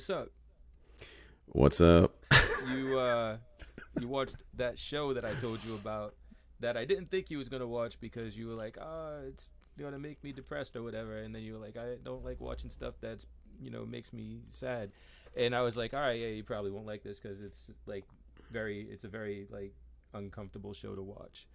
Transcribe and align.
What's 0.00 0.08
up? 0.08 0.30
What's 1.44 1.80
up? 1.82 2.16
You 2.72 2.98
uh, 2.98 3.36
you 4.00 4.08
watched 4.08 4.44
that 4.56 4.78
show 4.78 5.12
that 5.12 5.26
I 5.26 5.34
told 5.34 5.62
you 5.62 5.74
about 5.74 6.14
that 6.60 6.74
I 6.74 6.86
didn't 6.86 7.10
think 7.10 7.30
you 7.30 7.36
was 7.36 7.50
gonna 7.50 7.66
watch 7.66 8.00
because 8.00 8.34
you 8.34 8.46
were 8.46 8.54
like, 8.54 8.78
ah, 8.80 9.16
it's 9.28 9.50
gonna 9.78 9.98
make 9.98 10.24
me 10.24 10.32
depressed 10.32 10.74
or 10.74 10.82
whatever, 10.82 11.18
and 11.18 11.34
then 11.34 11.42
you 11.42 11.52
were 11.52 11.58
like, 11.58 11.76
I 11.76 11.96
don't 12.02 12.24
like 12.24 12.40
watching 12.40 12.70
stuff 12.70 12.94
that's 13.02 13.26
you 13.60 13.70
know 13.70 13.84
makes 13.84 14.14
me 14.14 14.40
sad, 14.48 14.90
and 15.36 15.54
I 15.54 15.60
was 15.60 15.76
like, 15.76 15.92
all 15.92 16.00
right, 16.00 16.18
yeah, 16.18 16.28
you 16.28 16.44
probably 16.44 16.70
won't 16.70 16.86
like 16.86 17.02
this 17.02 17.20
because 17.20 17.42
it's 17.42 17.70
like 17.84 18.06
very, 18.50 18.88
it's 18.90 19.04
a 19.04 19.08
very 19.08 19.48
like 19.50 19.74
uncomfortable 20.14 20.72
show 20.72 20.94
to 20.94 21.02
watch, 21.02 21.46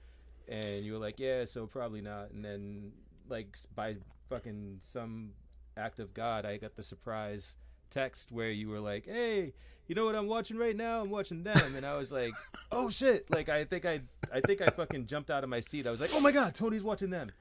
and 0.47 0.85
you 0.85 0.93
were 0.93 0.99
like, 0.99 1.19
yeah, 1.19 1.45
so 1.45 1.65
probably 1.65 2.01
not, 2.01 2.29
and 2.29 2.45
then 2.45 2.91
like 3.27 3.57
by 3.73 3.95
fucking 4.29 4.77
some 4.81 5.31
act 5.77 5.99
of 5.99 6.13
God, 6.13 6.45
I 6.45 6.57
got 6.57 6.75
the 6.75 6.83
surprise 6.83 7.55
text 7.95 8.31
where 8.31 8.51
you 8.51 8.67
were 8.69 8.79
like, 8.79 9.05
"Hey, 9.05 9.53
you 9.87 9.95
know 9.95 10.05
what 10.05 10.15
I'm 10.15 10.27
watching 10.27 10.57
right 10.57 10.75
now? 10.75 11.01
I'm 11.01 11.09
watching 11.09 11.43
them," 11.43 11.75
and 11.75 11.85
I 11.85 11.95
was 11.95 12.11
like, 12.11 12.33
"Oh 12.71 12.89
shit!" 12.89 13.29
Like 13.31 13.49
I 13.49 13.63
think 13.65 13.85
I, 13.85 14.01
I 14.33 14.41
think 14.41 14.61
I 14.61 14.67
fucking 14.67 15.07
jumped 15.07 15.31
out 15.31 15.43
of 15.43 15.49
my 15.49 15.59
seat. 15.61 15.87
I 15.87 15.91
was 15.91 16.01
like, 16.01 16.11
"Oh 16.13 16.19
my 16.19 16.31
god, 16.31 16.53
Tony's 16.53 16.83
watching 16.83 17.09
them," 17.09 17.31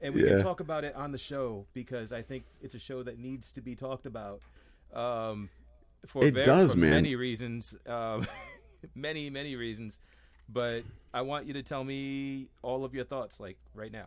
and 0.00 0.14
we 0.14 0.22
Yeah. 0.24 0.30
can 0.36 0.42
talk 0.42 0.60
about 0.60 0.84
it 0.84 0.94
on 0.96 1.12
the 1.12 1.18
show 1.18 1.66
because 1.74 2.12
I 2.12 2.22
think 2.22 2.44
it's 2.62 2.74
a 2.74 2.78
show 2.78 3.02
that 3.02 3.18
needs 3.18 3.52
to 3.52 3.60
be 3.60 3.74
talked 3.76 4.06
about. 4.06 4.40
Um, 4.94 5.50
for 6.06 6.24
It 6.24 6.32
ver- 6.34 6.44
does, 6.44 6.72
for 6.72 6.78
man. 6.78 6.90
many 6.90 7.14
reasons, 7.16 7.74
um, 7.86 8.26
many 8.94 9.30
many 9.30 9.56
reasons. 9.56 9.98
But 10.50 10.84
I 11.12 11.20
want 11.22 11.46
you 11.46 11.52
to 11.54 11.62
tell 11.62 11.84
me 11.84 12.48
all 12.62 12.84
of 12.84 12.94
your 12.94 13.04
thoughts, 13.04 13.38
like 13.38 13.58
right 13.74 13.92
now. 13.92 14.06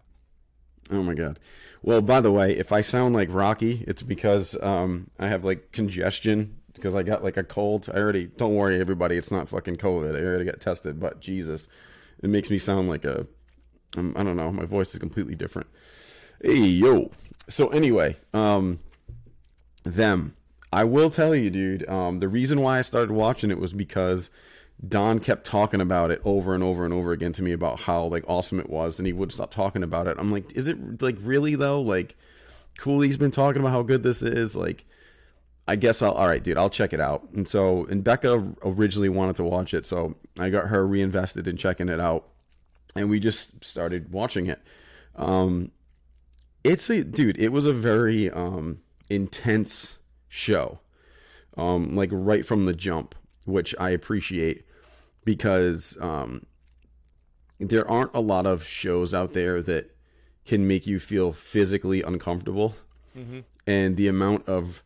Oh 0.92 1.02
my 1.02 1.14
god. 1.14 1.40
Well, 1.84 2.02
by 2.02 2.20
the 2.20 2.32
way, 2.32 2.56
if 2.56 2.72
I 2.72 2.82
sound 2.82 3.16
like 3.16 3.30
Rocky, 3.32 3.84
it's 3.88 4.04
because 4.04 4.62
um, 4.62 5.10
I 5.18 5.28
have 5.30 5.44
like 5.44 5.72
congestion 5.72 6.58
because 6.74 6.96
I 6.96 7.04
got 7.04 7.24
like 7.24 7.38
a 7.38 7.44
cold. 7.44 7.90
I 7.94 7.98
already 7.98 8.26
don't 8.26 8.56
worry, 8.56 8.80
everybody. 8.80 9.18
It's 9.18 9.32
not 9.32 9.50
fucking 9.50 9.78
COVID. 9.78 10.16
I 10.16 10.24
already 10.24 10.46
got 10.46 10.60
tested, 10.60 11.00
but 11.00 11.22
Jesus, 11.22 11.68
it 12.22 12.30
makes 12.30 12.50
me 12.50 12.58
sound 12.58 12.90
like 12.90 13.06
a. 13.06 13.26
Um, 13.98 14.14
I 14.16 14.24
don't 14.24 14.38
know. 14.38 14.52
My 14.52 14.66
voice 14.66 14.94
is 14.94 15.00
completely 15.00 15.36
different. 15.36 15.68
Hey 16.44 16.58
yo. 16.58 17.12
So 17.50 17.70
anyway, 17.70 18.18
um, 18.34 18.80
them. 19.84 20.36
I 20.74 20.86
will 20.86 21.10
tell 21.10 21.36
you, 21.36 21.50
dude. 21.50 21.88
Um, 21.90 22.20
the 22.20 22.30
reason 22.30 22.62
why 22.62 22.80
I 22.80 22.82
started 22.84 23.12
watching 23.12 23.52
it 23.52 23.60
was 23.60 23.74
because 23.74 24.30
Don 24.88 25.20
kept 25.20 25.46
talking 25.46 25.80
about 25.80 26.10
it 26.10 26.22
over 26.26 26.56
and 26.56 26.64
over 26.64 26.86
and 26.86 26.94
over 26.94 27.12
again 27.12 27.34
to 27.34 27.44
me 27.44 27.52
about 27.52 27.80
how 27.82 28.06
like 28.06 28.24
awesome 28.28 28.60
it 28.60 28.70
was, 28.70 28.98
and 28.98 29.06
he 29.06 29.14
wouldn't 29.14 29.34
stop 29.34 29.54
talking 29.54 29.84
about 29.84 30.08
it. 30.08 30.18
I'm 30.18 30.32
like, 30.32 30.52
is 30.54 30.68
it 30.68 31.02
like 31.02 31.18
really 31.20 31.56
though? 31.56 31.82
Like, 31.82 32.16
Cooley's 32.80 33.18
been 33.18 33.32
talking 33.32 33.62
about 33.62 33.74
how 33.74 33.84
good 33.84 34.02
this 34.02 34.24
is. 34.24 34.56
Like, 34.56 34.86
I 35.68 35.76
guess 35.76 36.02
I'll 36.02 36.14
all 36.14 36.28
right, 36.28 36.44
dude. 36.44 36.58
I'll 36.58 36.70
check 36.70 36.94
it 36.94 37.00
out. 37.00 37.28
And 37.36 37.48
so, 37.48 37.86
and 37.86 38.04
Becca 38.04 38.54
originally 38.64 39.10
wanted 39.10 39.36
to 39.36 39.44
watch 39.44 39.74
it, 39.76 39.86
so 39.86 40.16
I 40.40 40.50
got 40.50 40.68
her 40.68 40.86
reinvested 40.88 41.48
in 41.48 41.58
checking 41.58 41.90
it 41.90 42.00
out, 42.00 42.28
and 42.96 43.08
we 43.08 43.20
just 43.20 43.64
started 43.64 44.12
watching 44.12 44.48
it. 44.48 44.62
Um, 45.16 45.72
it's 46.64 46.90
a 46.90 47.04
dude. 47.04 47.38
It 47.38 47.50
was 47.50 47.68
a 47.68 47.74
very 47.74 48.32
um 48.32 48.80
intense 49.12 50.00
show, 50.28 50.80
um, 51.56 51.96
like 51.96 52.10
right 52.12 52.46
from 52.46 52.66
the 52.66 52.74
jump, 52.74 53.14
which 53.46 53.76
I 53.80 53.92
appreciate 53.92 54.66
because 55.26 55.98
um, 56.02 56.46
there 57.60 57.90
aren't 57.90 58.14
a 58.14 58.20
lot 58.20 58.46
of 58.46 58.64
shows 58.66 59.14
out 59.14 59.34
there 59.34 59.62
that 59.62 59.96
can 60.46 60.68
make 60.68 60.88
you 60.88 61.00
feel 61.00 61.32
physically 61.32 62.02
uncomfortable, 62.02 62.76
and 63.68 63.98
the 63.98 64.08
amount 64.08 64.48
of 64.48 64.84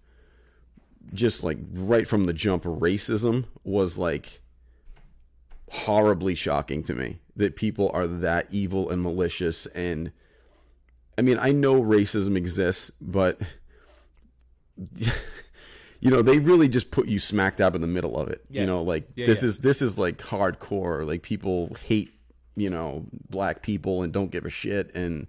just 1.13 1.43
like 1.43 1.57
right 1.71 2.07
from 2.07 2.25
the 2.25 2.33
jump 2.33 2.63
racism 2.63 3.45
was 3.63 3.97
like 3.97 4.41
horribly 5.69 6.35
shocking 6.35 6.83
to 6.83 6.93
me 6.93 7.19
that 7.35 7.55
people 7.55 7.89
are 7.93 8.07
that 8.07 8.47
evil 8.51 8.89
and 8.89 9.01
malicious. 9.01 9.65
And 9.67 10.11
I 11.17 11.21
mean 11.21 11.37
I 11.39 11.51
know 11.51 11.81
racism 11.81 12.35
exists 12.35 12.91
but 12.99 13.39
you 16.05 16.11
know 16.11 16.21
they 16.21 16.37
really 16.39 16.69
just 16.69 16.91
put 16.91 17.07
you 17.07 17.17
smack 17.19 17.57
dab 17.57 17.73
in 17.75 17.81
the 17.81 17.87
middle 17.87 18.15
of 18.17 18.27
it 18.29 18.45
Yeah. 18.49 18.61
you 18.61 18.67
know 18.67 18.81
like 18.83 19.07
Yeah, 19.15 19.25
this 19.25 19.41
yeah. 19.41 19.49
is 19.49 19.57
this 19.59 19.81
is 19.81 19.97
like 19.97 20.17
hardcore 20.19 21.05
like 21.05 21.21
people 21.23 21.75
hate 21.85 22.11
you 22.55 22.69
know 22.69 23.05
black 23.29 23.61
people 23.61 24.03
and 24.03 24.13
don't 24.13 24.31
give 24.31 24.45
a 24.45 24.49
shit 24.49 24.93
and 24.95 25.27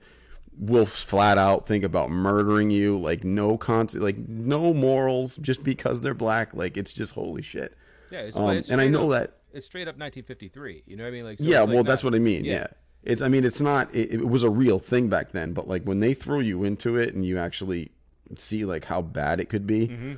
will 0.58 0.86
flat 0.86 1.38
out 1.38 1.66
think 1.66 1.84
about 1.84 2.10
murdering 2.10 2.70
you 2.70 2.98
like 2.98 3.24
no 3.24 3.56
con 3.58 3.88
like 3.94 4.16
no 4.28 4.72
morals 4.72 5.36
just 5.38 5.62
because 5.64 6.00
they're 6.02 6.14
black 6.14 6.54
like 6.54 6.76
it's 6.76 6.92
just 6.92 7.12
holy 7.12 7.42
shit 7.42 7.74
Yeah, 8.10 8.20
it's, 8.20 8.36
Um, 8.36 8.50
it's 8.56 8.70
and 8.70 8.80
I 8.80 8.88
know 8.88 9.10
up- 9.12 9.18
that- 9.20 9.32
it's 9.52 9.64
straight 9.64 9.88
up 9.88 9.96
1953. 9.98 10.82
You 10.86 10.96
know 10.98 11.04
what 11.04 11.08
I 11.08 11.12
mean? 11.12 11.24
Like, 11.24 11.38
so 11.38 11.44
yeah 11.46 11.60
like 11.62 11.74
well 11.74 11.84
that's 11.84 12.04
what 12.04 12.14
i 12.14 12.18
mean 12.18 12.44
Yeah. 12.44 12.52
yeah. 12.54 12.66
it's 13.04 13.22
i 13.22 13.28
mean 13.28 13.44
it's 13.44 13.60
not 13.60 13.94
it, 13.94 14.12
it 14.12 14.28
was 14.28 14.42
a 14.42 14.50
real 14.50 14.78
thing 14.78 15.08
back 15.08 15.32
then 15.32 15.52
but 15.54 15.66
like 15.66 15.82
when 15.84 16.00
they 16.00 16.12
throw 16.14 16.40
you 16.40 16.62
into 16.64 16.96
it 16.96 17.14
and 17.14 17.24
you 17.24 17.38
actually 17.38 17.90
see 18.36 18.64
like 18.66 18.84
how 18.84 19.00
bad 19.02 19.40
it 19.40 19.48
could 19.48 19.66
be 19.66 19.88
Mm-hmm. 19.88 20.14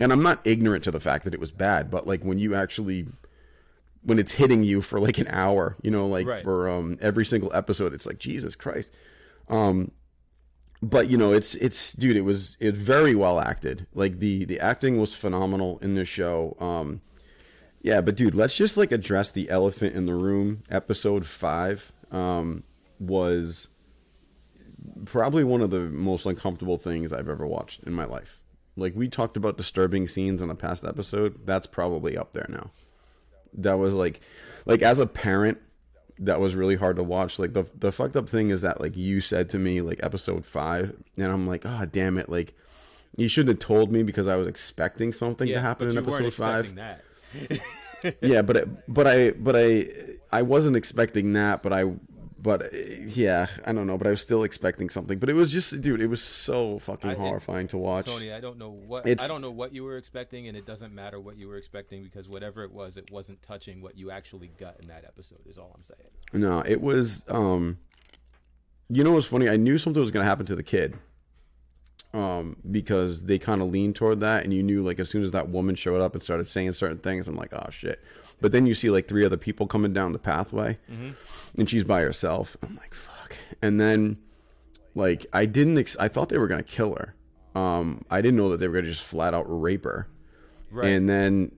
And 0.00 0.12
i'm 0.12 0.22
not 0.22 0.40
ignorant 0.44 0.84
to 0.84 0.90
the 0.90 1.00
fact 1.00 1.24
that 1.24 1.34
it 1.34 1.40
was 1.40 1.50
bad 1.52 1.90
but 1.90 2.06
like 2.06 2.22
when 2.24 2.38
you 2.38 2.54
actually 2.54 3.06
when 4.04 4.18
it's 4.18 4.32
hitting 4.32 4.62
you 4.64 4.82
for 4.82 4.98
like 4.98 5.18
an 5.18 5.28
hour 5.28 5.76
you 5.82 5.90
know 5.90 6.06
like 6.08 6.26
Right. 6.26 6.42
for 6.42 6.68
um 6.68 6.98
every 7.00 7.24
single 7.24 7.50
episode 7.54 7.92
it's 7.94 8.06
like 8.06 8.18
jesus 8.18 8.56
christ. 8.56 8.90
Um 9.48 9.92
but 10.82 11.08
you 11.08 11.16
know 11.16 11.32
it's 11.32 11.54
it's 11.56 11.92
dude 11.92 12.16
it 12.16 12.22
was 12.22 12.56
it's 12.58 12.76
very 12.76 13.14
well 13.14 13.38
acted. 13.38 13.86
Like 13.94 14.18
the 14.18 14.44
the 14.44 14.58
acting 14.58 14.98
was 14.98 15.14
phenomenal 15.14 15.78
in 15.82 15.94
this 15.94 16.08
show. 16.08 16.56
Um 16.58 17.00
yeah 17.82 18.00
but 18.00 18.16
dude 18.16 18.34
let's 18.34 18.56
just 18.56 18.76
like 18.76 18.90
address 18.90 19.30
the 19.30 19.48
elephant 19.50 19.94
in 19.94 20.06
the 20.06 20.14
room. 20.14 20.62
Episode 20.70 21.24
five 21.26 21.92
um 22.10 22.64
was 22.98 23.68
probably 25.04 25.44
one 25.44 25.60
of 25.60 25.70
the 25.70 25.80
most 25.80 26.26
uncomfortable 26.26 26.76
things 26.76 27.12
i've 27.12 27.28
ever 27.28 27.46
watched 27.46 27.82
in 27.84 27.92
my 27.92 28.04
life 28.04 28.41
like 28.76 28.94
we 28.96 29.08
talked 29.08 29.36
about 29.36 29.56
disturbing 29.56 30.06
scenes 30.06 30.42
on 30.42 30.50
a 30.50 30.54
past 30.54 30.84
episode. 30.84 31.46
That's 31.46 31.66
probably 31.66 32.16
up 32.16 32.32
there 32.32 32.46
now. 32.48 32.70
That 33.54 33.74
was 33.74 33.94
like 33.94 34.20
like 34.66 34.82
as 34.82 34.98
a 34.98 35.06
parent 35.06 35.58
that 36.18 36.40
was 36.40 36.54
really 36.54 36.76
hard 36.76 36.96
to 36.96 37.02
watch. 37.02 37.38
Like 37.38 37.52
the 37.52 37.64
the 37.78 37.92
fucked 37.92 38.16
up 38.16 38.28
thing 38.28 38.50
is 38.50 38.62
that 38.62 38.80
like 38.80 38.96
you 38.96 39.20
said 39.20 39.50
to 39.50 39.58
me 39.58 39.80
like 39.82 40.00
episode 40.02 40.44
5 40.46 40.96
and 41.16 41.26
I'm 41.26 41.46
like 41.46 41.66
ah 41.66 41.84
damn 41.90 42.16
it. 42.18 42.28
Like 42.28 42.54
you 43.16 43.28
shouldn't 43.28 43.58
have 43.58 43.66
told 43.66 43.92
me 43.92 44.02
because 44.02 44.28
I 44.28 44.36
was 44.36 44.46
expecting 44.46 45.12
something 45.12 45.48
Yeah, 45.48 45.56
to 45.56 45.60
happen 45.60 45.88
in 45.88 45.98
episode 45.98 46.32
5 46.32 46.64
expecting 46.64 46.74
That. 46.76 47.02
yeah 48.22 48.42
but 48.42 48.56
it, 48.56 48.68
but 48.92 49.06
I 49.06 49.30
but 49.32 49.54
I 49.56 49.88
I 50.32 50.42
wasn't 50.42 50.76
expecting 50.76 51.34
that 51.34 51.62
but 51.62 51.72
I 51.72 51.84
but 52.42 52.62
uh, 52.74 52.76
yeah 53.06 53.46
I 53.64 53.72
don't 53.72 53.86
know 53.86 53.96
but 53.96 54.06
I 54.08 54.10
was 54.10 54.20
still 54.20 54.42
expecting 54.42 54.90
something 54.90 55.18
but 55.18 55.28
it 55.30 55.34
was 55.34 55.50
just 55.52 55.80
dude 55.80 56.00
it 56.00 56.08
was 56.08 56.20
so 56.20 56.78
fucking 56.80 57.10
I- 57.10 57.12
it- 57.12 57.18
horrifying 57.18 57.68
to 57.68 57.78
watch 57.78 58.06
Tony, 58.06 58.32
I 58.32 58.40
don't 58.40 58.58
know 58.58 58.70
what 58.70 59.06
It's- 59.06 59.24
I 59.24 59.32
don't 59.32 59.40
know 59.40 59.50
what 59.52 59.72
you 59.72 59.84
were 59.84 59.96
expecting, 59.96 60.48
and 60.48 60.56
it 60.56 60.66
doesn't 60.66 60.92
matter 60.94 61.20
what 61.20 61.36
you 61.38 61.46
were 61.48 61.56
expecting 61.56 62.02
because 62.02 62.28
whatever 62.28 62.64
it 62.64 62.72
was, 62.72 62.96
it 62.96 63.10
wasn't 63.12 63.40
touching 63.42 63.80
what 63.80 63.96
you 63.96 64.10
actually 64.10 64.50
got 64.58 64.80
in 64.80 64.88
that 64.88 65.04
episode. 65.04 65.38
Is 65.48 65.56
all 65.58 65.72
I'm 65.74 65.82
saying. 65.82 66.10
No, 66.32 66.60
it 66.66 66.80
was. 66.80 67.24
Um, 67.28 67.78
you 68.88 69.04
know 69.04 69.12
what's 69.12 69.26
funny? 69.26 69.48
I 69.48 69.56
knew 69.56 69.78
something 69.78 70.00
was 70.00 70.10
going 70.10 70.24
to 70.24 70.28
happen 70.28 70.44
to 70.46 70.56
the 70.56 70.62
kid. 70.62 70.98
Um, 72.14 72.56
because 72.70 73.22
they 73.24 73.38
kind 73.38 73.62
of 73.62 73.68
leaned 73.68 73.96
toward 73.96 74.20
that, 74.20 74.44
and 74.44 74.52
you 74.52 74.62
knew 74.62 74.84
like 74.84 74.98
as 75.00 75.08
soon 75.08 75.22
as 75.22 75.30
that 75.30 75.48
woman 75.48 75.74
showed 75.74 76.00
up 76.02 76.12
and 76.12 76.22
started 76.22 76.46
saying 76.46 76.72
certain 76.72 76.98
things, 76.98 77.26
I'm 77.26 77.36
like, 77.36 77.54
oh 77.54 77.70
shit. 77.70 78.00
But 78.40 78.52
then 78.52 78.66
you 78.66 78.74
see 78.74 78.90
like 78.90 79.08
three 79.08 79.24
other 79.24 79.38
people 79.38 79.66
coming 79.66 79.94
down 79.94 80.12
the 80.12 80.18
pathway, 80.18 80.78
and 81.56 81.70
she's 81.70 81.84
by 81.84 82.02
herself. 82.02 82.54
I'm 82.62 82.76
like, 82.76 82.92
fuck. 82.92 83.36
And 83.62 83.80
then, 83.80 84.18
like, 84.94 85.24
I 85.32 85.46
didn't. 85.46 85.78
Ex- 85.78 85.96
I 85.98 86.08
thought 86.08 86.28
they 86.28 86.36
were 86.38 86.48
gonna 86.48 86.62
kill 86.62 86.94
her. 86.96 87.14
Um, 87.58 88.04
I 88.10 88.20
didn't 88.20 88.36
know 88.36 88.50
that 88.50 88.58
they 88.58 88.68
were 88.68 88.74
gonna 88.74 88.88
just 88.88 89.02
flat 89.04 89.32
out 89.32 89.44
rape 89.48 89.84
her 89.84 90.06
Right. 90.70 90.88
and 90.88 91.08
then 91.08 91.52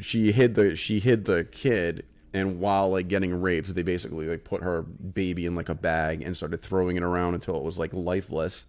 she 0.00 0.30
hid 0.32 0.54
the 0.56 0.74
she 0.76 0.98
hid 1.00 1.24
the 1.24 1.44
kid 1.44 2.04
and 2.34 2.58
while 2.60 2.90
like 2.90 3.06
getting 3.08 3.40
raped 3.40 3.72
they 3.74 3.82
basically 3.84 4.26
like 4.26 4.42
put 4.44 4.60
her 4.62 4.82
baby 4.82 5.46
in 5.46 5.54
like 5.54 5.68
a 5.68 5.74
bag 5.74 6.20
and 6.22 6.36
started 6.36 6.60
throwing 6.62 6.96
it 6.96 7.02
around 7.04 7.34
until 7.34 7.56
it 7.56 7.62
was 7.62 7.78
like 7.78 7.92
lifeless 7.94 8.66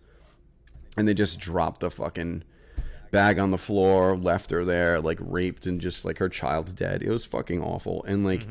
and 0.97 1.07
they 1.07 1.13
just 1.13 1.39
dropped 1.39 1.79
the 1.79 1.89
fucking 1.91 2.43
bag 3.11 3.39
on 3.39 3.51
the 3.51 3.57
floor 3.57 4.17
left 4.17 4.51
her 4.51 4.65
there 4.65 4.99
like 4.99 5.17
raped 5.21 5.65
and 5.65 5.79
just 5.79 6.03
like 6.03 6.17
her 6.17 6.27
child's 6.29 6.73
dead. 6.73 7.01
It 7.01 7.09
was 7.09 7.23
fucking 7.23 7.61
awful. 7.61 8.03
And 8.05 8.25
like 8.25 8.45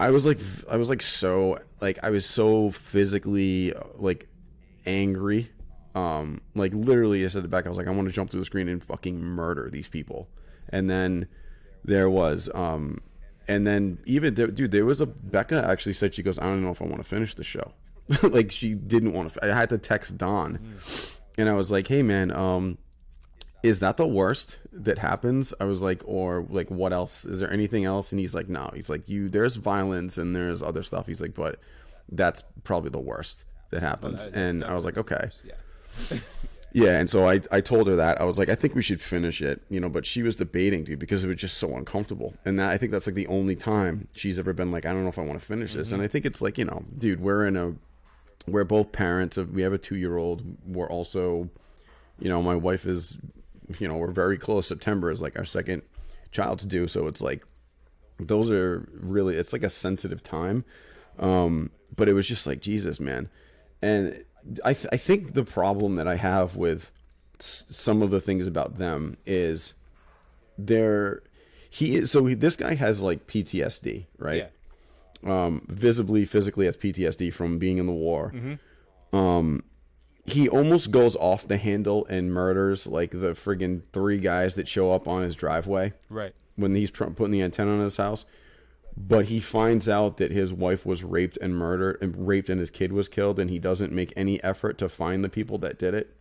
i 0.00 0.10
was 0.10 0.26
like 0.26 0.38
i 0.70 0.76
was 0.76 0.88
like 0.88 1.02
so 1.02 1.58
like 1.80 1.98
i 2.02 2.10
was 2.10 2.24
so 2.26 2.70
physically 2.70 3.72
like 3.96 4.28
angry. 4.86 5.50
Um 5.94 6.40
like 6.54 6.72
literally 6.72 7.24
i 7.24 7.28
said 7.28 7.42
to 7.42 7.48
Becca 7.48 7.66
i 7.66 7.68
was 7.68 7.78
like 7.78 7.88
i 7.88 7.90
want 7.90 8.08
to 8.08 8.12
jump 8.14 8.30
through 8.30 8.40
the 8.40 8.46
screen 8.46 8.68
and 8.68 8.82
fucking 8.82 9.20
murder 9.20 9.68
these 9.70 9.88
people. 9.88 10.28
And 10.68 10.88
then 10.88 11.26
there 11.84 12.08
was 12.08 12.48
um 12.54 13.00
and 13.48 13.66
then 13.66 13.98
even 14.06 14.34
dude 14.34 14.70
there 14.70 14.84
was 14.84 15.00
a 15.00 15.06
becca 15.06 15.66
actually 15.68 15.92
said 15.92 16.14
she 16.14 16.22
goes 16.22 16.38
i 16.38 16.42
don't 16.44 16.62
know 16.62 16.70
if 16.70 16.80
i 16.80 16.84
want 16.84 16.98
to 16.98 17.08
finish 17.08 17.34
the 17.34 17.44
show. 17.44 17.72
Like 18.22 18.50
she 18.50 18.74
didn't 18.74 19.12
want 19.12 19.32
to 19.34 19.44
i 19.44 19.48
had 19.54 19.68
to 19.70 19.78
text 19.78 20.16
don 20.16 20.58
and 21.38 21.48
i 21.48 21.52
was 21.54 21.70
like 21.70 21.88
hey 21.88 22.02
man 22.02 22.30
um 22.30 22.78
is 23.62 23.78
that 23.78 23.96
the 23.96 24.06
worst 24.08 24.58
that 24.72 24.98
happens? 24.98 25.54
I 25.60 25.64
was 25.66 25.80
like, 25.80 26.02
or 26.04 26.44
like, 26.50 26.68
what 26.68 26.92
else? 26.92 27.24
Is 27.24 27.38
there 27.38 27.52
anything 27.52 27.84
else? 27.84 28.10
And 28.10 28.18
he's 28.18 28.34
like, 28.34 28.48
no. 28.48 28.70
He's 28.74 28.90
like, 28.90 29.08
you. 29.08 29.28
There's 29.28 29.54
violence 29.54 30.18
and 30.18 30.34
there's 30.34 30.64
other 30.64 30.82
stuff. 30.82 31.06
He's 31.06 31.20
like, 31.20 31.34
but 31.34 31.60
that's 32.10 32.42
probably 32.64 32.90
the 32.90 32.98
worst 32.98 33.44
that 33.70 33.80
happens. 33.80 34.24
that's 34.24 34.36
and 34.36 34.64
I 34.64 34.74
was 34.74 34.84
like, 34.84 34.98
okay, 34.98 35.30
Yeah. 35.44 36.18
yeah. 36.72 36.98
And 36.98 37.08
so 37.08 37.28
I, 37.28 37.40
I 37.52 37.60
told 37.60 37.86
her 37.86 37.94
that 37.94 38.20
I 38.20 38.24
was 38.24 38.36
like, 38.36 38.48
I 38.48 38.56
think 38.56 38.74
we 38.74 38.82
should 38.82 39.00
finish 39.00 39.40
it, 39.40 39.62
you 39.70 39.78
know. 39.78 39.88
But 39.88 40.06
she 40.06 40.24
was 40.24 40.34
debating, 40.34 40.82
dude, 40.82 40.98
because 40.98 41.22
it 41.22 41.28
was 41.28 41.36
just 41.36 41.58
so 41.58 41.76
uncomfortable. 41.76 42.34
And 42.44 42.58
that 42.58 42.70
I 42.70 42.78
think 42.78 42.90
that's 42.90 43.06
like 43.06 43.14
the 43.14 43.28
only 43.28 43.54
time 43.54 44.08
she's 44.12 44.40
ever 44.40 44.52
been 44.52 44.72
like, 44.72 44.86
I 44.86 44.92
don't 44.92 45.04
know 45.04 45.08
if 45.08 45.18
I 45.18 45.22
want 45.22 45.38
to 45.38 45.46
finish 45.46 45.74
this. 45.74 45.92
And 45.92 46.02
I 46.02 46.08
think 46.08 46.26
it's 46.26 46.42
like, 46.42 46.58
you 46.58 46.64
know, 46.64 46.84
dude, 46.98 47.20
we're 47.20 47.46
in 47.46 47.56
a, 47.56 47.74
we're 48.46 48.64
both 48.64 48.92
parents 48.92 49.36
of, 49.36 49.50
we 49.52 49.62
have 49.62 49.72
a 49.72 49.78
two 49.78 49.96
year 49.96 50.16
old. 50.16 50.42
We're 50.66 50.88
also, 50.88 51.48
you 52.18 52.28
know, 52.28 52.42
my 52.42 52.54
wife 52.56 52.86
is, 52.86 53.16
you 53.78 53.86
know, 53.88 53.96
we're 53.96 54.10
very 54.10 54.36
close. 54.36 54.66
September 54.66 55.10
is 55.10 55.20
like 55.20 55.38
our 55.38 55.44
second 55.44 55.82
child's 56.32 56.64
due, 56.64 56.88
so 56.88 57.06
it's 57.06 57.20
like, 57.22 57.44
those 58.18 58.50
are 58.50 58.88
really, 58.92 59.36
it's 59.36 59.52
like 59.52 59.62
a 59.62 59.68
sensitive 59.70 60.22
time. 60.22 60.64
Um, 61.18 61.70
but 61.94 62.08
it 62.08 62.14
was 62.14 62.26
just 62.26 62.46
like 62.46 62.60
Jesus, 62.60 62.98
man. 63.00 63.28
And 63.80 64.24
I, 64.64 64.74
th- 64.74 64.86
I 64.92 64.96
think 64.96 65.34
the 65.34 65.44
problem 65.44 65.96
that 65.96 66.08
I 66.08 66.16
have 66.16 66.56
with 66.56 66.90
s- 67.40 67.64
some 67.68 68.00
of 68.02 68.10
the 68.10 68.20
things 68.20 68.46
about 68.46 68.78
them 68.78 69.16
is 69.26 69.74
they're 70.58 71.22
he 71.70 71.96
is 71.96 72.10
so 72.10 72.26
he, 72.26 72.34
this 72.34 72.56
guy 72.56 72.74
has 72.74 73.00
like 73.00 73.26
PTSD, 73.26 74.06
right? 74.18 74.36
Yeah. 74.38 74.46
Um, 75.24 75.64
visibly, 75.68 76.24
physically 76.24 76.66
has 76.66 76.76
PTSD 76.76 77.32
from 77.32 77.58
being 77.58 77.78
in 77.78 77.86
the 77.86 77.92
war. 77.92 78.32
Um, 79.12 79.62
he 80.24 80.48
almost 80.48 80.90
goes 80.90 81.16
off 81.16 81.46
the 81.48 81.56
handle 81.58 82.06
and 82.06 82.32
murders 82.32 82.86
like 82.86 83.10
the 83.10 83.32
friggin' 83.34 83.82
three 83.92 84.18
guys 84.18 84.54
that 84.54 84.68
show 84.68 84.92
up 84.92 85.06
on 85.08 85.22
his 85.22 85.34
driveway 85.36 85.92
Right. 86.08 86.32
when 86.56 86.74
he's 86.74 86.90
tr- 86.90 87.04
putting 87.06 87.32
the 87.32 87.42
antenna 87.42 87.72
on 87.72 87.80
his 87.80 87.96
house. 87.96 88.24
But 88.96 89.24
he 89.26 89.40
finds 89.40 89.88
out 89.88 90.18
that 90.18 90.30
his 90.30 90.52
wife 90.52 90.84
was 90.84 91.02
raped 91.02 91.38
and 91.40 91.56
murdered, 91.56 91.98
and 92.02 92.26
raped, 92.28 92.50
and 92.50 92.60
his 92.60 92.70
kid 92.70 92.92
was 92.92 93.08
killed, 93.08 93.38
and 93.38 93.48
he 93.48 93.58
doesn't 93.58 93.90
make 93.92 94.12
any 94.16 94.42
effort 94.44 94.76
to 94.78 94.88
find 94.88 95.24
the 95.24 95.30
people 95.30 95.56
that 95.58 95.78
did 95.78 95.94
it. 95.94 96.14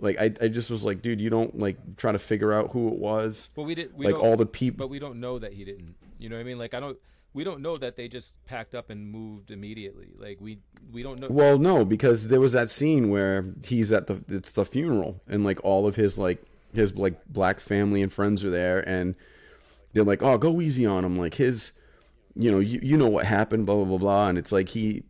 Like 0.00 0.18
I, 0.18 0.32
I 0.40 0.48
just 0.48 0.70
was 0.70 0.84
like, 0.84 1.02
dude, 1.02 1.20
you 1.20 1.28
don't 1.30 1.58
like 1.58 1.96
try 1.96 2.12
to 2.12 2.18
figure 2.18 2.52
out 2.52 2.70
who 2.72 2.88
it 2.88 2.94
was. 2.94 3.50
But 3.54 3.64
we 3.64 3.74
did. 3.74 3.96
We 3.96 4.06
like 4.06 4.16
all 4.18 4.36
the 4.36 4.46
people. 4.46 4.78
But 4.78 4.88
we 4.88 4.98
don't 4.98 5.20
know 5.20 5.38
that 5.38 5.52
he 5.52 5.64
didn't. 5.64 5.94
You 6.18 6.28
know 6.30 6.36
what 6.36 6.40
I 6.40 6.44
mean? 6.44 6.58
Like 6.58 6.72
I 6.74 6.80
don't. 6.80 6.98
We 7.34 7.44
don't 7.44 7.60
know 7.60 7.76
that 7.76 7.96
they 7.96 8.08
just 8.08 8.42
packed 8.46 8.74
up 8.74 8.90
and 8.90 9.10
moved 9.10 9.50
immediately. 9.50 10.12
Like 10.16 10.40
we 10.40 10.60
we 10.92 11.02
don't 11.02 11.20
know. 11.20 11.26
Well, 11.28 11.58
no, 11.58 11.84
because 11.84 12.28
there 12.28 12.40
was 12.40 12.52
that 12.52 12.70
scene 12.70 13.10
where 13.10 13.44
he's 13.64 13.92
at 13.92 14.06
the 14.06 14.22
it's 14.28 14.52
the 14.52 14.64
funeral, 14.64 15.20
and 15.28 15.44
like 15.44 15.62
all 15.64 15.86
of 15.86 15.96
his 15.96 16.16
like 16.18 16.42
his 16.72 16.94
like 16.94 17.20
black 17.26 17.60
family 17.60 18.02
and 18.02 18.12
friends 18.12 18.44
are 18.44 18.50
there, 18.50 18.80
and 18.88 19.16
they're 19.92 20.04
like, 20.04 20.22
"Oh, 20.22 20.38
go 20.38 20.60
easy 20.60 20.86
on 20.86 21.04
him." 21.04 21.18
Like 21.18 21.34
his, 21.34 21.72
you 22.34 22.50
know, 22.50 22.60
you 22.60 22.80
you 22.82 22.96
know 22.96 23.08
what 23.08 23.26
happened, 23.26 23.66
blah 23.66 23.74
blah 23.74 23.84
blah 23.84 23.98
blah, 23.98 24.28
and 24.28 24.38
it's 24.38 24.52
like 24.52 24.70
he 24.70 25.02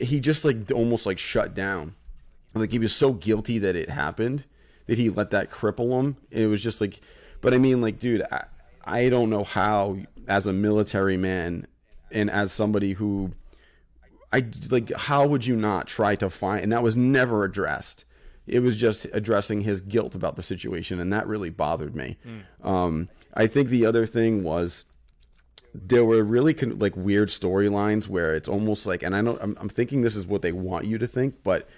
he 0.00 0.20
just 0.20 0.44
like 0.44 0.70
almost 0.72 1.04
like 1.04 1.18
shut 1.18 1.54
down, 1.54 1.94
like 2.54 2.72
he 2.72 2.78
was 2.78 2.94
so 2.94 3.12
guilty 3.12 3.58
that 3.58 3.76
it 3.76 3.90
happened 3.90 4.44
that 4.86 4.98
he 4.98 5.10
let 5.10 5.30
that 5.30 5.50
cripple 5.50 5.98
him. 5.98 6.16
And 6.30 6.42
it 6.42 6.46
was 6.46 6.62
just 6.62 6.80
like, 6.80 7.00
but 7.40 7.54
I 7.54 7.58
mean, 7.58 7.80
like, 7.80 7.98
dude, 7.98 8.22
I, 8.30 8.44
I 8.86 9.08
don't 9.08 9.30
know 9.30 9.44
how 9.44 9.98
as 10.26 10.46
a 10.46 10.52
military 10.52 11.16
man 11.16 11.66
and 12.10 12.30
as 12.30 12.52
somebody 12.52 12.92
who 12.92 13.32
I 14.32 14.46
like 14.70 14.92
how 14.92 15.26
would 15.26 15.46
you 15.46 15.56
not 15.56 15.86
try 15.86 16.16
to 16.16 16.30
find 16.30 16.62
and 16.62 16.72
that 16.72 16.82
was 16.82 16.96
never 16.96 17.44
addressed. 17.44 18.04
It 18.46 18.60
was 18.60 18.76
just 18.76 19.06
addressing 19.12 19.62
his 19.62 19.80
guilt 19.80 20.14
about 20.14 20.36
the 20.36 20.42
situation 20.42 21.00
and 21.00 21.12
that 21.12 21.26
really 21.26 21.50
bothered 21.50 21.94
me. 21.94 22.16
Um 22.62 23.08
I 23.34 23.46
think 23.46 23.68
the 23.68 23.86
other 23.86 24.06
thing 24.06 24.42
was 24.42 24.84
there 25.74 26.04
were 26.04 26.22
really 26.22 26.54
con- 26.54 26.78
like 26.78 26.96
weird 26.96 27.28
storylines 27.30 28.06
where 28.06 28.34
it's 28.34 28.48
almost 28.48 28.86
like 28.86 29.02
and 29.02 29.14
I 29.16 29.20
know 29.20 29.38
I'm, 29.40 29.56
I'm 29.60 29.68
thinking 29.68 30.02
this 30.02 30.16
is 30.16 30.26
what 30.26 30.42
they 30.42 30.52
want 30.52 30.86
you 30.86 30.98
to 30.98 31.06
think 31.06 31.42
but 31.42 31.68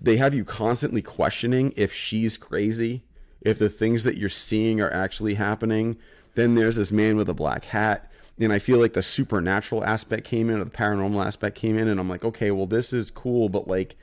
they 0.00 0.16
have 0.16 0.34
you 0.34 0.44
constantly 0.44 1.02
questioning 1.02 1.72
if 1.76 1.92
she's 1.92 2.36
crazy, 2.36 3.02
if 3.40 3.58
the 3.58 3.68
things 3.68 4.04
that 4.04 4.16
you're 4.16 4.28
seeing 4.28 4.80
are 4.80 4.92
actually 4.92 5.34
happening. 5.34 5.96
Then 6.38 6.54
there's 6.54 6.76
this 6.76 6.92
man 6.92 7.16
with 7.16 7.28
a 7.28 7.34
black 7.34 7.64
hat, 7.64 8.12
and 8.38 8.52
I 8.52 8.60
feel 8.60 8.78
like 8.78 8.92
the 8.92 9.02
supernatural 9.02 9.82
aspect 9.84 10.24
came 10.24 10.48
in, 10.50 10.60
or 10.60 10.64
the 10.64 10.70
paranormal 10.70 11.26
aspect 11.26 11.56
came 11.56 11.76
in, 11.76 11.88
and 11.88 11.98
I'm 11.98 12.08
like, 12.08 12.24
okay, 12.24 12.52
well, 12.52 12.66
this 12.66 12.92
is 12.92 13.10
cool, 13.10 13.48
but 13.48 13.66
like, 13.66 13.96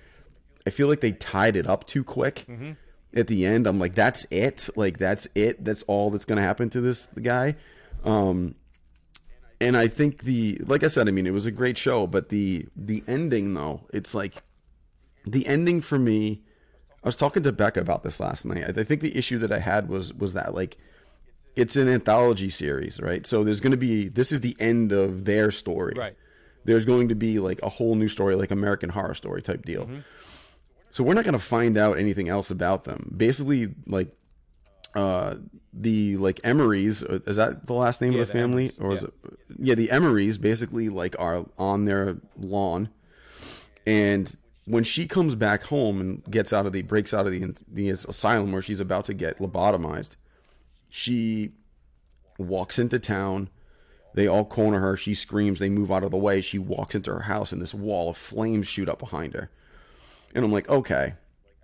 I 0.67 0.69
feel 0.69 0.89
like 0.89 0.99
they 0.99 1.13
tied 1.13 1.55
it 1.55 1.65
up 1.65 1.87
too 1.87 2.03
quick. 2.03 2.45
At 3.13 3.27
the 3.27 3.45
end, 3.45 3.67
I'm 3.67 3.79
like, 3.79 3.95
that's 3.95 4.25
it. 4.31 4.67
Like, 4.75 4.97
that's 4.97 5.29
it. 5.33 5.63
That's 5.63 5.83
all 5.83 6.11
that's 6.11 6.25
gonna 6.25 6.41
happen 6.41 6.69
to 6.71 6.81
this 6.81 7.07
guy. 7.21 7.55
Um, 8.03 8.55
and 9.61 9.77
I 9.77 9.87
think 9.87 10.23
the, 10.23 10.59
like 10.65 10.83
I 10.83 10.87
said, 10.87 11.07
I 11.07 11.11
mean, 11.11 11.27
it 11.27 11.33
was 11.33 11.45
a 11.45 11.51
great 11.51 11.77
show, 11.77 12.05
but 12.05 12.27
the 12.27 12.65
the 12.75 13.01
ending 13.07 13.53
though, 13.53 13.87
it's 13.93 14.13
like 14.13 14.43
the 15.25 15.47
ending 15.47 15.79
for 15.81 15.97
me 15.97 16.43
i 17.03 17.07
was 17.07 17.15
talking 17.15 17.43
to 17.43 17.51
becca 17.51 17.79
about 17.79 18.03
this 18.03 18.19
last 18.19 18.45
night 18.45 18.63
i 18.63 18.81
I 18.81 18.83
think 18.83 19.01
the 19.01 19.17
issue 19.17 19.39
that 19.39 19.51
i 19.51 19.59
had 19.59 19.89
was 19.89 20.13
was 20.13 20.33
that 20.33 20.53
like 20.53 20.77
it's 21.55 21.75
an 21.75 21.87
anthology 21.87 22.49
series 22.49 22.99
right? 22.99 23.25
So 23.25 23.43
there's 23.43 23.59
going 23.59 23.71
to 23.71 23.77
be 23.77 24.07
this 24.09 24.31
is 24.31 24.41
the 24.41 24.55
end 24.59 24.91
of 24.91 25.25
their 25.25 25.51
story. 25.51 25.93
Right. 25.97 26.15
there's 26.65 26.85
going 26.85 27.09
to 27.09 27.15
be 27.15 27.39
like 27.39 27.59
a 27.63 27.69
whole 27.69 27.95
new 27.95 28.07
story 28.09 28.35
like 28.35 28.51
american 28.51 28.89
horror 28.89 29.13
story 29.13 29.41
type 29.41 29.65
deal. 29.65 29.89
So 30.91 31.03
we're 31.03 31.13
not 31.13 31.25
going 31.25 31.33
to 31.33 31.39
find 31.39 31.77
out 31.77 31.97
anything 31.99 32.29
else 32.29 32.49
about 32.51 32.83
them. 32.85 33.13
Basically 33.15 33.73
like 33.87 34.09
uh 34.95 35.35
the 35.73 36.15
like 36.17 36.37
Emorys 36.43 37.03
uh, 37.03 37.19
is 37.29 37.35
that 37.35 37.67
the 37.67 37.73
last 37.73 37.99
name 38.01 38.13
Yeah, 38.13 38.21
of 38.21 38.27
the 38.27 38.33
the 38.33 38.39
family? 38.39 38.69
Emorys, 38.69 38.81
or 38.81 38.93
is 38.93 39.01
yeah. 39.01 39.07
it 39.07 39.39
yeah 39.59 39.75
the 39.75 39.87
Emorys 39.89 40.39
basically 40.39 40.87
like 40.89 41.15
are 41.19 41.45
on 41.57 41.83
their 41.85 42.17
lawn. 42.37 42.89
And 43.85 44.35
when 44.65 44.83
she 44.83 45.05
comes 45.07 45.35
back 45.35 45.63
home 45.63 45.99
and 46.01 46.23
gets 46.31 46.51
out 46.53 46.65
of 46.65 46.71
the 46.73 46.81
breaks 46.81 47.13
out 47.13 47.25
of 47.27 47.31
the 47.33 47.53
the 47.71 47.89
asylum 47.89 48.51
where 48.53 48.61
she's 48.61 48.79
about 48.79 49.05
to 49.05 49.13
get 49.13 49.37
lobotomized, 49.39 50.15
she 50.95 51.51
walks 52.37 52.79
into 52.79 52.97
town. 52.99 53.49
They 54.13 54.27
all 54.27 54.45
corner 54.45 54.79
her. 54.79 54.95
She 54.95 55.13
screams. 55.13 55.59
They 55.59 55.69
move 55.69 55.91
out 55.91 56.05
of 56.05 56.11
the 56.11 56.17
way. 56.17 56.39
She 56.39 56.57
walks 56.57 56.95
into 56.95 57.11
her 57.11 57.23
house, 57.23 57.51
and 57.51 57.61
this 57.61 57.73
wall 57.73 58.09
of 58.09 58.15
flames 58.15 58.65
shoot 58.69 58.87
up 58.87 58.99
behind 58.99 59.33
her. 59.33 59.49
And 60.33 60.45
I'm 60.45 60.53
like, 60.53 60.69
okay, 60.69 61.15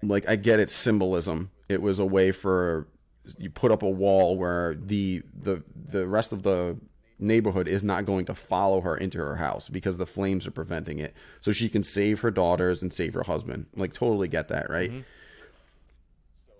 like 0.03 0.27
I 0.27 0.35
get 0.35 0.59
its 0.59 0.73
symbolism. 0.73 1.49
It 1.69 1.81
was 1.81 1.97
a 1.97 2.05
way 2.05 2.33
for 2.33 2.89
you 3.37 3.49
put 3.49 3.71
up 3.71 3.83
a 3.83 3.89
wall 3.89 4.37
where 4.37 4.75
the 4.75 5.23
the 5.33 5.63
the 5.73 6.05
rest 6.07 6.33
of 6.33 6.43
the 6.43 6.75
neighborhood 7.17 7.69
is 7.69 7.83
not 7.83 8.05
going 8.05 8.25
to 8.25 8.35
follow 8.35 8.81
her 8.81 8.97
into 8.97 9.19
her 9.19 9.37
house 9.37 9.69
because 9.69 9.95
the 9.95 10.05
flames 10.05 10.45
are 10.45 10.51
preventing 10.51 10.99
it 10.99 11.13
so 11.39 11.53
she 11.53 11.69
can 11.69 11.83
save 11.83 12.19
her 12.19 12.31
daughters 12.31 12.81
and 12.81 12.91
save 12.91 13.13
her 13.13 13.23
husband 13.23 13.67
like 13.75 13.93
totally 13.93 14.27
get 14.27 14.47
that 14.47 14.71
right 14.71 14.89
mm-hmm. 14.89 15.01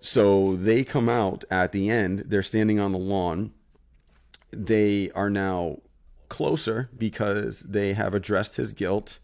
So 0.02 0.56
they 0.56 0.82
come 0.82 1.08
out 1.08 1.44
at 1.48 1.70
the 1.70 1.88
end 1.88 2.24
they're 2.26 2.42
standing 2.42 2.78
on 2.78 2.92
the 2.92 2.98
lawn. 2.98 3.52
They 4.50 5.10
are 5.12 5.30
now 5.30 5.78
closer 6.28 6.90
because 6.98 7.60
they 7.60 7.94
have 7.94 8.12
addressed 8.12 8.56
his 8.56 8.72
guilt. 8.72 9.20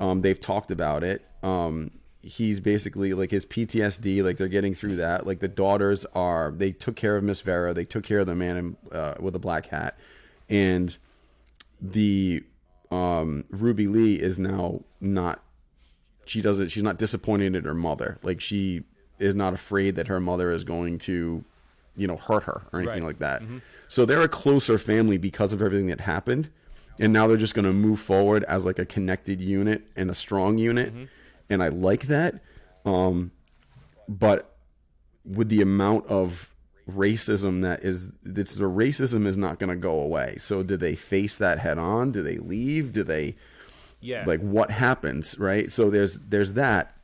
Um, 0.00 0.22
they've 0.22 0.40
talked 0.40 0.72
about 0.72 1.04
it. 1.04 1.24
Um, 1.44 1.92
he's 2.20 2.60
basically 2.60 3.14
like 3.14 3.30
his 3.30 3.44
ptsd 3.44 4.22
like 4.22 4.36
they're 4.36 4.48
getting 4.48 4.74
through 4.74 4.96
that. 4.96 5.24
Like 5.24 5.38
the 5.38 5.48
daughters 5.48 6.04
are 6.14 6.50
they 6.50 6.72
took 6.72 6.96
care 6.96 7.16
of 7.16 7.22
miss 7.22 7.40
vera. 7.40 7.72
They 7.72 7.84
took 7.84 8.04
care 8.04 8.18
of 8.18 8.26
the 8.26 8.34
man 8.34 8.56
in, 8.56 8.76
uh, 8.90 9.14
with 9.20 9.36
a 9.36 9.40
black 9.40 9.66
hat. 9.66 9.96
And 10.48 10.96
the 11.80 12.42
um, 12.90 13.44
ruby 13.50 13.86
lee 13.86 14.16
is 14.16 14.38
now 14.38 14.82
not 15.00 15.42
she 16.26 16.42
doesn't 16.42 16.70
she's 16.70 16.82
not 16.82 16.98
disappointed 16.98 17.54
in 17.54 17.64
her 17.64 17.74
mother. 17.74 18.18
Like 18.22 18.40
she 18.40 18.82
is 19.18 19.34
not 19.34 19.54
afraid 19.54 19.94
that 19.96 20.08
her 20.08 20.20
mother 20.20 20.52
is 20.52 20.64
going 20.64 20.98
to 20.98 21.44
you 21.96 22.06
know 22.06 22.16
hurt 22.16 22.44
her 22.44 22.62
or 22.72 22.80
anything 22.80 23.02
Right. 23.04 23.08
like 23.08 23.18
that. 23.18 23.42
So 23.88 24.04
they're 24.06 24.22
a 24.22 24.28
closer 24.28 24.78
family 24.78 25.18
because 25.18 25.52
of 25.52 25.60
everything 25.60 25.88
that 25.88 26.00
happened. 26.00 26.48
And 26.98 27.12
now 27.12 27.26
they're 27.26 27.36
just 27.36 27.54
going 27.54 27.64
to 27.64 27.72
move 27.72 28.00
forward 28.00 28.44
as 28.44 28.64
like 28.64 28.78
a 28.78 28.84
connected 28.86 29.40
unit 29.40 29.82
and 29.96 30.10
a 30.10 30.14
strong 30.14 30.58
unit. 30.58 30.92
And 31.50 31.62
i 31.62 31.68
like 31.68 32.06
that. 32.08 32.40
Um 32.84 33.30
but 34.08 34.56
with 35.24 35.48
the 35.48 35.60
amount 35.62 36.06
of 36.06 36.50
racism 36.90 37.62
that 37.62 37.84
is 37.84 38.08
it's 38.24 38.54
the 38.56 38.64
racism 38.64 39.26
is 39.26 39.36
not 39.36 39.58
going 39.58 39.70
to 39.70 39.76
go 39.76 40.00
away. 40.00 40.36
So 40.38 40.62
do 40.62 40.76
they 40.76 40.94
face 40.94 41.36
that 41.36 41.58
head 41.58 41.78
on? 41.78 42.10
Do 42.12 42.22
they 42.22 42.38
leave? 42.38 42.92
Do 42.92 43.04
they 43.04 43.36
Yeah. 44.00 44.24
like 44.26 44.40
what 44.40 44.70
happens 44.70 45.38
right? 45.38 45.70
So 45.70 45.90
there's 45.90 46.18
there's 46.28 46.54
that 46.54 46.96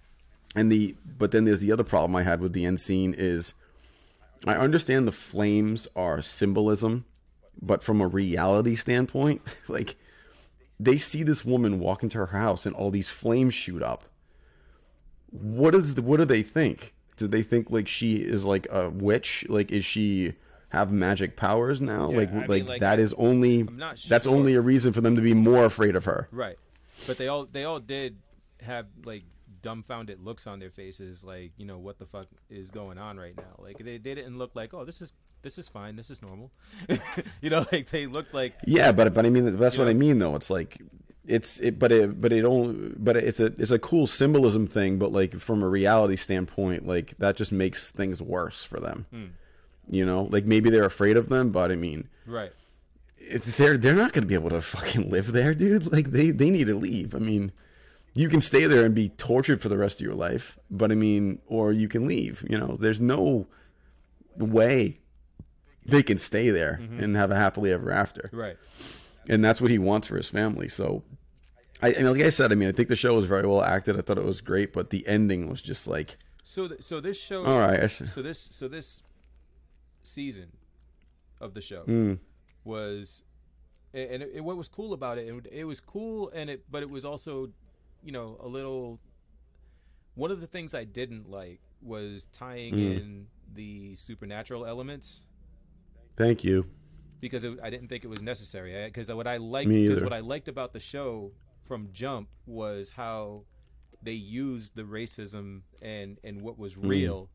and 0.59 0.71
the 0.73 0.95
but 1.19 1.31
then 1.31 1.45
there's 1.45 1.61
the 1.61 1.73
other 1.73 1.85
problem 1.85 2.15
i 2.17 2.23
had 2.23 2.41
with 2.41 2.53
the 2.53 2.65
end 2.65 2.81
scene 2.81 3.15
is 3.17 3.55
i 4.47 4.55
understand 4.55 5.07
the 5.07 5.13
flames 5.13 5.87
are 5.97 6.21
symbolism 6.23 7.05
but 7.61 7.83
from 7.83 8.01
a 8.01 8.07
reality 8.07 8.75
standpoint 8.75 9.41
like 9.69 9.97
they 10.81 10.97
see 10.97 11.23
this 11.23 11.45
woman 11.45 11.81
walk 11.81 12.03
into 12.03 12.19
her 12.19 12.27
house 12.27 12.65
and 12.65 12.75
all 12.77 12.91
these 12.91 13.09
flames 13.09 13.55
shoot 13.55 13.83
up 13.83 14.05
what 15.31 15.75
is 15.75 15.95
the, 15.95 16.03
what 16.03 16.17
do 16.19 16.25
they 16.25 16.43
think 16.43 16.95
did 17.19 17.33
they 17.33 17.43
think 17.43 17.71
like 17.71 17.89
she 17.89 18.17
is 18.17 18.45
like 18.45 18.67
a 18.71 18.89
witch? 18.89 19.45
Like, 19.49 19.71
is 19.71 19.85
she 19.85 20.35
have 20.71 20.91
magic 20.91 21.37
powers 21.37 21.81
now? 21.81 22.11
Yeah, 22.11 22.17
like, 22.17 22.31
I 22.31 22.35
mean, 22.35 22.47
like, 22.47 22.69
like, 22.69 22.81
that 22.81 23.01
is 23.01 23.13
only 23.15 23.61
I'm 23.61 23.95
that's 24.09 24.27
only 24.27 24.55
a 24.55 24.61
reason 24.61 24.93
for 24.93 25.01
them 25.01 25.17
to 25.17 25.23
be 25.23 25.35
more 25.35 25.65
afraid 25.65 25.97
of 25.97 26.05
her. 26.07 26.29
Right. 26.31 26.57
But 27.07 27.19
they 27.19 27.29
all 27.29 27.45
they 27.45 27.65
all 27.65 27.81
did 27.81 28.17
have 28.63 28.87
like 29.05 29.25
dumbfounded 29.63 30.21
looks 30.21 30.47
on 30.47 30.59
their 30.59 30.71
faces, 30.71 31.25
like 31.25 31.53
you 31.57 31.67
know 31.67 31.79
what 31.79 31.99
the 31.99 32.07
fuck 32.07 32.27
is 32.51 32.71
going 32.71 32.99
on 32.99 33.19
right 33.19 33.37
now. 33.37 33.55
Like 33.59 33.79
they, 33.79 33.99
they 33.99 34.15
didn't 34.15 34.39
look 34.39 34.53
like 34.55 34.75
oh 34.75 34.85
this 34.85 35.01
is 35.01 35.13
this 35.43 35.59
is 35.59 35.69
fine, 35.69 35.97
this 35.97 36.11
is 36.11 36.21
normal. 36.23 36.51
you 37.41 37.51
know, 37.51 37.65
like 37.73 37.89
they 37.91 38.07
looked 38.07 38.35
like 38.35 38.55
Yeah, 38.67 38.93
but 38.93 39.15
but 39.15 39.27
I 39.27 39.31
mean 39.31 39.57
that's 39.57 39.79
what 39.79 39.85
know? 39.85 39.91
I 39.91 39.95
mean 39.95 40.19
though. 40.19 40.37
It's 40.37 40.51
like 40.51 40.81
it's 41.27 41.61
it, 41.61 41.79
but 41.79 41.93
it 41.93 42.21
but 42.21 42.33
it 42.33 42.45
only 42.45 42.95
but 42.97 43.17
it's 43.17 43.39
a 43.39 43.47
it's 43.47 43.71
a 43.71 43.79
cool 43.79 44.07
symbolism 44.07 44.67
thing. 44.67 44.99
But 44.99 45.13
like 45.13 45.39
from 45.39 45.63
a 45.63 45.69
reality 45.69 46.17
standpoint, 46.17 46.87
like 46.87 47.17
that 47.19 47.37
just 47.37 47.53
makes 47.53 47.91
things 47.91 48.21
worse 48.21 48.65
for 48.65 48.81
them. 48.81 49.07
Hmm. 49.11 49.27
You 49.91 50.05
know, 50.05 50.29
like 50.31 50.45
maybe 50.45 50.71
they're 50.71 50.85
afraid 50.85 51.17
of 51.17 51.29
them, 51.29 51.51
but 51.51 51.71
I 51.71 51.75
mean, 51.75 52.09
right. 52.27 52.53
it's, 53.19 53.57
they're 53.57 53.79
they're 53.79 53.95
not 53.95 54.13
going 54.13 54.23
to 54.23 54.29
be 54.29 54.35
able 54.35 54.51
to 54.51 54.61
fucking 54.61 55.11
live 55.11 55.33
there, 55.33 55.55
dude. 55.55 55.91
Like 55.93 56.11
they 56.11 56.31
they 56.31 56.51
need 56.51 56.67
to 56.67 56.75
leave. 56.75 57.15
I 57.15 57.19
mean, 57.19 57.53
you 58.19 58.29
can 58.29 58.41
stay 58.41 58.65
there 58.67 58.85
and 58.85 58.95
be 58.95 59.09
tortured 59.11 59.61
for 59.63 59.69
the 59.69 59.77
rest 59.79 60.01
of 60.01 60.05
your 60.09 60.15
life, 60.15 60.59
but 60.71 60.91
I 60.91 60.97
mean, 60.97 61.39
or 61.47 61.73
you 61.73 61.89
can 61.89 62.07
leave. 62.07 62.45
You 62.51 62.59
know, 62.59 62.77
there's 62.81 63.01
no 63.01 63.47
way 64.37 64.99
they 65.87 66.03
can 66.03 66.19
stay 66.19 66.51
there 66.51 66.81
and 66.99 67.17
have 67.17 67.31
a 67.31 67.37
happily 67.37 67.73
ever 67.73 67.91
after 67.91 68.29
Right. 68.33 68.57
and 69.29 69.43
that's 69.45 69.61
what 69.61 69.71
he 69.71 69.79
wants 69.79 70.09
for 70.09 70.17
his 70.17 70.29
family. 70.29 70.69
So, 70.69 71.03
I, 71.81 71.89
I 71.95 71.99
mean, 72.03 72.13
like 72.13 72.23
I 72.23 72.29
said, 72.31 72.51
I 72.53 72.57
mean, 72.57 72.69
I 72.69 72.73
think 72.73 72.89
the 72.89 72.97
show 72.97 73.15
was 73.15 73.27
very 73.27 73.47
well 73.47 73.63
acted. 73.63 73.97
I 73.99 74.03
thought 74.03 74.19
it 74.19 74.25
was 74.25 74.41
great, 74.41 74.73
but 74.73 74.91
the 74.91 75.07
ending 75.07 75.49
was 75.49 75.63
just 75.63 75.87
like, 75.87 76.17
So 76.43 76.67
th- 76.69 76.83
so 76.83 77.01
this 77.01 77.19
show 77.21 77.45
all 77.45 77.61
right, 77.61 77.91
so 78.15 78.21
this 78.23 78.49
so 78.53 78.67
this 78.69 79.03
season 80.03 80.49
of 81.41 81.55
the 81.55 81.61
show 81.61 81.83
mm, 81.85 82.19
was 82.65 83.23
and 83.95 84.23
it, 84.23 84.31
it- 84.35 84.45
what 84.45 84.57
was 84.57 84.69
cool 84.69 84.93
about 84.93 85.19
it, 85.19 85.29
it 85.29 85.47
it 85.63 85.65
was 85.65 85.79
cool 85.81 86.31
and 86.35 86.51
it 86.51 86.65
but 86.71 86.83
it 86.83 86.91
was 86.91 87.05
also 87.05 87.51
you 88.09 88.13
know 88.13 88.39
a 88.43 88.49
little 88.49 88.99
one 90.15 90.31
of 90.31 90.41
the 90.41 90.47
things 90.47 90.75
i 90.75 90.83
didn't 90.83 91.29
like 91.31 91.61
was 91.83 92.27
tying 92.33 92.73
Mm. 92.75 92.97
in 92.97 93.27
the 93.55 93.95
supernatural 93.97 94.65
elements 94.65 95.25
thank 96.17 96.43
you. 96.43 96.65
because 97.21 97.45
it, 97.45 97.59
i 97.63 97.69
didn't 97.69 97.89
think 97.89 98.03
it 98.05 98.09
was 98.09 98.23
necessary 98.23 98.73
because 98.87 99.09
what 99.13 99.27
i 99.27 99.37
liked 99.37 99.69
because 99.71 100.03
what 100.03 100.15
i 100.15 100.21
liked 100.21 100.49
about 100.49 100.73
the 100.73 100.81
show 100.81 101.31
from 101.67 101.89
jump 101.93 102.29
was 102.47 102.93
how 102.97 103.45
they 104.03 104.13
used 104.13 104.75
the 104.75 104.85
racism 104.85 105.61
and 105.83 106.19
and 106.25 106.41
what 106.41 106.59
was 106.59 106.77
Mm. 106.77 106.89
real 106.89 107.29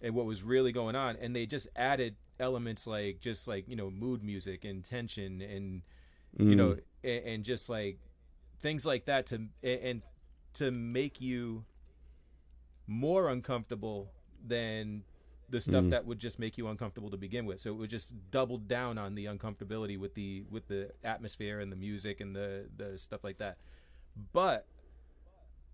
and 0.00 0.14
what 0.14 0.24
was 0.24 0.42
really 0.42 0.72
going 0.72 0.96
on 0.96 1.16
and 1.20 1.36
they 1.36 1.44
just 1.46 1.68
added 1.76 2.16
elements 2.40 2.86
like 2.86 3.20
just 3.20 3.46
like 3.46 3.68
you 3.68 3.76
know 3.76 3.90
mood 3.90 4.22
music 4.22 4.64
and 4.64 4.82
tension 4.84 5.42
and 5.42 5.82
you 6.38 6.54
Mm, 6.54 6.56
know 6.56 6.76
and, 7.04 7.24
and 7.26 7.44
just 7.44 7.68
like 7.68 7.98
things 8.62 8.84
like 8.86 9.04
that 9.06 9.26
to 9.26 9.48
and, 9.62 10.02
to 10.54 10.70
make 10.70 11.20
you 11.20 11.64
more 12.86 13.28
uncomfortable 13.30 14.10
than 14.46 15.02
the 15.48 15.60
stuff 15.60 15.84
Mm. 15.84 15.90
that 15.90 16.06
would 16.06 16.18
just 16.18 16.38
make 16.38 16.58
you 16.58 16.66
uncomfortable 16.68 17.10
to 17.10 17.16
begin 17.16 17.46
with 17.46 17.60
so 17.60 17.70
it 17.70 17.74
would 17.74 17.90
just 17.90 18.14
double 18.30 18.58
down 18.58 18.98
on 18.98 19.14
the 19.14 19.26
uncomfortability 19.26 19.96
with 19.98 20.14
the 20.14 20.44
with 20.50 20.66
the 20.68 20.90
atmosphere 21.04 21.60
and 21.60 21.70
the 21.70 21.76
music 21.76 22.20
and 22.20 22.34
the 22.34 22.66
the 22.76 22.98
stuff 22.98 23.22
like 23.22 23.38
that 23.38 23.58
but 24.32 24.66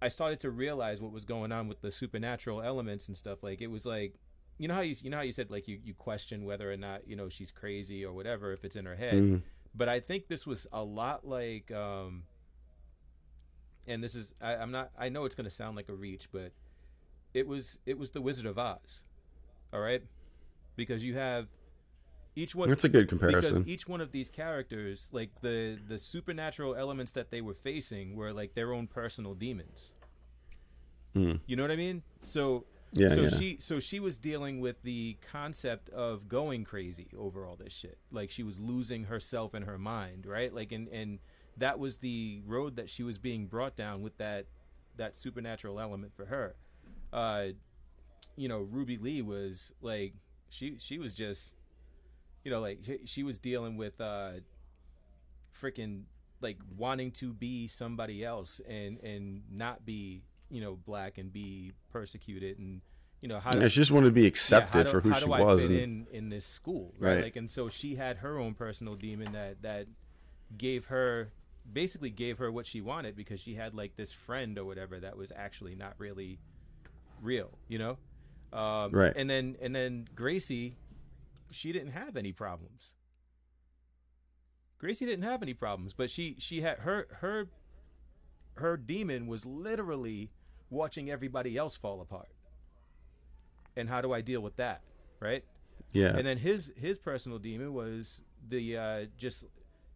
I 0.03 0.09
started 0.09 0.41
to 0.41 0.51
realize 0.51 1.01
what 1.01 1.13
was 1.13 1.25
going 1.25 1.53
on 1.53 1.69
with 1.69 1.81
the 1.81 1.93
supernatural 1.93 2.61
elements 2.61 3.07
and 3.07 3.17
stuff. 3.17 3.45
Like 3.45 3.61
it 3.61 3.69
was 3.69 3.87
like, 3.87 4.15
you 4.59 4.67
know 4.67 4.75
how 4.75 4.81
you 4.81 4.97
you 5.01 5.11
know 5.11 5.19
how 5.19 5.23
you 5.23 5.31
said 5.31 5.49
like 5.49 5.69
you 5.69 5.79
you 5.85 5.95
question 5.95 6.45
whether 6.45 6.71
or 6.73 6.77
not 6.77 7.07
you 7.07 7.15
know 7.15 7.29
she's 7.29 7.53
crazy 7.53 8.05
or 8.05 8.13
whatever 8.13 8.53
if 8.53 8.65
it's 8.65 8.75
in 8.75 8.85
her 8.85 8.97
head. 8.97 9.15
mm, 9.15 9.43
But 9.77 9.89
I 9.89 10.01
think 10.01 10.27
this 10.27 10.45
was 10.45 10.67
a 10.73 10.83
lot 10.83 11.25
like, 11.25 11.71
um, 11.71 12.25
and 13.87 14.03
this 14.03 14.15
is 14.15 14.35
I, 14.41 14.55
I'm 14.57 14.71
not 14.71 14.91
I 14.99 15.09
know 15.09 15.25
it's 15.25 15.35
gonna 15.35 15.51
sound 15.51 15.77
like 15.77 15.89
a 15.89 15.95
reach, 15.95 16.29
but 16.33 16.53
it 17.35 17.47
was 17.47 17.79
it 17.87 17.99
was 17.99 18.11
the 18.11 18.21
Wizard 18.21 18.47
of 18.47 18.59
Oz. 18.59 19.03
All 19.73 19.81
right, 19.81 20.03
because 20.77 21.03
you 21.03 21.15
have 21.15 21.49
each 22.35 22.55
one 22.55 22.69
that's 22.69 22.85
a 22.85 22.89
good 22.89 23.09
comparison. 23.09 23.55
because 23.55 23.69
each 23.69 23.87
one 23.87 24.01
of 24.01 24.11
these 24.11 24.31
characters 24.31 25.09
like 25.13 25.29
the 25.43 25.79
the 25.87 25.99
supernatural 25.99 26.75
elements 26.75 27.13
that 27.13 27.31
they 27.31 27.43
were 27.43 27.53
facing 27.55 28.17
were 28.17 28.33
like 28.33 28.55
their 28.55 28.73
own 28.73 28.87
personal 28.87 29.35
demons 29.35 29.93
Mm, 31.15 31.41
you 31.47 31.57
know 31.57 31.63
what 31.63 31.71
i 31.71 31.77
mean 31.77 32.03
so 32.23 32.65
yeah, 32.93 33.15
so 33.15 33.21
yeah. 33.23 33.29
she 33.29 33.59
so 33.61 33.81
she 33.81 34.01
was 34.01 34.17
dealing 34.17 34.61
with 34.61 34.83
the 34.83 35.19
concept 35.31 35.91
of 35.91 36.27
going 36.27 36.65
crazy 36.65 37.09
over 37.19 37.45
all 37.45 37.55
this 37.55 37.71
shit 37.75 37.99
like 38.11 38.31
she 38.31 38.43
was 38.43 38.59
losing 38.59 39.05
herself 39.05 39.55
in 39.55 39.65
her 39.65 39.77
mind 39.77 40.25
right 40.25 40.55
like 40.55 40.73
and 40.73 40.89
and 40.89 41.19
that 41.59 41.79
was 41.79 41.99
the 41.99 42.41
road 42.47 42.77
that 42.77 42.89
she 42.91 43.03
was 43.03 43.19
being 43.19 43.47
brought 43.47 43.77
down 43.77 44.03
with 44.03 44.17
that 44.19 44.47
that 44.97 45.15
supernatural 45.17 45.79
element 45.81 46.13
for 46.15 46.27
her 46.27 46.55
uh 47.13 47.47
you 48.37 48.49
know 48.49 48.61
ruby 48.61 48.97
lee 48.99 49.23
was 49.23 49.73
like 49.81 50.15
she 50.49 50.77
she 50.79 50.99
was 50.99 51.13
just 51.15 51.57
you 52.45 52.51
know 52.51 52.61
like 52.61 52.79
she- 53.05 53.23
was 53.23 53.39
dealing 53.39 53.77
with 53.77 54.01
uh 54.01 54.33
freaking 55.61 56.03
like 56.41 56.59
wanting 56.77 57.11
to 57.13 57.33
be 57.33 57.69
somebody 57.69 58.25
else 58.25 58.61
and 58.69 58.99
and 59.03 59.43
not 59.51 59.85
be 59.87 60.23
you 60.51 60.61
know 60.61 60.77
black 60.87 61.19
and 61.19 61.33
be 61.33 61.73
persecuted 61.91 62.59
and 62.59 62.81
you 63.21 63.29
know 63.29 63.39
how 63.39 63.51
Yeah, 63.57 63.69
she 63.69 63.77
just 63.77 63.93
wanted 63.93 64.09
to 64.09 64.13
be 64.13 64.27
accepted 64.27 64.79
how 64.79 64.83
do, 64.85 64.91
for 64.91 65.01
who 65.01 65.11
how 65.11 65.19
she 65.21 65.25
do 65.27 65.31
was. 65.31 65.61
Fit 65.63 65.71
and- 65.71 65.79
in 65.79 66.07
in 66.11 66.29
this 66.29 66.45
school, 66.45 66.93
right? 66.99 67.15
Right. 67.15 67.25
Like, 67.25 67.37
and 67.37 67.49
so 67.51 67.69
she 67.69 67.95
had 67.95 68.17
her 68.19 68.39
own 68.39 68.55
personal 68.55 68.97
demon 68.97 69.33
that 69.33 69.63
that 69.63 69.87
gave 70.59 70.87
her 70.87 71.31
basically 71.71 72.11
gave 72.11 72.39
her 72.39 72.51
what 72.51 72.67
she 72.67 72.81
wanted 72.81 73.17
because 73.17 73.41
she 73.41 73.55
had 73.55 73.75
like 73.75 73.97
this 73.97 74.13
friend 74.13 74.59
or 74.59 74.65
whatever 74.65 75.01
that 75.01 75.17
was 75.17 75.33
actually 75.35 75.75
not 75.75 75.95
really 75.99 76.39
real, 77.21 77.59
you 77.69 77.79
know. 77.79 77.99
Um, 78.53 78.91
Right. 78.93 79.13
And 79.15 79.29
then 79.31 79.57
and 79.61 79.75
then 79.75 80.09
Gracie, 80.15 80.77
she 81.51 81.73
didn't 81.73 81.93
have 81.93 82.17
any 82.17 82.33
problems. 82.33 82.95
Gracie 84.79 85.07
didn't 85.07 85.25
have 85.25 85.43
any 85.43 85.55
problems, 85.55 85.95
but 85.95 86.11
she 86.11 86.37
she 86.39 86.61
had 86.63 86.81
her 86.81 87.07
her 87.21 87.49
her 88.55 88.77
demon 88.77 89.27
was 89.27 89.47
literally 89.47 90.31
watching 90.71 91.11
everybody 91.11 91.57
else 91.57 91.77
fall 91.77 92.01
apart. 92.01 92.29
And 93.77 93.89
how 93.89 94.01
do 94.03 94.13
I 94.13 94.21
deal 94.21 94.41
with 94.41 94.57
that, 94.57 94.83
right? 95.21 95.45
yeah, 95.93 96.15
And 96.17 96.27
then 96.27 96.39
his 96.39 96.73
his 96.77 96.99
personal 96.99 97.39
demon 97.39 97.73
was 97.73 98.23
the 98.49 98.77
uh, 98.77 99.05
just 99.17 99.45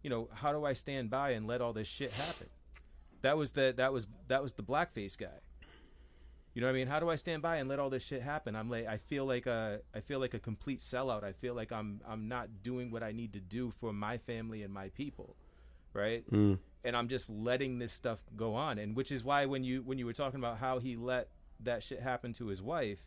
you 0.03 0.11
know 0.11 0.29
how 0.33 0.53
do 0.53 0.65
I 0.65 0.73
stand 0.73 1.11
by 1.11 1.31
and 1.31 1.47
let 1.47 1.61
all 1.61 1.73
this 1.73 1.88
shit 1.88 2.12
happen? 2.12 2.49
That 3.23 3.37
was 3.37 3.53
the 3.53 3.75
that 3.76 3.93
was 3.93 4.07
that 4.29 4.43
was 4.43 4.53
the 4.53 4.62
blackface 4.62 5.17
guy. 5.17 5.41
You 6.55 6.62
know 6.62 6.69
what 6.69 6.73
I 6.73 6.76
mean? 6.76 6.87
How 6.87 7.00
do 7.00 7.11
I 7.11 7.17
stand 7.17 7.43
by 7.43 7.57
and 7.57 7.69
let 7.69 7.79
all 7.79 7.91
this 7.91 8.03
shit 8.03 8.23
happen? 8.23 8.57
I'm 8.57 8.71
like 8.71 8.87
I 8.87 8.97
feel 8.97 9.26
like 9.26 9.47
a 9.47 9.81
I 9.95 10.00
feel 10.00 10.21
like 10.21 10.33
a 10.33 10.38
complete 10.38 10.81
sellout. 10.81 11.23
I 11.23 11.33
feel 11.33 11.55
like 11.55 11.71
I'm 11.71 12.00
I'm 12.09 12.29
not 12.29 12.62
doing 12.62 12.91
what 12.91 13.03
I 13.03 13.12
need 13.12 13.35
to 13.35 13.41
do 13.41 13.71
for 13.71 13.93
my 13.93 14.17
family 14.17 14.62
and 14.62 14.73
my 14.73 14.88
people, 14.88 15.37
right? 15.93 16.25
Mm, 16.31 16.59
and 16.85 16.97
I'm 16.97 17.09
just 17.09 17.29
letting 17.29 17.79
this 17.79 17.93
stuff 17.93 18.21
go 18.37 18.55
on, 18.55 18.79
and 18.79 18.97
which 18.97 19.12
is 19.12 19.23
why 19.23 19.45
when 19.45 19.65
you 19.65 19.83
when 19.83 19.99
you 19.99 20.07
were 20.07 20.15
talking 20.15 20.41
about 20.41 20.59
how 20.59 20.79
he 20.79 20.97
let 20.97 21.29
that 21.61 21.83
shit 21.83 22.00
happen 22.00 22.33
to 22.35 22.47
his 22.47 22.62
wife, 22.62 23.00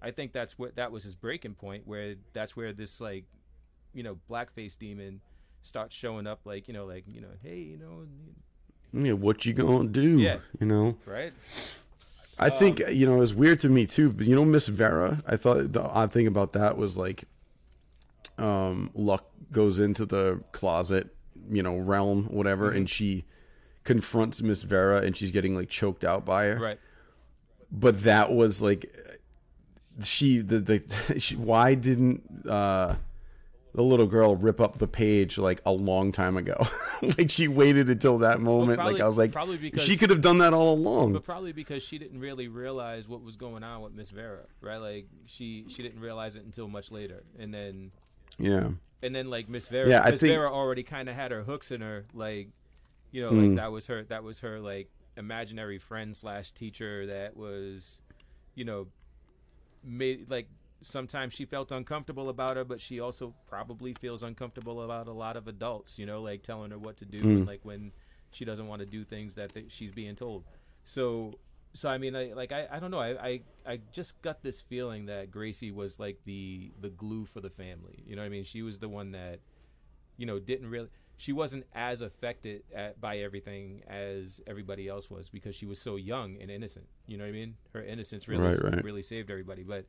I 0.00 0.10
think 0.10 0.32
that's 0.32 0.58
what 0.58 0.76
that 0.76 0.92
was 0.92 1.04
his 1.04 1.14
breaking 1.14 1.54
point, 1.54 1.86
where 1.86 2.14
that's 2.32 2.56
where 2.56 2.72
this 2.72 3.00
like, 3.00 3.24
you 3.92 4.02
know, 4.02 4.18
blackface 4.30 4.78
demon 4.78 5.20
starts 5.68 5.94
showing 5.94 6.26
up, 6.26 6.40
like 6.44 6.66
you 6.66 6.74
know, 6.74 6.86
like 6.86 7.04
you 7.06 7.20
know, 7.20 7.28
hey, 7.42 7.58
you 7.58 7.76
know, 7.78 8.06
yeah, 9.04 9.12
what 9.12 9.44
you 9.44 9.52
gonna 9.52 9.88
do? 9.88 10.18
Yeah. 10.18 10.38
You 10.58 10.66
know, 10.66 10.96
right? 11.06 11.32
I 12.38 12.50
think 12.50 12.80
Um, 12.84 12.92
you 12.94 13.06
know 13.06 13.16
it 13.16 13.18
was 13.18 13.34
weird 13.34 13.60
to 13.60 13.68
me 13.68 13.86
too. 13.86 14.10
But 14.10 14.26
you 14.26 14.34
know, 14.34 14.44
Miss 14.44 14.66
Vera. 14.68 15.22
I 15.26 15.36
thought 15.36 15.72
the 15.72 15.82
odd 15.82 16.10
thing 16.12 16.26
about 16.26 16.52
that 16.54 16.76
was 16.78 16.96
like, 16.96 17.24
um, 18.38 18.90
Luck 18.94 19.24
goes 19.52 19.78
into 19.80 20.06
the 20.06 20.40
closet, 20.52 21.08
you 21.50 21.62
know, 21.62 21.76
realm, 21.76 22.24
whatever, 22.30 22.68
Mm-hmm. 22.68 22.76
and 22.78 22.90
she 22.90 23.24
confronts 23.84 24.40
Miss 24.42 24.62
Vera, 24.62 25.02
and 25.02 25.16
she's 25.16 25.30
getting 25.30 25.54
like 25.54 25.68
choked 25.68 26.04
out 26.04 26.24
by 26.24 26.44
her. 26.46 26.58
Right. 26.58 26.78
But 27.70 28.02
that 28.04 28.32
was 28.32 28.62
like, 28.62 28.94
she 30.02 30.38
the 30.38 30.60
the 30.60 31.18
she, 31.18 31.36
why 31.36 31.74
didn't 31.74 32.22
uh 32.48 32.94
the 33.78 33.84
little 33.84 34.08
girl 34.08 34.34
rip 34.34 34.60
up 34.60 34.78
the 34.78 34.88
page 34.88 35.38
like 35.38 35.62
a 35.64 35.70
long 35.70 36.10
time 36.10 36.36
ago? 36.36 36.56
like 37.16 37.30
she 37.30 37.46
waited 37.46 37.88
until 37.88 38.18
that 38.18 38.40
moment. 38.40 38.78
probably- 38.78 38.94
like 38.94 39.02
I 39.02 39.06
was 39.06 39.16
like, 39.16 39.30
probably 39.32 39.56
because- 39.56 39.86
she 39.86 39.96
could 39.96 40.10
have 40.10 40.20
done 40.20 40.38
that 40.38 40.52
all 40.52 40.74
along. 40.74 41.12
But 41.12 41.22
probably 41.22 41.52
because 41.52 41.80
she 41.84 41.96
didn't 41.96 42.18
really 42.18 42.48
realize 42.48 43.06
what 43.06 43.22
was 43.22 43.36
going 43.36 43.62
on 43.62 43.80
with 43.82 43.92
Miss 43.94 44.10
Vera, 44.10 44.40
right? 44.60 44.78
Like 44.78 45.06
she 45.26 45.64
she 45.68 45.84
didn't 45.84 46.00
realize 46.00 46.34
it 46.34 46.44
until 46.44 46.66
much 46.66 46.90
later, 46.90 47.22
and 47.38 47.54
then 47.54 47.92
yeah. 48.36 48.70
and 49.00 49.14
then 49.14 49.30
like 49.30 49.48
Miss 49.48 49.68
Vera, 49.68 49.88
Yeah, 49.88 50.02
I 50.02 50.10
Miss 50.10 50.18
think- 50.20 50.32
Vera 50.34 50.52
already 50.52 50.82
kind 50.82 51.08
of 51.08 51.14
had 51.14 51.30
her 51.30 51.44
hooks 51.44 51.70
in 51.70 51.80
her, 51.80 52.04
like 52.12 52.48
you 53.12 53.22
know, 53.22 53.30
Mm. 53.30 53.46
like 53.50 53.56
that 53.58 53.70
was 53.70 53.86
her 53.86 54.02
that 54.08 54.24
was 54.24 54.40
her 54.40 54.58
like 54.58 54.90
imaginary 55.16 55.78
friend 55.78 56.16
slash 56.16 56.50
teacher 56.50 57.06
that 57.06 57.36
was, 57.36 58.02
you 58.56 58.64
know, 58.64 58.88
made 59.84 60.28
like 60.30 60.48
sometimes 60.80 61.34
she 61.34 61.44
felt 61.44 61.72
uncomfortable 61.72 62.28
about 62.28 62.56
her, 62.56 62.64
but 62.64 62.80
she 62.80 63.00
also 63.00 63.34
probably 63.46 63.94
feels 63.94 64.22
uncomfortable 64.22 64.82
about 64.82 65.08
a 65.08 65.12
lot 65.12 65.36
of 65.36 65.48
adults, 65.48 65.98
you 65.98 66.06
know, 66.06 66.22
like 66.22 66.42
telling 66.42 66.70
her 66.70 66.78
what 66.78 66.96
to 66.98 67.04
do, 67.04 67.20
and 67.20 67.44
mm. 67.44 67.46
like 67.46 67.60
when 67.64 67.92
she 68.30 68.44
doesn't 68.44 68.66
want 68.66 68.80
to 68.80 68.86
do 68.86 69.04
things 69.04 69.34
that 69.34 69.54
th- 69.54 69.72
she's 69.72 69.92
being 69.92 70.14
told. 70.14 70.44
So, 70.84 71.38
so 71.74 71.88
I 71.88 71.98
mean, 71.98 72.14
I, 72.14 72.32
like 72.32 72.52
I, 72.52 72.66
I 72.70 72.78
don't 72.78 72.90
know, 72.90 73.00
I, 73.00 73.10
I, 73.26 73.40
I 73.66 73.80
just 73.92 74.20
got 74.22 74.42
this 74.42 74.60
feeling 74.60 75.06
that 75.06 75.30
Gracie 75.30 75.70
was 75.70 75.98
like 75.98 76.18
the 76.24 76.72
the 76.80 76.90
glue 76.90 77.24
for 77.24 77.40
the 77.40 77.50
family. 77.50 78.02
You 78.06 78.16
know 78.16 78.22
what 78.22 78.26
I 78.26 78.30
mean? 78.30 78.44
She 78.44 78.62
was 78.62 78.78
the 78.78 78.88
one 78.88 79.12
that, 79.12 79.40
you 80.16 80.26
know, 80.26 80.38
didn't 80.38 80.68
really. 80.68 80.88
She 81.20 81.32
wasn't 81.32 81.64
as 81.74 82.00
affected 82.00 82.62
at, 82.72 83.00
by 83.00 83.18
everything 83.18 83.82
as 83.88 84.40
everybody 84.46 84.86
else 84.86 85.10
was 85.10 85.28
because 85.28 85.56
she 85.56 85.66
was 85.66 85.80
so 85.80 85.96
young 85.96 86.36
and 86.40 86.48
innocent. 86.48 86.86
You 87.08 87.18
know 87.18 87.24
what 87.24 87.30
I 87.30 87.32
mean? 87.32 87.56
Her 87.72 87.82
innocence 87.82 88.28
really 88.28 88.44
Right, 88.44 88.62
right. 88.62 88.84
really 88.84 89.02
saved 89.02 89.28
everybody. 89.28 89.64
But 89.64 89.84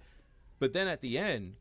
but 0.59 0.73
then 0.73 0.87
at 0.87 1.01
the 1.01 1.17
end, 1.17 1.55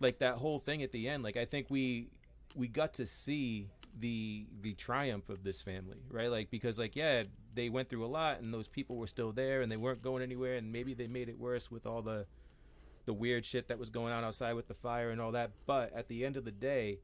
like 0.00 0.18
that 0.18 0.36
whole 0.36 0.58
thing 0.58 0.82
at 0.82 0.92
the 0.92 1.08
end, 1.08 1.22
like 1.22 1.36
I 1.36 1.44
think 1.44 1.66
we 1.70 2.08
we 2.54 2.68
got 2.68 2.94
to 2.94 3.06
see 3.06 3.68
the 3.98 4.46
the 4.60 4.74
triumph 4.74 5.28
of 5.28 5.44
this 5.44 5.62
family, 5.62 5.98
right? 6.10 6.30
Like 6.30 6.50
because 6.50 6.78
like 6.78 6.96
yeah, 6.96 7.24
they 7.54 7.68
went 7.68 7.88
through 7.88 8.04
a 8.04 8.08
lot 8.08 8.40
and 8.40 8.52
those 8.52 8.68
people 8.68 8.96
were 8.96 9.06
still 9.06 9.32
there 9.32 9.62
and 9.62 9.70
they 9.70 9.76
weren't 9.76 10.02
going 10.02 10.22
anywhere 10.22 10.56
and 10.56 10.72
maybe 10.72 10.94
they 10.94 11.06
made 11.06 11.28
it 11.28 11.38
worse 11.38 11.70
with 11.70 11.86
all 11.86 12.02
the 12.02 12.26
the 13.06 13.14
weird 13.14 13.44
shit 13.46 13.68
that 13.68 13.78
was 13.78 13.88
going 13.88 14.12
on 14.12 14.24
outside 14.24 14.54
with 14.54 14.66
the 14.66 14.74
fire 14.74 15.10
and 15.10 15.20
all 15.20 15.32
that. 15.32 15.52
But 15.64 15.94
at 15.94 16.08
the 16.08 16.24
end 16.24 16.36
of 16.36 16.44
the 16.44 16.50
day, 16.50 16.98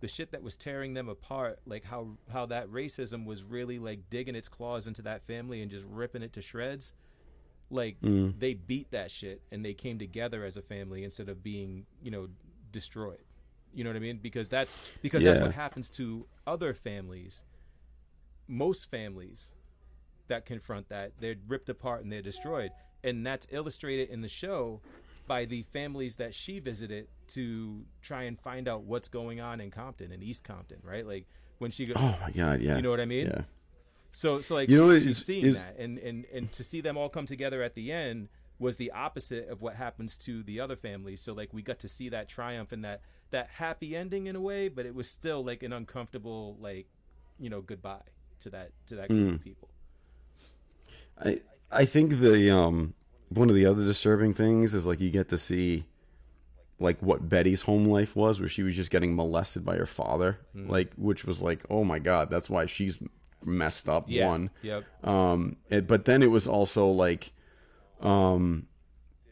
the 0.00 0.08
shit 0.08 0.32
that 0.32 0.42
was 0.42 0.56
tearing 0.56 0.94
them 0.94 1.08
apart, 1.08 1.60
like 1.66 1.84
how 1.84 2.16
how 2.32 2.46
that 2.46 2.68
racism 2.68 3.24
was 3.24 3.44
really 3.44 3.78
like 3.78 4.10
digging 4.10 4.34
its 4.34 4.48
claws 4.48 4.86
into 4.86 5.02
that 5.02 5.22
family 5.22 5.62
and 5.62 5.70
just 5.70 5.84
ripping 5.88 6.22
it 6.22 6.32
to 6.32 6.42
shreds. 6.42 6.92
Like 7.72 8.00
Mm. 8.02 8.38
they 8.38 8.54
beat 8.54 8.90
that 8.92 9.10
shit 9.10 9.40
and 9.50 9.64
they 9.64 9.74
came 9.74 9.98
together 9.98 10.44
as 10.44 10.56
a 10.56 10.62
family 10.62 11.02
instead 11.04 11.28
of 11.28 11.42
being, 11.42 11.86
you 12.02 12.10
know, 12.10 12.28
destroyed. 12.70 13.24
You 13.74 13.82
know 13.84 13.90
what 13.90 13.96
I 13.96 14.00
mean? 14.00 14.18
Because 14.22 14.48
that's 14.48 14.90
because 15.00 15.24
that's 15.24 15.40
what 15.40 15.52
happens 15.54 15.88
to 15.90 16.26
other 16.46 16.74
families. 16.74 17.42
Most 18.48 18.90
families 18.90 19.50
that 20.28 20.44
confront 20.46 20.88
that, 20.90 21.12
they're 21.20 21.36
ripped 21.48 21.68
apart 21.68 22.02
and 22.02 22.12
they're 22.12 22.22
destroyed. 22.22 22.70
And 23.04 23.26
that's 23.26 23.46
illustrated 23.50 24.10
in 24.10 24.20
the 24.20 24.28
show 24.28 24.80
by 25.26 25.44
the 25.46 25.62
families 25.72 26.16
that 26.16 26.34
she 26.34 26.58
visited 26.58 27.08
to 27.28 27.84
try 28.02 28.24
and 28.24 28.38
find 28.40 28.68
out 28.68 28.82
what's 28.82 29.08
going 29.08 29.40
on 29.40 29.60
in 29.60 29.70
Compton 29.70 30.12
and 30.12 30.22
East 30.22 30.44
Compton, 30.44 30.78
right? 30.84 31.06
Like 31.06 31.26
when 31.58 31.70
she 31.70 31.86
goes, 31.86 31.96
Oh 31.98 32.16
my 32.20 32.30
god, 32.30 32.60
yeah. 32.60 32.76
you 32.76 32.82
know 32.82 32.90
what 32.90 33.00
I 33.00 33.06
mean? 33.06 33.26
Yeah. 33.26 33.42
So, 34.12 34.42
so 34.42 34.54
like 34.54 34.68
You 34.68 34.78
know, 34.78 34.98
she- 34.98 35.06
she's 35.06 35.24
seeing 35.24 35.54
that, 35.54 35.76
and 35.78 35.98
and 35.98 36.24
and 36.32 36.52
to 36.52 36.62
see 36.64 36.80
them 36.80 36.96
all 36.98 37.08
come 37.08 37.26
together 37.26 37.62
at 37.62 37.74
the 37.74 37.90
end 37.90 38.28
was 38.58 38.76
the 38.76 38.90
opposite 38.92 39.48
of 39.48 39.60
what 39.62 39.74
happens 39.74 40.16
to 40.18 40.42
the 40.44 40.60
other 40.60 40.76
families. 40.76 41.20
So, 41.20 41.32
like 41.32 41.52
we 41.52 41.62
got 41.62 41.78
to 41.80 41.88
see 41.88 42.08
that 42.10 42.28
triumph 42.28 42.72
and 42.72 42.84
that 42.84 43.00
that 43.30 43.48
happy 43.48 43.96
ending 43.96 44.26
in 44.26 44.36
a 44.36 44.40
way, 44.40 44.68
but 44.68 44.84
it 44.86 44.94
was 44.94 45.08
still 45.08 45.42
like 45.44 45.62
an 45.62 45.72
uncomfortable, 45.72 46.56
like 46.60 46.86
you 47.38 47.48
know, 47.50 47.60
goodbye 47.62 48.02
to 48.40 48.50
that 48.50 48.72
to 48.88 48.96
that 48.96 49.08
group 49.08 49.30
Mm. 49.30 49.34
of 49.36 49.40
people. 49.40 49.68
I 51.18 51.40
I 51.70 51.84
think 51.84 52.18
the 52.20 52.50
um 52.50 52.94
one 53.30 53.48
of 53.48 53.56
the 53.56 53.64
other 53.66 53.84
disturbing 53.84 54.34
things 54.34 54.74
is 54.74 54.86
like 54.86 55.00
you 55.00 55.10
get 55.10 55.28
to 55.30 55.38
see 55.38 55.84
like 56.78 57.00
what 57.00 57.28
Betty's 57.28 57.62
home 57.62 57.84
life 57.86 58.14
was, 58.16 58.40
where 58.40 58.48
she 58.48 58.62
was 58.62 58.74
just 58.76 58.90
getting 58.90 59.14
molested 59.14 59.64
by 59.64 59.76
her 59.76 59.86
father, 59.86 60.38
Hmm. 60.52 60.68
like 60.68 60.92
which 60.96 61.24
was 61.24 61.40
like, 61.40 61.64
oh 61.70 61.84
my 61.84 61.98
god, 61.98 62.28
that's 62.28 62.50
why 62.50 62.66
she's 62.66 62.98
messed 63.46 63.88
up. 63.88 64.04
Yeah. 64.08 64.28
One, 64.28 64.50
Yep. 64.62 64.84
um, 65.04 65.56
it, 65.68 65.86
but 65.86 66.04
then 66.04 66.22
it 66.22 66.30
was 66.30 66.46
also 66.46 66.88
like, 66.88 67.32
um, 68.00 68.66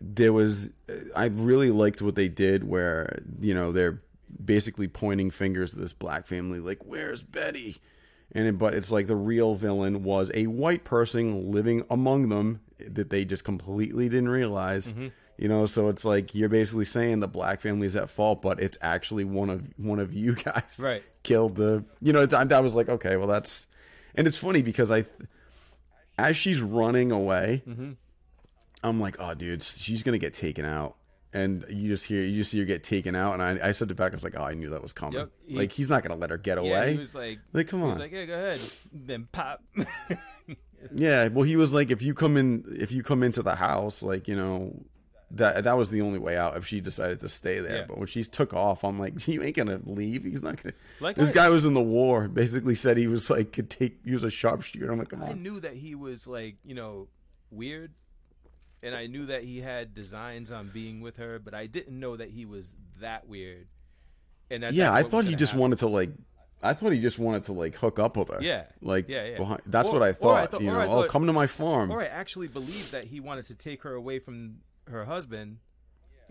there 0.00 0.32
was 0.32 0.70
I 1.14 1.26
really 1.26 1.70
liked 1.70 2.00
what 2.02 2.14
they 2.14 2.28
did, 2.28 2.64
where 2.64 3.20
you 3.40 3.54
know 3.54 3.72
they're 3.72 4.02
basically 4.44 4.88
pointing 4.88 5.30
fingers 5.30 5.74
at 5.74 5.80
this 5.80 5.92
black 5.92 6.26
family, 6.26 6.60
like, 6.60 6.84
where's 6.84 7.22
Betty? 7.22 7.78
And 8.32 8.46
it, 8.46 8.58
but 8.58 8.74
it's 8.74 8.92
like 8.92 9.08
the 9.08 9.16
real 9.16 9.56
villain 9.56 10.04
was 10.04 10.30
a 10.34 10.46
white 10.46 10.84
person 10.84 11.50
living 11.50 11.84
among 11.90 12.28
them 12.28 12.60
that 12.78 13.10
they 13.10 13.24
just 13.24 13.42
completely 13.44 14.08
didn't 14.08 14.28
realize. 14.28 14.92
Mm-hmm. 14.92 15.08
You 15.36 15.48
know, 15.48 15.66
so 15.66 15.88
it's 15.88 16.04
like 16.04 16.34
you're 16.34 16.48
basically 16.50 16.84
saying 16.84 17.20
the 17.20 17.26
black 17.28 17.60
family 17.60 17.86
is 17.86 17.96
at 17.96 18.08
fault, 18.08 18.40
but 18.42 18.60
it's 18.60 18.78
actually 18.82 19.24
one 19.24 19.50
of 19.50 19.64
one 19.78 19.98
of 19.98 20.12
you 20.14 20.34
guys 20.44 20.78
Right. 20.78 21.02
killed 21.24 21.56
the. 21.56 21.82
You 22.00 22.12
know, 22.12 22.26
I 22.30 22.60
was 22.60 22.76
like, 22.76 22.88
okay, 22.88 23.16
well 23.16 23.26
that's, 23.26 23.66
and 24.14 24.26
it's 24.26 24.36
funny 24.36 24.62
because 24.62 24.90
I, 24.90 25.04
as 26.18 26.36
she's 26.36 26.60
running 26.60 27.12
away, 27.12 27.62
Mm-hmm. 27.68 27.92
I'm 28.82 28.98
like, 28.98 29.16
oh, 29.20 29.34
dude, 29.34 29.62
she's 29.62 30.02
gonna 30.02 30.18
get 30.18 30.32
taken 30.34 30.64
out. 30.64 30.96
And 31.32 31.64
you 31.68 31.88
just 31.90 32.06
hear, 32.06 32.22
you 32.22 32.38
just 32.38 32.50
see 32.50 32.58
her 32.58 32.64
get 32.64 32.82
taken 32.82 33.14
out, 33.14 33.34
and 33.34 33.42
I, 33.42 33.68
I 33.68 33.72
said 33.72 33.88
to 33.90 33.94
Becca, 33.94 34.14
I 34.14 34.16
was 34.16 34.24
like, 34.24 34.34
oh, 34.36 34.42
I 34.42 34.54
knew 34.54 34.70
that 34.70 34.82
was 34.82 34.92
coming. 34.92 35.14
Yep, 35.20 35.30
he- 35.46 35.56
like 35.56 35.70
he's 35.70 35.88
not 35.90 36.02
gonna 36.02 36.16
let 36.18 36.30
her 36.30 36.38
get 36.38 36.56
Yeah, 36.62 36.68
away. 36.70 36.92
he 36.94 36.98
was 36.98 37.14
like, 37.14 37.38
like, 37.52 37.68
come 37.68 37.82
on. 37.82 37.88
he 37.88 37.92
on. 37.92 37.98
was 37.98 37.98
like, 38.00 38.12
yeah, 38.12 38.24
go 38.24 38.34
ahead. 38.34 38.60
Then 38.92 39.28
pop. 39.30 39.62
Yeah, 40.94 41.28
well, 41.28 41.42
he 41.44 41.56
was 41.56 41.74
like, 41.74 41.90
if 41.90 42.00
you 42.00 42.14
come 42.14 42.38
in, 42.38 42.64
if 42.80 42.90
you 42.90 43.02
come 43.02 43.22
into 43.22 43.42
the 43.42 43.54
house, 43.54 44.02
like 44.02 44.26
you 44.28 44.34
know, 44.34 44.74
that 45.32 45.64
that 45.64 45.76
was 45.76 45.90
the 45.90 46.00
only 46.00 46.18
way 46.18 46.36
out 46.36 46.56
if 46.56 46.66
she 46.66 46.80
decided 46.80 47.20
to 47.20 47.28
stay 47.28 47.60
there. 47.60 47.76
Yeah. 47.78 47.84
But 47.88 47.98
when 47.98 48.06
she 48.08 48.24
took 48.24 48.52
off, 48.52 48.82
I'm 48.84 48.98
like, 48.98 49.26
you 49.28 49.42
ain't 49.42 49.56
gonna 49.56 49.80
leave. 49.84 50.24
He's 50.24 50.42
not 50.42 50.62
gonna. 50.62 50.74
Like 51.00 51.16
this 51.16 51.30
I- 51.30 51.34
guy 51.34 51.48
was 51.50 51.64
in 51.64 51.74
the 51.74 51.80
war. 51.82 52.28
Basically, 52.28 52.74
said 52.74 52.96
he 52.96 53.06
was 53.06 53.30
like 53.30 53.52
could 53.52 53.70
take. 53.70 53.98
He 54.04 54.12
was 54.12 54.24
a 54.24 54.30
sharpshooter. 54.30 54.90
I'm 54.90 54.98
like, 54.98 55.10
come 55.10 55.22
I 55.22 55.30
on. 55.30 55.42
knew 55.42 55.60
that 55.60 55.74
he 55.74 55.94
was 55.94 56.26
like, 56.26 56.56
you 56.64 56.74
know, 56.74 57.08
weird, 57.50 57.92
and 58.82 58.94
I 58.94 59.06
knew 59.06 59.26
that 59.26 59.44
he 59.44 59.60
had 59.60 59.94
designs 59.94 60.50
on 60.50 60.70
being 60.72 61.00
with 61.00 61.16
her, 61.18 61.38
but 61.38 61.54
I 61.54 61.66
didn't 61.66 61.98
know 61.98 62.16
that 62.16 62.30
he 62.30 62.44
was 62.44 62.72
that 63.00 63.28
weird. 63.28 63.66
And 64.50 64.62
that, 64.64 64.74
yeah, 64.74 64.92
I 64.92 65.04
thought 65.04 65.26
he 65.26 65.36
just 65.36 65.52
happen. 65.52 65.60
wanted 65.60 65.78
to 65.80 65.86
like. 65.88 66.10
I 66.62 66.74
thought 66.74 66.92
he 66.92 67.00
just 67.00 67.18
wanted 67.18 67.44
to 67.44 67.52
like 67.54 67.74
hook 67.76 67.98
up 67.98 68.16
with 68.18 68.28
her. 68.28 68.38
Yeah. 68.42 68.64
like 68.82 69.08
Yeah, 69.08 69.24
yeah. 69.24 69.38
Behind, 69.38 69.62
that's 69.64 69.88
Or- 69.88 69.92
what 69.94 70.02
I 70.02 70.06
or 70.06 70.10
I 70.10 70.12
thought. 70.42 70.50
thought- 70.50 70.60
you 70.60 70.66
know, 70.66 70.78
I 70.80 70.86
oh, 70.86 71.08
come 71.08 71.26
to 71.26 71.32
my 71.32 71.46
farm. 71.46 71.90
Or 71.90 72.02
I 72.02 72.06
actually 72.06 72.48
believed 72.48 72.92
that 72.92 73.04
he 73.04 73.18
wanted 73.20 73.46
to 73.46 73.54
take 73.54 73.82
her 73.84 73.94
away 73.94 74.18
from 74.18 74.56
her 74.90 75.06
husband 75.06 75.58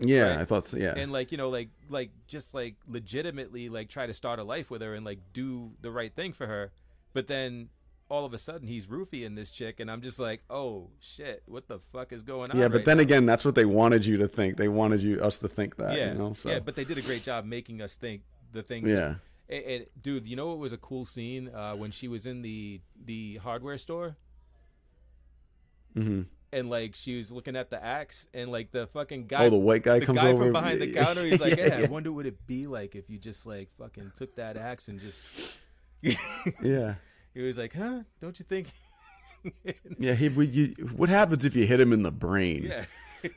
yeah, 0.00 0.22
right. 0.22 0.38
I 0.40 0.44
thought. 0.44 0.66
So, 0.66 0.78
yeah, 0.78 0.94
and 0.96 1.12
like 1.12 1.30
you 1.30 1.38
know 1.38 1.50
like 1.50 1.68
like 1.88 2.10
just 2.26 2.54
like 2.54 2.76
legitimately 2.88 3.68
like 3.68 3.88
try 3.88 4.06
to 4.06 4.14
start 4.14 4.38
a 4.38 4.44
life 4.44 4.70
with 4.70 4.80
her 4.82 4.94
and 4.94 5.04
like 5.04 5.18
do 5.32 5.72
the 5.82 5.90
right 5.90 6.14
thing 6.14 6.32
for 6.32 6.46
her 6.46 6.72
but 7.12 7.26
then 7.26 7.68
all 8.08 8.24
of 8.24 8.34
a 8.34 8.38
sudden 8.38 8.66
he's 8.66 8.88
roofing 8.88 9.36
this 9.36 9.52
chick 9.52 9.78
and 9.78 9.88
i'm 9.88 10.00
just 10.00 10.18
like 10.18 10.42
oh 10.50 10.88
shit 10.98 11.42
what 11.46 11.68
the 11.68 11.78
fuck 11.92 12.12
is 12.12 12.22
going 12.22 12.50
on 12.50 12.58
yeah. 12.58 12.66
But 12.66 12.78
right 12.78 12.84
then 12.84 12.96
now? 12.96 13.02
again, 13.02 13.26
that's 13.26 13.44
what 13.44 13.54
they 13.54 13.64
wanted 13.64 14.04
you 14.04 14.16
to 14.16 14.26
think. 14.26 14.56
They 14.56 14.68
wanted 14.68 15.02
you 15.02 15.20
us 15.20 15.38
to 15.38 15.48
think 15.48 15.76
that. 15.76 15.96
yeah 15.96 16.12
you 16.12 16.18
know. 16.18 16.34
So 16.34 16.50
yeah 16.50 16.60
but 16.60 16.74
they 16.74 16.84
did 16.84 16.98
a 16.98 17.02
great 17.02 17.22
job 17.22 17.44
making 17.44 17.82
us 17.82 17.94
think 17.94 18.22
the 18.52 18.62
things 18.62 18.90
yeah. 18.90 19.14
and, 19.48 19.64
and, 19.64 19.86
dude 20.00 20.26
you 20.26 20.34
know 20.34 20.48
what 20.48 20.58
was 20.58 20.72
a 20.72 20.78
cool 20.78 21.04
scene 21.04 21.50
uh, 21.54 21.74
when 21.74 21.90
she 21.90 22.08
was 22.08 22.26
in 22.26 22.42
the 22.42 22.80
the 23.04 23.36
hardware 23.36 23.78
store 23.78 24.16
hmm 25.94 26.22
and 26.52 26.68
like 26.70 26.94
she 26.94 27.16
was 27.16 27.30
looking 27.30 27.54
at 27.56 27.70
the 27.70 27.82
axe 27.82 28.26
and 28.34 28.50
like 28.50 28.72
the 28.72 28.86
fucking 28.88 29.26
guy 29.26 29.46
Oh, 29.46 29.50
the 29.50 29.56
white 29.56 29.82
guy 29.82 29.98
the 30.00 30.06
comes 30.06 30.18
guy 30.18 30.28
over 30.28 30.44
from 30.44 30.52
behind 30.52 30.80
the 30.80 30.92
counter 30.92 31.24
he's 31.24 31.40
like 31.40 31.56
Yeah, 31.56 31.78
yeah, 31.78 31.86
i 31.86 31.88
wonder 31.88 32.10
what 32.12 32.26
it'd 32.26 32.46
be 32.46 32.66
like 32.66 32.94
if 32.96 33.08
you 33.08 33.18
just 33.18 33.46
like 33.46 33.68
fucking 33.78 34.12
took 34.16 34.34
that 34.36 34.56
axe 34.56 34.88
and 34.88 35.00
just 35.00 35.58
yeah. 36.02 36.94
he 37.34 37.40
was 37.42 37.56
like 37.58 37.74
huh 37.74 38.00
don't 38.20 38.38
you 38.38 38.44
think 38.48 38.68
Yeah, 39.98 40.12
he. 40.14 40.28
Would 40.28 40.54
you, 40.54 40.66
what 40.96 41.08
happens 41.08 41.44
if 41.46 41.56
you 41.56 41.66
hit 41.66 41.80
him 41.80 41.92
in 41.94 42.02
the 42.02 42.10
brain? 42.10 42.64
yeah 42.64 42.84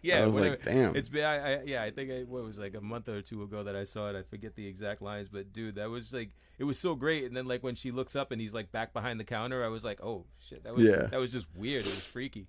yeah 0.02 0.20
I 0.22 0.26
was 0.26 0.36
whatever. 0.36 0.52
like, 0.56 0.64
damn. 0.64 0.96
it's 0.96 1.10
been 1.10 1.26
I, 1.26 1.56
I 1.56 1.64
yeah 1.66 1.84
i 1.84 1.92
think 1.92 2.10
I, 2.10 2.20
what 2.24 2.42
was 2.46 2.58
like 2.58 2.74
a 2.74 2.80
month 2.80 3.10
or 3.10 3.22
two 3.22 3.44
ago 3.44 3.64
that 3.64 3.76
i 3.76 3.84
saw 3.84 4.10
it 4.10 4.16
i 4.18 4.22
forget 4.24 4.56
the 4.56 4.66
exact 4.66 5.02
lines 5.02 5.28
but 5.28 5.52
dude 5.52 5.76
that 5.76 5.90
was 5.90 6.14
like 6.14 6.30
it 6.58 6.64
was 6.64 6.80
so 6.80 6.96
great 6.96 7.26
and 7.26 7.36
then 7.36 7.48
like 7.48 7.64
when 7.64 7.76
she 7.76 7.92
looks 7.92 8.16
up 8.16 8.32
and 8.32 8.40
he's 8.40 8.54
like 8.54 8.72
back 8.72 8.94
behind 8.94 9.20
the 9.20 9.26
counter 9.26 9.62
i 9.62 9.68
was 9.68 9.84
like 9.84 10.02
oh 10.02 10.24
shit 10.40 10.64
that 10.64 10.74
was 10.74 10.88
Yeah. 10.88 11.08
that 11.08 11.20
was 11.20 11.34
just 11.34 11.48
weird 11.54 11.82
it 11.86 11.90
was 11.90 12.06
freaky 12.06 12.48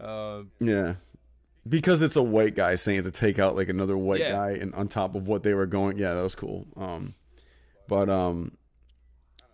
um 0.00 0.50
Yeah. 0.60 0.94
Because 1.68 2.00
it's 2.02 2.16
a 2.16 2.22
white 2.22 2.54
guy 2.54 2.76
saying 2.76 3.02
to 3.04 3.10
take 3.10 3.38
out 3.38 3.56
like 3.56 3.68
another 3.68 3.96
white 3.96 4.20
Yeah. 4.20 4.32
guy 4.32 4.50
and 4.52 4.72
on 4.74 4.86
top 4.88 5.14
of 5.14 5.26
what 5.26 5.42
they 5.42 5.52
were 5.54 5.66
going. 5.66 5.96
Yeah, 5.98 6.14
that 6.14 6.22
was 6.22 6.34
cool. 6.34 6.66
Um 6.76 7.14
but 7.88 8.08
um 8.08 8.52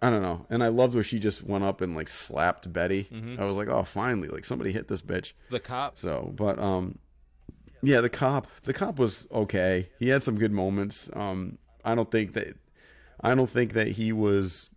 I 0.03 0.11
don't 0.11 0.23
know. 0.23 0.47
And 0.51 0.65
I 0.65 0.69
loved 0.69 0.95
where 0.95 1.05
she 1.05 1.21
just 1.21 1.45
went 1.45 1.63
up 1.65 1.81
and 1.81 1.95
like 1.95 2.09
slapped 2.09 2.71
Betty. 2.73 3.05
Mhm. 3.13 3.39
I 3.39 3.45
was 3.45 3.57
like, 3.57 3.69
"Oh, 3.69 3.85
finally, 3.85 4.29
like 4.29 4.45
somebody 4.45 4.73
hit 4.73 4.89
this 4.89 5.01
bitch." 5.03 5.33
the 5.51 5.61
cop 5.61 5.97
So, 5.99 6.33
but 6.37 6.59
um 6.59 6.99
yeah, 7.85 8.01
the 8.01 8.09
cop, 8.11 8.47
the 8.65 8.73
cop 8.73 8.99
was 8.99 9.27
okay. 9.33 9.89
He 9.99 10.09
had 10.09 10.23
some 10.23 10.39
good 10.39 10.53
moments. 10.53 11.09
Um 11.15 11.59
I 11.85 11.95
don't 11.95 12.11
think 12.11 12.33
that 12.35 12.57
I 13.21 13.35
don't 13.35 13.49
think 13.51 13.73
that 13.75 13.89
he 13.89 14.13
was 14.13 14.69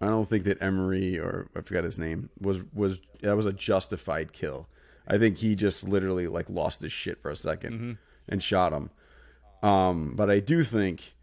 I 0.00 0.06
don't 0.06 0.28
think 0.28 0.44
that 0.44 0.60
Emory 0.62 1.18
or 1.18 1.48
I 1.56 1.60
forgot 1.60 1.84
his 1.84 1.98
name 1.98 2.30
was 2.40 2.60
was 2.72 2.98
that 3.22 3.36
was 3.36 3.46
a 3.46 3.52
justified 3.52 4.32
kill. 4.32 4.68
I 5.06 5.18
think 5.18 5.36
he 5.36 5.54
just 5.54 5.86
literally 5.86 6.28
like 6.28 6.48
lost 6.48 6.82
his 6.82 6.92
shit 6.92 7.20
for 7.20 7.30
a 7.30 7.34
2nd 7.34 7.98
and 8.28 8.42
shot 8.42 8.72
him. 8.72 8.90
Um, 9.62 10.14
but 10.14 10.30
I 10.30 10.40
do 10.40 10.62
think 10.62 11.14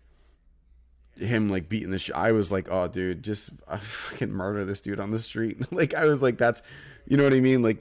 him 1.18 1.50
like 1.50 1.70
beating 1.70 1.92
the 1.92 2.00
shit. 2.00 2.16
I 2.16 2.32
was 2.32 2.52
like, 2.52 2.70
oh, 2.70 2.88
dude, 2.88 3.24
just 3.24 3.50
uh, 3.68 3.78
fucking 3.78 4.32
murder 4.32 4.66
this 4.66 4.82
dude 4.82 5.00
on 5.00 5.12
the 5.12 5.20
street. 5.20 5.72
like 5.72 5.94
I 5.94 6.06
was 6.06 6.22
like, 6.22 6.38
that's, 6.38 6.62
you 7.08 7.18
know 7.18 7.24
what 7.24 7.34
I 7.34 7.40
mean? 7.40 7.62
Like 7.62 7.80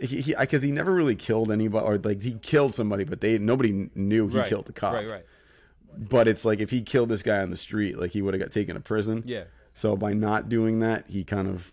he 0.00 0.34
because 0.38 0.62
he, 0.62 0.72
never 0.72 0.92
really 0.92 1.14
killed 1.14 1.50
anybody 1.50 1.86
or 1.86 1.98
like 1.98 2.22
he 2.22 2.34
killed 2.34 2.74
somebody, 2.74 3.04
but 3.04 3.20
they 3.20 3.38
nobody 3.38 3.88
knew 3.94 4.28
he 4.28 4.38
right. 4.38 4.48
killed 4.48 4.66
the 4.66 4.72
cop. 4.72 4.94
Right, 4.94 5.08
right. 5.08 5.26
But 5.96 6.28
it's 6.28 6.44
like 6.44 6.60
if 6.60 6.70
he 6.70 6.82
killed 6.82 7.08
this 7.08 7.22
guy 7.22 7.40
on 7.40 7.50
the 7.50 7.56
street, 7.56 7.98
like 7.98 8.10
he 8.10 8.20
would 8.20 8.34
have 8.34 8.40
got 8.40 8.52
taken 8.52 8.74
to 8.74 8.80
prison. 8.80 9.22
Yeah. 9.24 9.44
So 9.76 9.94
by 9.94 10.14
not 10.14 10.48
doing 10.48 10.80
that, 10.80 11.04
he 11.06 11.22
kind 11.22 11.46
of 11.46 11.70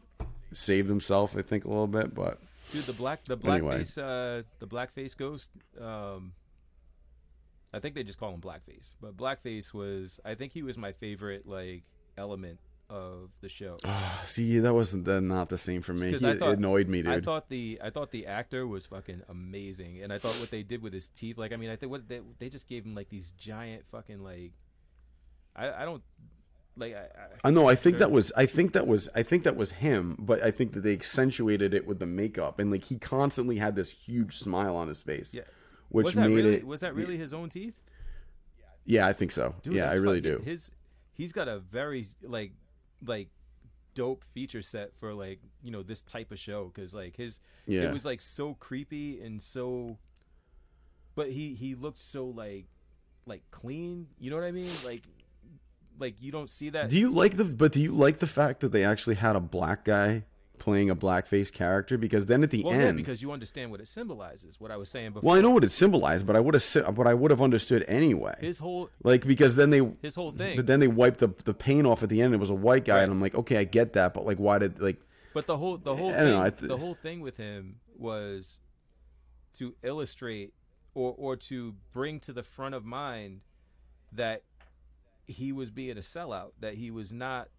saved 0.52 0.89
himself, 0.89 1.38
I 1.38 1.42
think, 1.42 1.63
a 1.63 1.70
little 1.70 1.88
bit. 1.88 2.13
But 2.13 2.38
Dude, 2.74 2.84
the 2.84 2.92
black 2.94 3.24
the 3.24 3.38
Anyway. 3.44 3.80
blackface 3.80 3.98
uh 3.98 4.44
the 4.60 4.68
blackface 4.68 5.16
ghost 5.18 5.50
um 5.80 6.34
I 7.74 7.80
think 7.80 7.96
they 7.96 8.04
just 8.04 8.20
call 8.20 8.34
him 8.34 8.42
blackface. 8.42 8.94
But 9.02 9.16
blackface 9.18 9.74
was 9.74 10.20
I 10.26 10.36
think 10.36 10.52
he 10.52 10.63
was 10.63 10.78
my 10.78 10.92
favorite 10.92 11.48
like 11.48 11.84
element 12.18 12.60
of 12.89 13.30
the 13.39 13.48
show. 13.48 13.78
see, 14.26 14.60
that 14.60 14.74
wasn't 14.74 15.06
that 15.06 15.22
not 15.22 15.48
the 15.48 15.58
same 15.58 15.82
for 15.82 15.94
me. 15.94 16.12
He, 16.12 16.18
thought- 16.20 16.36
it 16.36 16.42
annoyed 16.44 16.89
me, 16.89 17.04
dude. 17.04 17.12
I 17.12 17.22
thought 17.22 17.48
the 17.48 17.80
I 17.82 17.89
thought 17.89 18.12
the 18.12 18.28
actor 18.28 18.68
was 18.68 18.86
fucking 18.86 19.22
amazing, 19.30 20.04
and 20.04 20.12
I 20.12 20.20
thought 20.20 20.34
what 20.42 20.52
they 20.52 20.62
did 20.62 20.82
with 20.84 20.92
his 20.92 21.08
teeth, 21.08 21.38
like 21.38 21.54
I 21.54 21.56
mean, 21.56 21.70
I 21.70 21.78
think 21.78 21.89
what 21.89 22.08
they 22.10 22.20
they 22.39 22.50
just 22.50 22.68
gave 22.68 22.86
him 22.86 22.96
like 22.96 23.08
these 23.10 23.32
giant 23.38 23.86
fucking 23.92 24.22
like, 24.22 24.52
I 25.56 25.72
I 25.72 25.86
don't 25.86 26.04
like 26.75 26.95
I, 26.95 26.99
I 27.01 27.47
I 27.47 27.51
know. 27.51 27.67
I 27.69 27.75
think 27.75 27.97
that 27.99 28.12
was. 28.12 28.31
I 28.36 28.45
think 28.45 28.73
that 28.73 28.88
was. 28.88 29.07
I 29.15 29.23
think 29.23 29.43
that 29.43 29.55
was 29.55 29.71
him. 29.71 30.15
But 30.19 30.41
I 30.41 30.51
think 30.51 30.73
that 30.73 30.81
they 30.81 30.93
accentuated 30.93 31.73
it 31.73 31.86
with 31.86 31.99
the 31.99 32.05
makeup, 32.07 32.59
and 32.59 32.71
like 32.71 32.83
he 32.86 32.97
constantly 32.97 33.57
had 33.57 33.75
this 33.75 33.91
huge 33.91 34.38
smile 34.38 34.75
on 34.75 34.88
his 34.88 35.01
face. 35.01 35.33
Yeah. 35.33 35.43
Which 35.89 36.05
was 36.05 36.15
that 36.15 36.29
made 36.29 36.36
really 36.36 36.55
it. 36.55 36.65
was 36.67 36.81
that 36.81 36.95
really 36.95 37.17
his 37.17 37.33
own 37.33 37.49
teeth? 37.49 37.75
Yeah, 38.86 39.07
I 39.07 39.13
think 39.13 39.31
so. 39.31 39.53
Dude, 39.62 39.75
yeah, 39.75 39.89
I 39.91 39.95
really 39.95 40.19
fucking- 40.21 40.39
do. 40.39 40.43
His 40.43 40.71
he's 41.13 41.31
got 41.31 41.47
a 41.47 41.59
very 41.59 42.05
like 42.23 42.53
like 43.05 43.29
dope 43.93 44.23
feature 44.33 44.63
set 44.63 44.91
for 44.99 45.13
like 45.13 45.39
you 45.62 45.69
know 45.69 45.83
this 45.83 46.01
type 46.01 46.31
of 46.31 46.39
show 46.39 46.71
because 46.73 46.95
like 46.95 47.15
his 47.15 47.39
Yeah. 47.67 47.83
it 47.83 47.93
was 47.93 48.03
like 48.03 48.21
so 48.21 48.55
creepy 48.55 49.21
and 49.21 49.39
so 49.39 49.99
but 51.13 51.29
he 51.31 51.53
he 51.53 51.75
looked 51.75 51.99
so 51.99 52.25
like 52.25 52.65
like 53.27 53.43
clean 53.51 54.07
you 54.19 54.31
know 54.31 54.36
what 54.36 54.45
i 54.45 54.51
mean 54.51 54.71
like 54.83 55.03
like 55.99 56.15
you 56.21 56.32
don't 56.32 56.49
see 56.49 56.69
that 56.69 56.89
Do 56.89 56.97
you 56.97 57.12
like 57.12 57.38
the? 57.38 57.45
But 57.45 57.71
do 57.71 57.82
you 57.82 57.93
like 57.93 58.19
the 58.19 58.27
fact 58.27 58.60
that 58.62 58.71
they 58.71 58.84
actually 58.84 59.15
had 59.15 59.36
a 59.36 59.39
black 59.39 59.86
guy 59.86 60.23
playing 60.60 60.89
a 60.89 60.95
blackface 60.95 61.51
character? 61.51 61.97
Because 61.97 62.25
then 62.27 62.43
at 62.43 62.49
the 62.51 62.63
well 62.63 62.73
end, 62.73 62.84
yeah 62.84 62.91
because 62.91 63.21
you 63.21 63.32
understand 63.32 63.69
what 63.71 63.79
it 63.82 63.88
symbolizes 63.88 64.60
what 64.60 64.71
i 64.71 64.77
was 64.77 64.89
saying 64.89 65.12
before 65.12 65.27
well, 65.29 65.38
I 65.38 65.41
know 65.41 65.49
what 65.49 65.63
it 65.63 65.71
symbolized, 65.71 66.25
but 66.25 66.36
I 66.36 66.39
would 66.39 66.53
have. 66.53 66.95
But 66.95 67.08
I 67.08 67.13
would 67.13 67.32
have 67.32 67.41
understood 67.41 67.84
anyway. 67.88 68.36
his 68.39 68.60
whole 68.60 68.89
like 69.03 69.25
because 69.27 69.56
then 69.56 69.69
they. 69.69 69.82
his 70.01 70.15
whole 70.15 70.32
thing 70.32 70.56
But 70.56 70.67
then 70.67 70.79
they 70.79 70.88
wiped 70.88 71.19
the 71.19 71.29
the 71.43 71.53
paint 71.53 71.86
off 71.88 72.03
at 72.03 72.10
the 72.10 72.21
end. 72.21 72.34
It 72.34 72.39
was 72.39 72.49
a 72.49 72.56
white 72.56 72.86
guy, 72.86 72.95
Right. 72.97 73.03
and 73.03 73.12
I'm 73.12 73.21
like, 73.21 73.36
okay, 73.36 73.58
I 73.58 73.63
get 73.63 73.93
that, 73.93 74.13
but 74.13 74.25
like, 74.25 74.38
why 74.38 74.60
did 74.60 74.79
like? 74.79 74.99
But 75.34 75.47
the 75.47 75.58
whole 75.58 75.77
the 75.77 75.95
whole 75.95 76.12
thing, 76.12 76.25
know, 76.25 76.49
th- 76.49 76.69
the 76.69 76.77
whole 76.77 76.93
thing 76.95 77.19
with 77.21 77.38
him 77.38 77.77
was 77.97 78.60
to 79.56 79.75
illustrate 79.84 80.53
or 80.93 81.13
or 81.17 81.36
to 81.36 81.73
bring 81.91 82.19
to 82.21 82.34
the 82.34 82.43
front 82.43 82.75
of 82.75 82.86
mind 82.86 83.41
that 84.12 84.43
he 85.27 85.51
was 85.51 85.71
being 85.71 85.97
a 85.97 86.01
sellout, 86.01 86.51
that 86.59 86.75
he 86.75 86.91
was 86.91 87.12
not 87.12 87.49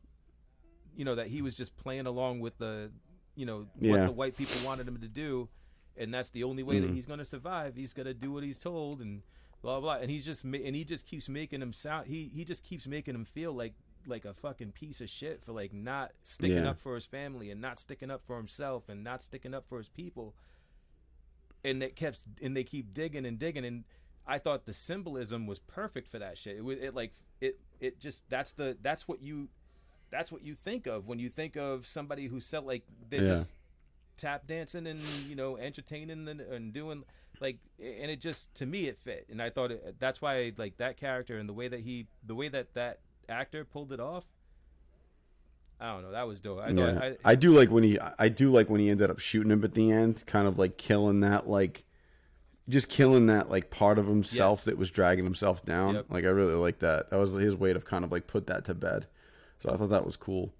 you 0.96 1.04
know, 1.04 1.16
that 1.16 1.26
he 1.26 1.42
was 1.42 1.56
just 1.56 1.76
playing 1.76 2.06
along 2.06 2.38
with 2.40 2.56
the 2.58 2.90
you 3.34 3.44
know, 3.44 3.66
what 3.80 4.04
the 4.06 4.12
white 4.12 4.36
people 4.36 4.54
wanted 4.64 4.86
him 4.86 4.98
to 5.00 5.08
do 5.08 5.48
and 5.96 6.12
that's 6.14 6.30
the 6.30 6.44
only 6.44 6.62
way 6.62 6.78
that 6.80 6.90
Mhm. 6.90 6.94
he's 6.94 7.06
going 7.06 7.18
to 7.20 7.24
survive. 7.24 7.74
He's 7.76 7.92
going 7.92 8.06
to 8.06 8.14
do 8.14 8.30
what 8.32 8.42
he's 8.44 8.58
told 8.58 9.00
and 9.00 9.22
blah 9.62 9.80
blah 9.80 9.94
and 9.94 10.10
he's 10.10 10.24
just 10.24 10.44
and 10.44 10.54
he 10.76 10.84
just 10.84 11.06
keeps 11.06 11.28
making 11.28 11.62
him 11.62 11.72
sound 11.72 12.06
he 12.06 12.28
he 12.34 12.44
just 12.44 12.62
keeps 12.62 12.86
making 12.86 13.14
him 13.14 13.24
feel 13.24 13.52
like 13.52 13.72
like 14.06 14.24
a 14.26 14.34
fucking 14.34 14.70
piece 14.72 15.00
of 15.00 15.08
shit 15.08 15.42
for 15.42 15.52
like 15.52 15.72
not 15.72 16.12
sticking 16.22 16.58
Yeah. 16.58 16.70
up 16.70 16.78
for 16.80 16.94
his 16.94 17.06
family 17.06 17.50
and 17.50 17.60
not 17.62 17.78
sticking 17.78 18.10
up 18.10 18.22
for 18.26 18.36
himself 18.36 18.88
and 18.90 19.02
not 19.02 19.22
sticking 19.22 19.54
up 19.54 19.66
for 19.66 19.78
his 19.78 19.88
people 19.88 20.34
and 21.64 21.82
it 21.82 21.96
kept 21.96 22.24
and 22.42 22.54
they 22.56 22.62
keep 22.64 22.92
digging 22.92 23.24
and 23.24 23.38
digging 23.38 23.64
and 23.64 23.84
i 24.26 24.38
thought 24.38 24.64
the 24.66 24.72
symbolism 24.72 25.46
was 25.46 25.58
perfect 25.58 26.08
for 26.10 26.18
that 26.18 26.36
shit 26.38 26.56
it 26.56 26.64
was 26.64 26.78
it 26.78 26.94
like 26.94 27.12
it 27.40 27.58
it 27.80 28.00
just 28.00 28.22
that's 28.28 28.52
the 28.52 28.76
that's 28.82 29.06
what 29.08 29.22
you 29.22 29.48
that's 30.10 30.30
what 30.30 30.42
you 30.42 30.54
think 30.54 30.86
of 30.86 31.06
when 31.06 31.18
you 31.18 31.28
think 31.28 31.56
of 31.56 31.86
somebody 31.86 32.26
who 32.28 32.40
sell 32.40 32.62
like 32.62 32.84
they're 33.10 33.22
Yeah. 33.22 33.34
just 33.34 33.54
tap 34.16 34.46
dancing 34.46 34.86
and 34.86 35.00
you 35.28 35.34
know 35.34 35.56
entertaining 35.56 36.28
and, 36.28 36.40
and 36.40 36.72
doing 36.72 37.02
like 37.40 37.58
and 37.80 38.10
it 38.10 38.20
just 38.20 38.54
to 38.54 38.64
me 38.64 38.86
it 38.86 38.96
fit 38.96 39.26
and 39.28 39.42
i 39.42 39.50
thought 39.50 39.72
it, 39.72 39.96
that's 39.98 40.22
why 40.22 40.52
like 40.56 40.76
that 40.76 40.96
character 40.96 41.36
and 41.36 41.48
the 41.48 41.52
way 41.52 41.66
that 41.66 41.80
he 41.80 42.06
the 42.24 42.34
way 42.34 42.48
that 42.48 42.72
that 42.74 43.00
actor 43.28 43.64
pulled 43.64 43.92
it 43.92 43.98
off 43.98 44.24
i 45.80 45.92
don't 45.92 46.02
know 46.02 46.12
that 46.12 46.28
was 46.28 46.38
dope 46.40 46.60
i 46.60 46.68
yeah. 46.68 47.12
I, 47.24 47.32
I, 47.32 47.34
do 47.34 47.50
like 47.50 47.70
when 47.70 47.82
he. 47.82 47.98
I 48.18 48.28
do 48.28 48.50
like 48.50 48.70
when 48.70 48.80
he 48.80 48.88
ended 48.88 49.10
up 49.10 49.18
shooting 49.18 49.50
him 49.50 49.64
at 49.64 49.74
the 49.74 49.90
end, 49.90 50.22
kind 50.26 50.46
of 50.46 50.58
like 50.58 50.76
killing 50.78 51.20
that 51.20 51.48
like. 51.48 51.84
Just 52.68 52.88
killing 52.88 53.26
that 53.26 53.50
like 53.50 53.70
part 53.70 53.98
of 53.98 54.06
himself 54.06 54.60
Yes. 54.60 54.64
that 54.66 54.78
was 54.78 54.90
dragging 54.90 55.24
himself 55.24 55.64
down. 55.64 55.94
Yep. 55.96 56.06
Like 56.10 56.24
I 56.24 56.28
really 56.28 56.54
like 56.54 56.78
that. 56.78 57.10
That 57.10 57.18
was 57.18 57.32
his 57.34 57.54
way 57.54 57.72
to 57.72 57.80
kind 57.80 58.04
of 58.04 58.12
like 58.12 58.26
put 58.26 58.46
that 58.46 58.64
to 58.66 58.74
bed. 58.74 59.06
So 59.60 59.70
I 59.70 59.76
thought 59.76 59.90
that 59.90 60.06
was 60.06 60.16
cool. 60.16 60.52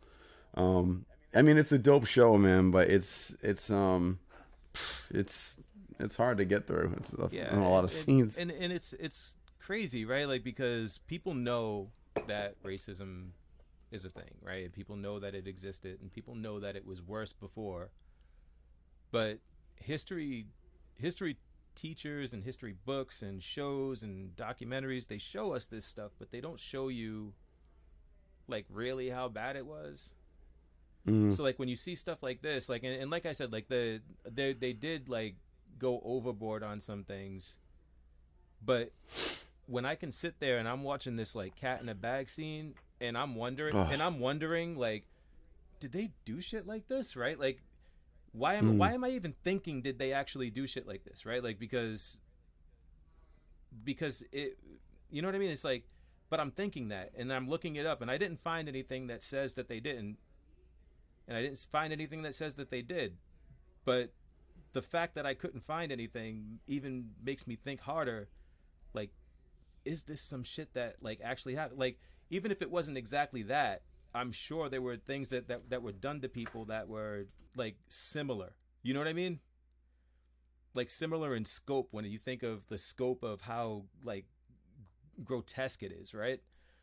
Um, 0.55 1.07
I 1.35 1.43
mean, 1.43 1.57
it's 1.59 1.73
a 1.73 1.79
dope 1.79 2.07
show, 2.07 2.37
man, 2.37 2.71
but 2.71 2.91
it's 2.91 3.35
it's 3.43 3.71
um, 3.71 4.19
it's 5.11 5.57
it's 5.99 6.17
hard 6.17 6.39
to 6.39 6.45
get 6.45 6.67
through. 6.67 6.95
It's 6.99 7.13
a, 7.13 7.29
yeah 7.33 7.57
a 7.57 7.59
lot 7.59 7.85
of 7.85 7.91
scenes. 7.91 8.37
and 8.39 8.51
and 8.51 8.73
it's 8.73 8.93
it's 8.95 9.37
crazy 9.59 10.05
right 10.05 10.29
like 10.29 10.45
because 10.45 10.99
people 11.07 11.33
know 11.33 11.89
that 12.27 12.63
racism 12.63 13.29
is 13.91 14.05
a 14.05 14.11
thing 14.11 14.29
right 14.43 14.71
people 14.75 14.95
know 14.95 15.19
that 15.19 15.35
it 15.35 15.47
existed 15.49 15.99
and 16.03 16.13
people 16.13 16.35
know 16.35 16.61
that 16.61 16.77
it 16.77 16.85
was 16.85 17.01
worse 17.01 17.33
before 17.33 17.89
but 19.11 19.39
history 19.77 20.47
history 20.97 21.39
teachers 21.75 22.33
and 22.33 22.45
history 22.45 22.75
books 22.85 23.23
and 23.23 23.43
shows 23.43 24.03
and 24.03 24.35
documentaries 24.37 25.07
they 25.09 25.19
show 25.19 25.53
us 25.55 25.65
this 25.67 25.85
stuff 25.85 26.13
but 26.19 26.31
they 26.31 26.41
don't 26.41 26.61
show 26.61 26.89
you 26.89 27.33
like 28.49 28.67
really 28.71 29.11
how 29.11 29.29
bad 29.29 29.57
it 29.57 29.67
was 29.67 30.11
Mhm. 31.07 31.35
so 31.37 31.43
like 31.43 31.59
when 31.59 31.69
you 31.69 31.77
see 31.77 31.97
stuff 31.97 32.23
like 32.23 32.41
this 32.41 32.69
like 32.69 32.83
and, 32.83 32.95
and 33.01 33.11
like 33.11 33.27
i 33.27 33.33
said 33.33 33.53
like 33.53 33.69
the 33.69 34.01
they 34.25 34.53
they 34.55 34.73
did 34.73 35.09
like 35.09 35.35
go 35.79 36.01
overboard 36.05 36.63
on 36.63 36.81
some 36.81 37.05
things 37.05 37.57
but 38.65 38.91
when 39.67 39.85
i 39.85 39.95
can 39.95 40.11
sit 40.13 40.41
there 40.41 40.59
and 40.59 40.67
i'm 40.69 40.83
watching 40.83 41.17
this 41.17 41.35
like 41.35 41.57
cat 41.57 41.83
in 41.83 41.89
a 41.91 41.95
bag 41.95 42.31
scene 42.31 42.75
and 43.01 43.19
i'm 43.19 43.35
wondering 43.35 43.77
Ugh. 43.77 43.89
and 43.93 44.03
i'm 44.03 44.19
wondering 44.21 44.77
like 44.79 45.05
did 45.81 45.93
they 45.93 46.11
do 46.25 46.41
shit 46.41 46.67
like 46.67 46.89
this 46.89 47.17
right 47.17 47.39
like 47.39 47.61
why 48.35 48.55
am 48.55 48.75
Mm. 48.75 48.77
why 48.79 48.93
am 48.93 49.05
i 49.05 49.11
even 49.11 49.33
thinking 49.45 49.81
did 49.81 49.99
they 49.99 50.13
actually 50.13 50.51
do 50.51 50.67
shit 50.67 50.87
like 50.87 51.05
this 51.05 51.25
right? 51.25 51.43
Like 51.43 51.59
because 51.59 52.19
because 53.85 54.23
it 54.33 54.59
you 55.11 55.23
know 55.23 55.29
what 55.29 55.35
i 55.35 55.39
mean? 55.39 55.51
It's 55.51 55.65
like 55.65 55.85
but 56.31 56.41
i'm 56.41 56.51
thinking 56.51 56.89
that 56.89 57.13
and 57.17 57.33
i'm 57.33 57.49
looking 57.49 57.77
it 57.77 57.87
up 57.87 58.03
and 58.03 58.11
i 58.11 58.19
didn't 58.19 58.41
find 58.41 58.69
anything 58.69 59.07
that 59.07 59.23
says 59.23 59.55
that 59.55 59.69
they 59.69 59.79
didn't 59.79 60.19
and 61.29 61.37
i 61.37 61.43
didn't 61.43 61.59
find 61.71 61.93
anything 61.93 62.23
that 62.23 62.35
says 62.35 62.57
that 62.57 62.71
they 62.71 62.83
did. 62.83 63.17
But 63.85 64.13
the 64.73 64.83
fact 64.83 65.15
that 65.15 65.27
i 65.27 65.35
couldn't 65.35 65.65
find 65.65 65.93
anything 65.93 66.59
even 66.67 67.11
makes 67.23 67.47
me 67.47 67.55
think 67.57 67.81
harder 67.81 68.29
like 68.93 69.11
is 69.85 70.03
this 70.05 70.21
some 70.21 70.43
shit 70.43 70.75
that 70.75 70.97
like 71.01 71.21
actually 71.23 71.55
happened 71.55 71.79
like 71.79 72.01
even 72.31 72.51
if 72.51 72.61
it 72.63 72.71
wasn't 72.71 72.97
exactly 72.97 73.43
that 73.45 73.83
i'm 74.15 74.33
sure 74.33 74.69
there 74.69 74.83
were 74.83 74.97
things 74.97 75.29
that, 75.31 75.49
that 75.49 75.69
that 75.71 75.83
were 75.83 75.93
done 75.93 76.21
to 76.21 76.29
people 76.29 76.65
that 76.67 76.89
were 76.89 77.27
like 77.57 77.77
similar. 77.89 78.51
You 78.83 78.95
know 78.95 79.01
what 79.01 79.09
i 79.09 79.13
mean? 79.13 79.41
Like 80.75 80.91
similar 80.91 81.35
in 81.35 81.45
scope 81.45 81.89
when 81.93 82.05
you 82.05 82.19
think 82.19 82.43
of 82.43 82.67
the 82.69 82.79
scope 82.79 83.23
of 83.23 83.41
how 83.41 83.85
like 84.03 84.27
grotesque 85.25 85.83
it 85.83 85.93
is 85.93 86.15
right? 86.15 86.41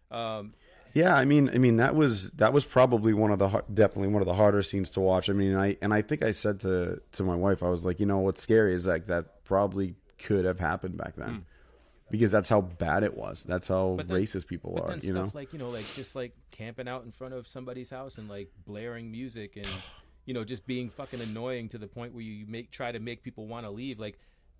Um 0.09 0.53
Yeah, 0.93 1.15
I 1.15 1.25
mean, 1.25 1.49
I 1.49 1.57
mean 1.57 1.77
that 1.77 1.95
was 1.95 2.31
that 2.31 2.53
was 2.53 2.65
probably 2.65 3.13
one 3.13 3.31
of 3.31 3.39
the 3.39 3.63
definitely 3.73 4.09
one 4.09 4.21
of 4.21 4.27
the 4.27 4.33
harder 4.33 4.61
scenes 4.63 4.89
to 4.91 4.99
watch. 5.01 5.29
I 5.29 5.33
mean, 5.33 5.55
I 5.55 5.77
and 5.81 5.93
I 5.93 6.01
think 6.01 6.23
I 6.23 6.31
said 6.31 6.59
to 6.61 7.01
to 7.13 7.23
my 7.23 7.35
wife, 7.35 7.63
I 7.63 7.69
was 7.69 7.85
like, 7.85 7.99
you 7.99 8.05
know, 8.05 8.19
what's 8.19 8.41
scary 8.43 8.73
is 8.73 8.87
like 8.87 9.05
that 9.07 9.43
probably 9.43 9.95
could 10.17 10.45
have 10.45 10.59
happened 10.59 10.97
back 10.97 11.15
then, 11.15 11.45
because 12.11 12.31
that's 12.31 12.49
how 12.49 12.61
bad 12.61 13.03
it 13.03 13.15
was. 13.17 13.43
That's 13.43 13.67
how 13.67 13.95
then- 13.97 14.07
racist 14.07 14.47
people 14.47 14.77
are. 14.83 14.93
You 14.95 15.01
stuff 15.01 15.13
know, 15.13 15.31
like 15.33 15.53
you 15.53 15.59
know, 15.59 15.69
like 15.69 15.85
just 15.95 16.15
like 16.15 16.35
camping 16.51 16.87
out 16.87 17.03
in 17.05 17.11
front 17.11 17.33
of 17.33 17.47
somebody's 17.47 17.89
house 17.89 18.17
and 18.17 18.29
like 18.29 18.49
blaring 18.65 19.09
music 19.11 19.55
and 19.55 19.67
you 20.25 20.33
know 20.33 20.43
just 20.43 20.65
being 20.67 20.89
fucking 20.89 21.21
annoying 21.21 21.69
to 21.69 21.77
the 21.77 21.87
point 21.87 22.13
where 22.13 22.23
you 22.23 22.45
make 22.47 22.71
try 22.71 22.91
to 22.91 22.99
make 22.99 23.23
people 23.23 23.47
want 23.47 23.65
to 23.65 23.71
leave. 23.71 23.99
Like 23.99 24.19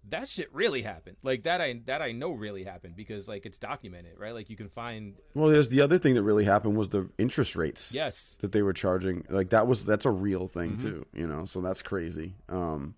that 0.10 0.28
shit 0.28 0.52
really 0.52 0.82
happened. 0.82 1.16
Like 1.22 1.44
that 1.44 1.62
I 1.62 1.80
that 1.86 2.02
I 2.02 2.12
know 2.12 2.32
really 2.32 2.64
happened 2.64 2.96
because 2.96 3.28
like 3.28 3.46
it's 3.46 3.60
documented, 3.60 4.18
right? 4.18 4.34
Like 4.34 4.50
you 4.50 4.56
can 4.56 4.68
find 4.70 5.14
well, 5.36 5.50
there's 5.50 5.70
the 5.70 5.82
other 5.82 6.00
thing 6.00 6.16
that 6.16 6.24
really 6.24 6.44
happened 6.46 6.76
was 6.76 6.90
the 6.90 7.08
interest 7.20 7.56
rates 7.56 7.94
yes, 7.94 8.36
that 8.42 8.52
they 8.52 8.64
were 8.64 8.74
charging. 8.74 9.26
Like 9.30 9.52
that 9.52 9.68
was 9.68 9.86
that's 9.86 10.06
a 10.06 10.10
real 10.12 10.48
thing 10.48 10.78
Mhm. 10.78 10.82
too. 10.82 11.06
You 11.14 11.28
know, 11.28 11.46
so 11.46 11.62
that's 11.62 11.84
crazy. 11.84 12.34
Um, 12.50 12.96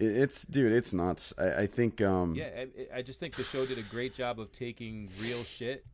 it's 0.00 0.42
dude, 0.42 0.72
it's 0.72 0.92
nuts. 0.92 1.32
I, 1.38 1.52
I 1.62 1.66
think. 1.66 2.00
Um, 2.00 2.34
yeah. 2.34 2.64
I, 2.92 2.98
I 2.98 3.02
just 3.02 3.20
think 3.20 3.34
the 3.36 3.44
show 3.44 3.66
did 3.66 3.78
a 3.78 3.82
great 3.82 4.14
job 4.14 4.38
of 4.40 4.52
taking 4.52 5.10
real 5.20 5.42
shit 5.44 5.84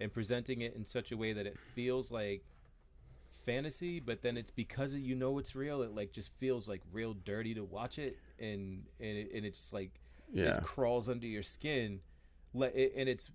and 0.00 0.12
presenting 0.12 0.60
it 0.62 0.74
in 0.74 0.84
such 0.86 1.12
a 1.12 1.16
way 1.16 1.32
that 1.32 1.46
it 1.46 1.56
feels 1.74 2.10
like 2.10 2.42
fantasy, 3.46 4.00
but 4.00 4.22
then 4.22 4.36
it's 4.36 4.50
because 4.50 4.94
you 4.94 5.14
know 5.14 5.38
it's 5.38 5.54
real. 5.56 5.82
It 5.82 5.94
like 5.94 6.12
just 6.12 6.30
feels 6.38 6.68
like 6.68 6.82
real 6.92 7.14
dirty 7.14 7.54
to 7.54 7.64
watch 7.64 7.98
it, 7.98 8.16
and 8.38 8.84
and 9.00 9.16
it, 9.18 9.30
and 9.34 9.44
it's 9.46 9.72
like 9.72 9.90
Yeah. 10.32 10.58
it 10.58 10.62
crawls 10.62 11.08
under 11.08 11.26
your 11.26 11.42
skin, 11.42 12.00
Le- 12.54 12.66
it- 12.68 12.92
and 12.96 13.08
it's 13.08 13.30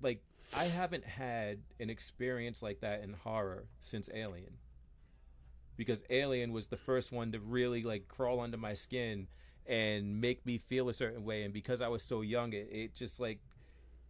like 0.00 0.22
I 0.56 0.64
haven't 0.64 1.04
had 1.04 1.58
an 1.78 1.90
experience 1.90 2.62
like 2.62 2.80
that 2.80 3.02
in 3.02 3.12
horror 3.12 3.64
since 3.80 4.08
Alien. 4.12 4.54
Because 5.76 6.02
Alien 6.10 6.52
was 6.52 6.66
the 6.66 6.76
first 6.76 7.12
one 7.12 7.32
to 7.32 7.40
really 7.40 7.82
like 7.82 8.06
crawl 8.08 8.40
under 8.40 8.56
my 8.58 8.74
skin 8.74 9.26
and 9.66 10.20
make 10.20 10.44
me 10.44 10.58
feel 10.58 10.88
a 10.88 10.94
certain 10.94 11.24
way, 11.24 11.42
and 11.42 11.52
because 11.52 11.80
I 11.80 11.88
was 11.88 12.02
so 12.02 12.20
young, 12.20 12.52
it, 12.52 12.68
it 12.70 12.94
just 12.94 13.20
like 13.20 13.40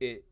it 0.00 0.24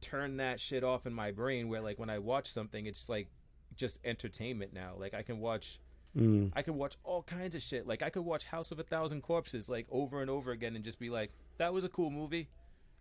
turned 0.00 0.40
that 0.40 0.60
shit 0.60 0.84
off 0.84 1.06
in 1.06 1.12
my 1.12 1.30
brain. 1.32 1.68
Where 1.68 1.80
like 1.80 1.98
when 1.98 2.10
I 2.10 2.18
watch 2.18 2.50
something, 2.50 2.86
it's 2.86 3.08
like 3.08 3.28
just 3.76 3.98
entertainment 4.04 4.72
now. 4.72 4.94
Like 4.96 5.14
I 5.14 5.22
can 5.22 5.40
watch 5.40 5.80
Mm. 6.16 6.52
I 6.56 6.62
can 6.62 6.76
watch 6.76 6.96
all 7.04 7.22
kinds 7.22 7.54
of 7.54 7.62
shit. 7.62 7.86
Like 7.86 8.02
I 8.02 8.10
could 8.10 8.24
watch 8.24 8.44
House 8.44 8.70
of 8.70 8.78
a 8.78 8.82
Thousand 8.82 9.22
Corpses 9.22 9.68
like 9.68 9.86
over 9.90 10.20
and 10.20 10.30
over 10.30 10.50
again 10.50 10.74
and 10.74 10.84
just 10.84 10.98
be 10.98 11.10
like, 11.10 11.32
that 11.58 11.72
was 11.72 11.84
a 11.84 11.88
cool 11.88 12.10
movie. 12.10 12.48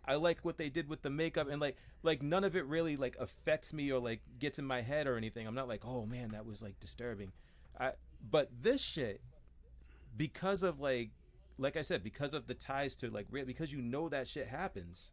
I 0.06 0.16
like 0.16 0.40
what 0.44 0.58
they 0.58 0.70
did 0.70 0.88
with 0.88 1.02
the 1.02 1.10
makeup 1.10 1.50
and 1.50 1.60
like 1.60 1.76
like 2.04 2.22
none 2.22 2.44
of 2.44 2.56
it 2.56 2.66
really 2.66 2.96
like 2.96 3.16
affects 3.20 3.74
me 3.74 3.92
or 3.92 4.00
like 4.00 4.22
gets 4.40 4.58
in 4.60 4.66
my 4.66 4.82
head 4.82 5.08
or 5.08 5.18
anything. 5.18 5.46
I'm 5.48 5.56
not 5.56 5.68
like, 5.68 5.84
"Oh 5.84 6.06
man, 6.06 6.30
that 6.30 6.46
was 6.46 6.62
like 6.62 6.80
disturbing." 6.80 7.34
I 7.78 7.92
but 8.30 8.50
this 8.62 8.82
shit 8.82 9.22
because 10.18 10.64
of 10.64 10.80
like 10.80 11.12
like 11.60 11.76
I 11.76 11.82
said, 11.82 12.04
because 12.04 12.34
of 12.34 12.48
the 12.48 12.54
ties 12.54 12.96
to 12.96 13.10
like 13.10 13.28
because 13.32 13.72
you 13.72 13.82
know 13.82 14.10
that 14.10 14.28
shit 14.28 14.48
happens. 14.48 15.12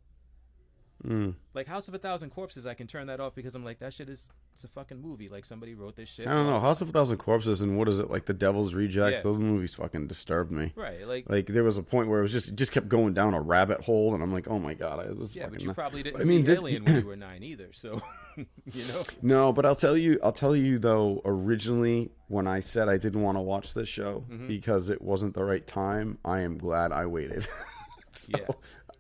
Mm. 1.05 1.35
Like 1.53 1.67
House 1.67 1.89
of 1.89 1.95
a 1.95 1.99
Thousand 1.99 2.31
Corpses, 2.31 2.67
I 2.67 2.75
can 2.75 2.87
turn 2.87 3.07
that 3.09 3.21
off 3.21 3.35
because 3.35 3.55
I'm 3.55 3.65
like 3.65 3.79
that 3.81 3.93
shit 3.93 4.09
is 4.09 4.29
it's 4.55 4.63
a 4.65 4.69
fucking 4.69 5.03
movie. 5.03 5.29
Like 5.29 5.45
somebody 5.45 5.75
wrote 5.75 5.97
this 5.97 6.09
shit. 6.09 6.27
I 6.29 6.33
don't 6.33 6.47
know. 6.47 6.61
House 6.61 6.81
of 6.81 6.89
a 6.89 6.93
Thousand 6.93 7.19
Corpses 7.19 7.61
and 7.61 7.77
what 7.77 7.89
is 7.89 7.99
it 7.99 8.09
like? 8.11 8.25
The 8.25 8.33
Devil's 8.35 8.73
Rejects. 8.73 9.17
Yeah. 9.19 9.23
Those 9.23 9.37
movies 9.39 9.75
fucking 9.75 10.07
disturbed 10.07 10.53
me. 10.53 10.73
Right. 10.77 11.07
Like 11.07 11.29
Like 11.29 11.47
there 11.49 11.65
was 11.65 11.77
a 11.77 11.83
point 11.83 12.09
where 12.09 12.21
it 12.21 12.23
was 12.23 12.33
just 12.33 12.49
it 12.51 12.55
just 12.57 12.71
kept 12.73 12.89
going 12.89 13.15
down 13.15 13.35
a 13.35 13.41
rabbit 13.41 13.81
hole, 13.81 14.15
and 14.15 14.23
I'm 14.23 14.33
like, 14.33 14.47
oh 14.49 14.59
my 14.61 14.75
god, 14.75 15.01
I, 15.01 15.09
this 15.13 15.31
is 15.31 15.37
Yeah, 15.37 15.43
fucking. 15.45 15.55
but 15.55 15.61
you 15.63 15.67
nuts. 15.69 15.75
probably 15.77 16.03
didn't 16.05 16.21
I 16.21 16.25
mean, 16.25 16.43
see 16.43 16.47
this- 16.47 16.59
Alien 16.61 16.85
when 16.87 16.95
you 17.01 17.07
were 17.07 17.17
nine 17.17 17.43
either, 17.43 17.69
so 17.73 18.01
you 18.37 18.85
know. 18.89 19.03
No, 19.23 19.53
but 19.53 19.67
I'll 19.67 19.75
tell 19.77 19.97
you, 19.97 20.19
I'll 20.23 20.33
tell 20.33 20.55
you 20.55 20.79
though. 20.79 21.21
Originally, 21.25 22.11
when 22.29 22.47
I 22.47 22.61
said 22.61 22.89
I 22.89 22.97
didn't 22.97 23.23
want 23.23 23.37
to 23.37 23.43
watch 23.43 23.75
this 23.75 23.89
show 23.89 24.25
Mm-hmm. 24.31 24.47
because 24.47 24.89
it 24.89 25.03
wasn't 25.03 25.35
the 25.35 25.45
right 25.45 25.67
time, 25.67 26.19
I 26.25 26.41
am 26.41 26.59
glad 26.59 26.93
I 26.93 27.07
waited. 27.07 27.47
so 28.13 28.39
Yeah. 28.39 28.47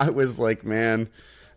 I 0.00 0.10
was 0.10 0.40
like, 0.40 0.64
man, 0.64 1.08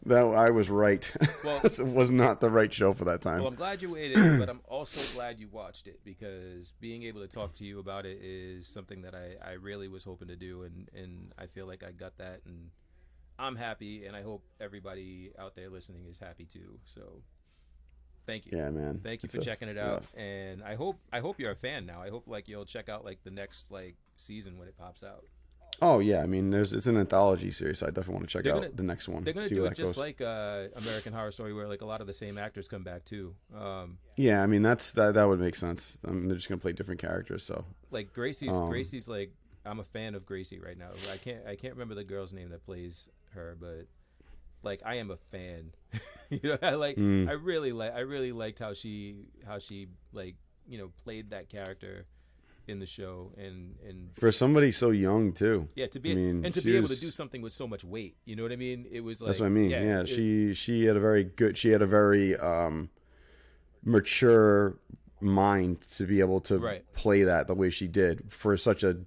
that 0.07 0.25
I 0.25 0.49
was 0.49 0.69
right. 0.69 1.09
Well- 1.43 1.61
it 1.63 1.79
was 1.79 2.11
not 2.11 2.41
the 2.41 2.49
right 2.49 2.73
show 2.73 2.93
for 2.93 3.05
that 3.05 3.21
time. 3.21 3.39
Well, 3.39 3.47
I'm 3.47 3.55
glad 3.55 3.81
you 3.81 3.91
waited, 3.91 4.17
but 4.39 4.49
I'm 4.49 4.61
also 4.67 5.15
glad 5.15 5.39
you 5.39 5.47
watched 5.49 5.87
it 5.87 5.99
because 6.03 6.73
being 6.79 7.03
able 7.03 7.21
to 7.21 7.27
talk 7.27 7.55
to 7.55 7.63
you 7.65 7.79
about 7.79 8.05
it 8.05 8.19
is 8.21 8.67
something 8.67 9.01
that 9.03 9.13
I, 9.15 9.35
I 9.45 9.53
really 9.53 9.87
was 9.87 10.03
hoping 10.03 10.27
to 10.29 10.35
do, 10.35 10.63
and, 10.63 10.89
and 10.93 11.31
I 11.37 11.45
feel 11.47 11.67
like 11.67 11.83
I 11.83 11.91
got 11.91 12.17
that, 12.17 12.41
and 12.45 12.69
I'm 13.39 13.55
happy, 13.55 14.05
and 14.05 14.15
I 14.15 14.23
hope 14.23 14.43
everybody 14.59 15.31
out 15.39 15.55
there 15.55 15.69
listening 15.69 16.05
is 16.09 16.19
happy 16.19 16.45
too. 16.45 16.79
So, 16.85 17.21
thank 18.25 18.45
you. 18.45 18.57
yeah, 18.57 18.69
man. 18.71 18.99
Thank 19.03 19.23
you 19.23 19.27
It's 19.27 19.35
for 19.35 19.41
checking 19.41 19.67
it 19.69 19.77
out, 19.77 19.91
rough. 20.01 20.13
and 20.17 20.63
I 20.63 20.75
hope 20.75 20.99
I 21.13 21.19
hope 21.19 21.39
you're 21.39 21.51
a 21.51 21.55
fan 21.55 21.85
now. 21.85 22.01
I 22.01 22.09
hope 22.09 22.23
like 22.27 22.47
you'll 22.47 22.65
check 22.65 22.89
out 22.89 23.05
like 23.05 23.23
the 23.23 23.31
next 23.31 23.71
like 23.71 23.95
season 24.15 24.57
when 24.57 24.67
it 24.67 24.77
pops 24.77 25.03
out. 25.03 25.23
Oh 25.79 25.99
yeah, 25.99 26.23
I 26.23 26.25
mean, 26.25 26.49
there's 26.49 26.73
it's 26.73 26.87
an 26.87 26.97
anthology 26.97 27.51
series, 27.51 27.77
so 27.79 27.85
I 27.85 27.89
definitely 27.89 28.15
want 28.15 28.27
to 28.29 28.33
check 28.33 28.43
They're 28.45 28.55
out 28.55 28.61
gonna- 28.63 28.73
the 28.73 28.83
next 28.83 29.07
one. 29.07 29.23
They're 29.23 29.33
gonna 29.33 29.47
do 29.47 29.65
it 29.65 29.75
just 29.75 29.89
goes. 29.93 29.97
like 29.97 30.21
uh, 30.21 30.67
American 30.75 31.13
Horror 31.13 31.29
Story, 31.31 31.53
where 31.53 31.67
like 31.67 31.81
a 31.81 31.85
lot 31.85 32.01
of 32.01 32.07
the 32.07 32.13
same 32.13 32.37
actors 32.39 32.67
come 32.67 32.83
back 32.83 33.05
too. 33.05 33.35
Um, 33.55 33.99
Yeah, 34.15 34.41
I 34.41 34.47
mean 34.47 34.63
that's 34.63 34.91
that 34.93 35.13
that 35.13 35.25
would 35.25 35.39
make 35.39 35.55
sense. 35.55 35.99
I 36.07 36.11
mean, 36.11 36.27
they're 36.27 36.37
just 36.37 36.49
gonna 36.49 36.57
play 36.59 36.71
different 36.73 36.99
characters, 36.99 37.43
so 37.43 37.63
like 37.91 38.11
Gracie's 38.11 38.55
Um, 38.55 38.69
Gracie's 38.69 39.07
like 39.07 39.31
I'm 39.65 39.79
a 39.79 39.83
fan 39.83 40.15
of 40.15 40.25
Gracie 40.25 40.59
right 40.59 40.77
now. 40.77 40.89
I 41.13 41.17
can't 41.17 41.45
I 41.45 41.55
can't 41.55 41.73
remember 41.75 41.93
the 41.93 42.03
girl's 42.03 42.33
name 42.33 42.49
that 42.49 42.65
plays 42.65 43.07
her, 43.33 43.55
but 43.59 43.85
like 44.63 44.81
I 44.83 44.95
am 44.95 45.11
a 45.11 45.17
fan. 45.17 45.73
you 46.31 46.39
know, 46.43 46.57
I 46.63 46.71
like 46.71 46.95
Mm. 46.97 47.29
I 47.29 47.33
really 47.33 47.71
like 47.71 47.93
I 47.93 47.99
really 47.99 48.31
liked 48.31 48.57
how 48.57 48.73
she 48.73 49.25
how 49.45 49.59
she 49.59 49.89
like 50.11 50.35
you 50.67 50.79
know 50.79 50.91
played 51.03 51.29
that 51.29 51.49
character 51.49 52.07
in 52.67 52.79
the 52.79 52.85
show 52.85 53.31
and 53.37 53.75
and 53.87 54.09
for 54.19 54.31
somebody 54.31 54.71
so 54.71 54.89
young 54.91 55.31
too. 55.33 55.67
yeah 55.75 55.87
to 55.87 55.99
be 55.99 56.11
I 56.11 56.15
mean, 56.15 56.45
and 56.45 56.53
to 56.53 56.61
be 56.61 56.75
able 56.77 56.89
to 56.89 56.99
do 56.99 57.11
something 57.11 57.41
with 57.41 57.53
so 57.53 57.67
much 57.67 57.83
weight. 57.83 58.15
You 58.25 58.35
know 58.35 58.43
what 58.43 58.51
I 58.51 58.57
mean? 58.57 58.85
It 58.91 59.01
was 59.01 59.21
like 59.21 59.27
That's 59.27 59.39
what 59.39 59.45
I 59.47 59.49
mean. 59.49 59.69
Yeah, 59.69 60.01
it- 60.01 60.09
she 60.09 60.53
she 60.53 60.85
had 60.85 60.95
a 60.97 60.99
very 60.99 61.23
good. 61.23 61.57
She 61.57 61.69
had 61.69 61.81
a 61.81 61.85
very 61.87 62.35
um, 62.37 62.89
mature 63.83 64.77
mind 65.19 65.81
to 65.97 66.05
be 66.05 66.19
able 66.19 66.39
to 66.41 66.59
Right. 66.59 66.93
play 66.93 67.23
that 67.23 67.47
the 67.47 67.55
way 67.55 67.69
she 67.71 67.87
did 67.87 68.31
for 68.31 68.55
such 68.57 68.83
a 68.83 68.97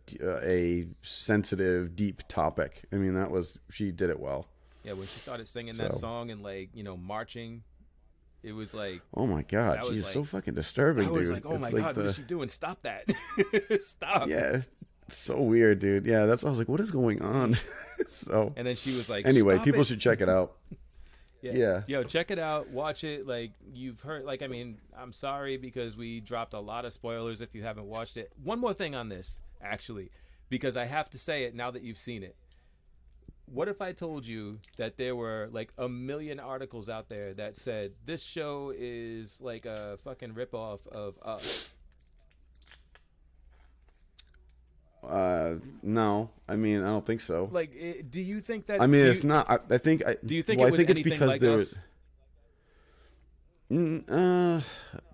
a 0.42 0.86
sensitive, 1.02 1.94
deep 1.94 2.22
topic. 2.28 2.84
I 2.92 2.96
mean, 2.96 3.14
that 3.14 3.30
was 3.30 3.58
she 3.70 3.92
did 3.92 4.10
it 4.10 4.18
well. 4.18 4.48
yeah 4.84 4.92
when 4.94 5.06
she 5.06 5.20
started 5.20 5.46
singing 5.46 5.76
that 5.76 5.92
song 5.94 6.30
and 6.30 6.42
like 6.42 6.70
you 6.74 6.82
know 6.82 6.96
marching, 6.96 7.62
it 8.42 8.52
was 8.52 8.72
like 8.74 9.02
Oh 9.14 9.26
my 9.26 9.42
god, 9.42 9.78
That 9.78 9.84
she 9.84 9.90
was 9.90 9.98
is 10.00 10.04
like- 10.06 10.14
so 10.14 10.24
fucking 10.24 10.54
disturbing, 10.54 11.04
dude. 11.04 11.12
I 11.12 11.16
was 11.18 11.26
dude. 11.28 11.34
like, 11.34 11.46
oh 11.46 11.52
It's 11.54 11.60
my 11.62 11.68
like 11.68 11.82
god, 11.82 11.94
the- 11.94 12.00
what 12.02 12.10
is 12.10 12.16
she 12.16 12.22
doing? 12.22 12.48
Stop 12.48 12.82
that! 12.82 13.04
Stop! 13.80 14.28
Yeah, 14.28 14.56
it's 15.06 15.16
so 15.16 15.40
weird, 15.40 15.78
dude. 15.80 16.06
Yeah, 16.06 16.26
that's. 16.26 16.44
I 16.44 16.48
was 16.50 16.58
like, 16.58 16.68
what 16.68 16.80
is 16.80 16.90
going 16.90 17.20
on? 17.22 17.56
so 18.08 18.52
And 18.56 18.66
then 18.66 18.76
she 18.76 18.90
was 18.96 19.08
like, 19.08 19.26
anyway, 19.26 19.54
"Stop 19.56 19.64
people 19.64 19.80
it." 19.82 19.86
should 19.86 20.00
check 20.00 20.20
it 20.20 20.28
out. 20.28 20.52
Yeah. 21.42 21.52
Yeah. 21.52 21.82
Yo, 21.86 22.02
check 22.02 22.30
it 22.30 22.38
out. 22.38 22.68
Watch 22.68 23.02
it. 23.02 23.26
Like 23.26 23.52
you've 23.72 23.98
heard. 24.02 24.24
Like 24.26 24.42
I 24.42 24.46
mean, 24.46 24.76
I'm 24.94 25.10
sorry 25.14 25.56
because 25.56 25.96
we 25.96 26.20
dropped 26.20 26.52
a 26.52 26.60
lot 26.60 26.84
of 26.84 26.92
spoilers 26.92 27.40
if 27.40 27.54
you 27.54 27.62
haven't 27.62 27.86
watched 27.86 28.18
it. 28.18 28.30
One 28.44 28.60
more 28.60 28.74
thing 28.74 28.94
on 28.94 29.08
this, 29.08 29.40
actually, 29.62 30.10
because 30.50 30.76
I 30.76 30.84
have 30.84 31.08
to 31.08 31.18
say 31.18 31.44
it 31.44 31.54
now 31.54 31.70
that 31.70 31.80
you've 31.82 31.96
seen 31.96 32.22
it. 32.22 32.36
What 33.52 33.68
if 33.68 33.82
I 33.82 33.92
told 33.92 34.26
you 34.26 34.58
that 34.76 34.96
there 34.96 35.16
were 35.16 35.48
like 35.50 35.72
a 35.76 35.88
million 35.88 36.38
articles 36.38 36.88
out 36.88 37.08
there 37.08 37.34
that 37.34 37.56
said 37.56 37.94
this 38.06 38.22
show 38.22 38.72
is 38.76 39.40
like 39.40 39.66
a 39.66 39.98
fucking 40.04 40.34
ripoff 40.34 40.86
of 40.86 41.18
Us? 41.22 41.70
Uh, 45.02 45.54
no, 45.82 46.30
I 46.48 46.56
mean, 46.56 46.82
I 46.82 46.86
don't 46.86 47.06
think 47.06 47.22
so. 47.22 47.48
Like, 47.50 47.72
i 47.74 48.02
do 48.02 48.20
you 48.20 48.40
think 48.40 48.66
that? 48.66 48.80
I 48.82 48.86
mean, 48.86 49.06
it's 49.06 49.22
you- 49.22 49.28
not. 49.30 49.50
I, 49.50 49.58
I 49.74 49.78
think. 49.78 50.04
I, 50.06 50.16
Do 50.24 50.34
you 50.34 50.42
think 50.42 50.58
well, 50.60 50.68
it 50.68 50.72
was 50.72 50.80
I 50.80 50.84
think 50.84 50.98
it's 50.98 51.02
because 51.02 51.28
like 51.28 51.40
there 51.40 51.54
Us? 51.54 51.58
was. 51.60 51.78
Mm, 53.72 54.04
uh, 54.08 54.60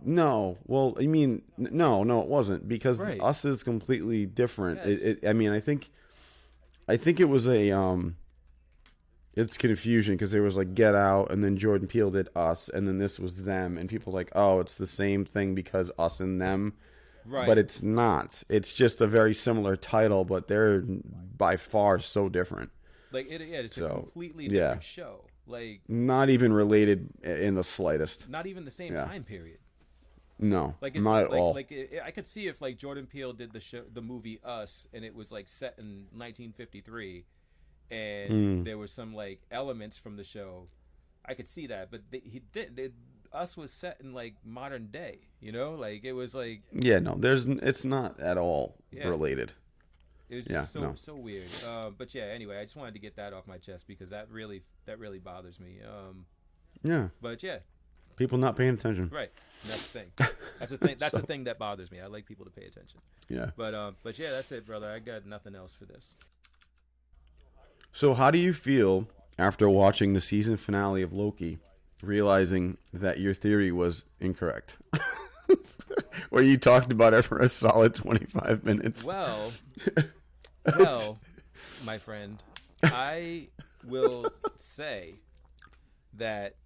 no. 0.05 0.59
Well, 0.67 0.97
I 0.99 1.07
mean, 1.07 1.43
no, 1.57 2.03
no, 2.03 2.21
it 2.23 2.27
wasn't 2.29 2.67
because 2.67 2.99
Right. 2.99 3.21
us 3.21 3.45
is 3.45 3.63
completely 3.63 4.27
different. 4.27 4.81
Yes. 4.85 5.01
It, 5.01 5.19
it, 5.23 5.29
I 5.29 5.33
mean, 5.35 5.53
I 5.53 5.61
think, 5.61 5.91
I 6.89 6.97
think 6.97 7.21
it 7.21 7.29
was 7.29 7.47
a 7.49 7.71
um. 7.71 8.17
It's 9.37 9.59
confusion 9.59 10.15
because 10.15 10.31
there 10.31 10.43
was 10.43 10.57
like 10.57 10.75
Get 10.75 10.95
Out, 10.95 11.31
and 11.31 11.45
then 11.45 11.57
Jordan 11.59 11.87
Peele 11.87 12.11
did 12.11 12.29
Us, 12.35 12.69
and 12.71 12.89
then 12.89 12.99
this 12.99 13.21
was 13.21 13.45
them, 13.45 13.77
and 13.79 13.89
people 13.89 14.13
like, 14.13 14.31
oh, 14.35 14.61
it's 14.61 14.77
the 14.77 14.87
same 14.87 15.25
thing 15.27 15.55
because 15.55 15.91
Us 15.99 16.21
and 16.21 16.41
them, 16.41 16.73
right? 17.27 17.47
but 17.47 17.59
it's 17.59 17.83
not. 17.83 18.43
It's 18.49 18.73
just 18.73 19.01
a 19.03 19.07
very 19.07 19.35
similar 19.35 19.77
title, 19.77 20.25
but 20.25 20.49
they're 20.49 20.81
by 20.81 21.57
far 21.59 21.99
so 21.99 22.29
different. 22.31 22.71
like 23.13 23.31
it. 23.31 23.43
Yeah, 23.43 23.59
it's 23.59 23.77
a 23.77 23.81
So, 23.81 23.89
completely 24.05 24.45
yeah. 24.47 24.51
different 24.51 24.83
show. 24.85 25.25
Like 25.47 25.83
Not 25.87 26.29
even 26.31 26.53
related 26.53 27.09
in 27.23 27.55
the 27.55 27.63
slightest. 27.63 28.29
not 28.29 28.47
even 28.47 28.65
the 28.65 28.71
same 28.71 28.95
Yeah. 28.95 29.05
time 29.05 29.23
period. 29.23 29.59
No, 30.39 30.75
Like 30.83 30.97
it's 30.97 31.05
not 31.05 31.23
at 31.25 31.31
like, 31.31 31.41
all. 31.41 31.55
Like 31.55 31.71
it, 31.73 32.01
I 32.05 32.11
could 32.11 32.27
see 32.27 32.47
if 32.49 32.61
like 32.61 32.77
Jordan 32.79 33.07
Peele 33.07 33.33
did 33.33 33.53
the 33.53 33.61
show, 33.61 33.85
the 33.93 34.03
movie 34.03 34.41
Us, 34.45 34.87
and 34.93 35.05
it 35.05 35.15
was 35.15 35.31
like 35.31 35.47
set 35.49 35.75
in 35.79 36.07
1953, 36.13 37.25
and 37.91 38.31
Mm. 38.33 38.65
there 38.65 38.79
were 38.79 38.87
some 38.87 39.15
like 39.15 39.41
elements 39.51 39.97
from 39.97 40.17
the 40.17 40.25
show. 40.25 40.69
I 41.25 41.35
could 41.35 41.49
see 41.49 41.67
that, 41.69 41.91
but 41.91 42.03
they, 42.11 42.21
he 42.21 42.41
did. 42.53 42.77
They, 42.77 42.91
Us 43.33 43.57
was 43.57 43.73
set 43.73 44.01
in 44.01 44.15
like 44.15 44.35
modern 44.45 44.87
day. 44.93 45.21
You 45.41 45.53
know, 45.53 45.75
like 45.75 46.05
it 46.05 46.13
was 46.13 46.35
like 46.35 46.63
yeah, 46.73 46.99
no, 47.01 47.17
there's. 47.19 47.47
It's 47.47 47.85
not 47.85 48.19
at 48.21 48.39
all 48.39 48.77
Yeah. 48.91 49.09
related. 49.09 49.53
it 50.29 50.37
was 50.37 50.47
Yeah, 50.49 50.61
just 50.61 50.73
so 50.73 50.81
no. 50.81 50.95
so 50.95 51.15
weird. 51.17 51.49
Uh, 51.67 51.91
but 51.91 52.15
yeah, 52.15 52.25
anyway, 52.25 52.59
I 52.59 52.63
just 52.65 52.77
wanted 52.77 52.95
to 52.95 53.01
get 53.01 53.17
that 53.17 53.33
off 53.33 53.47
my 53.47 53.59
chest 53.59 53.87
because 53.87 54.11
that 54.11 54.31
really 54.31 54.63
that 54.87 54.99
really 54.99 55.19
bothers 55.19 55.59
me. 55.61 55.81
Um, 55.83 56.27
Yeah, 56.83 57.09
but 57.21 57.43
yeah, 57.43 57.59
people 58.17 58.39
not 58.39 58.57
paying 58.57 58.75
attention. 58.75 59.09
right. 59.13 59.31
And 59.63 59.71
that's 59.71 59.93
the 59.93 59.99
thing. 60.01 60.13
That's 60.59 60.71
the 60.73 60.79
thing. 60.79 60.97
That's 60.99 61.17
the 61.17 61.27
thing 61.31 61.45
that 61.45 61.59
bothers 61.59 61.91
me. 61.91 62.01
I 62.01 62.07
like 62.07 62.27
people 62.27 62.45
to 62.45 62.51
pay 62.51 62.65
attention. 62.67 63.01
Yeah. 63.29 63.51
But 63.57 63.75
um, 63.75 63.97
but 64.03 64.19
yeah, 64.19 64.31
that's 64.31 64.51
it, 64.53 64.65
brother. 64.67 64.89
I 64.91 65.01
got 65.01 65.27
nothing 65.27 65.55
else 65.55 65.75
for 65.75 65.85
this. 65.85 66.15
So, 67.97 68.13
how 68.13 68.31
do 68.31 68.37
you 68.37 68.53
feel 68.53 69.09
after 69.39 69.71
watching 69.71 70.13
the 70.13 70.21
season 70.21 70.59
finale 70.59 71.01
of 71.01 71.15
Loki, 71.15 71.57
realizing 72.03 72.77
that 72.93 73.21
your 73.21 73.33
theory 73.33 73.73
was 73.73 74.05
incorrect? 74.21 74.77
Where 76.29 76.43
you 76.43 76.59
talked 76.59 76.93
about 76.93 77.15
it 77.15 77.23
for 77.23 77.39
a 77.39 77.49
solid 77.49 77.95
25 77.95 78.65
minutes. 78.65 79.03
Well, 79.03 79.51
well, 80.79 81.19
my 81.87 81.97
friend, 81.97 82.43
I 82.83 83.49
will 83.83 84.31
say 84.59 85.15
that 86.19 86.57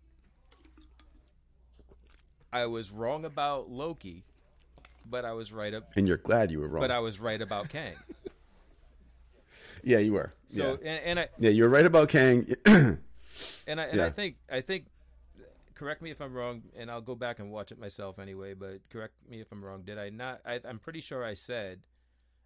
I 2.52 2.66
was 2.66 2.90
wrong 2.90 3.24
about 3.24 3.70
Loki, 3.70 4.24
but 5.08 5.24
I 5.24 5.34
was 5.34 5.52
right 5.52 5.74
up. 5.74 5.92
And 5.94 6.08
you're 6.08 6.16
glad 6.16 6.50
you 6.50 6.58
were 6.58 6.66
wrong. 6.66 6.80
But 6.80 6.90
I 6.90 6.98
was 6.98 7.20
right 7.20 7.40
about 7.40 7.68
Kang. 7.68 7.94
Yeah, 9.84 9.98
you 9.98 10.12
were. 10.12 10.32
So 10.48 10.78
yeah. 10.82 10.90
and, 10.90 11.04
and 11.04 11.20
I 11.20 11.28
yeah, 11.38 11.50
you're 11.50 11.68
right 11.68 11.86
about 11.86 12.08
Kang. 12.08 12.54
and 12.66 12.98
I 13.80 13.84
and 13.84 13.98
Yeah. 13.98 14.06
I 14.06 14.10
think 14.10 14.36
I 14.50 14.60
think 14.60 14.86
correct 15.74 16.02
me 16.02 16.10
if 16.10 16.20
I'm 16.20 16.34
wrong, 16.34 16.62
and 16.76 16.90
I'll 16.90 17.00
go 17.00 17.14
back 17.14 17.38
and 17.38 17.50
watch 17.50 17.72
it 17.72 17.78
myself 17.78 18.18
anyway. 18.18 18.54
But 18.54 18.80
correct 18.90 19.14
me 19.28 19.40
if 19.40 19.50
I'm 19.52 19.64
wrong. 19.64 19.82
Did 19.82 19.98
I 19.98 20.10
not? 20.10 20.40
I, 20.44 20.60
I'm 20.64 20.78
pretty 20.78 21.00
sure 21.00 21.24
I 21.24 21.34
said 21.34 21.80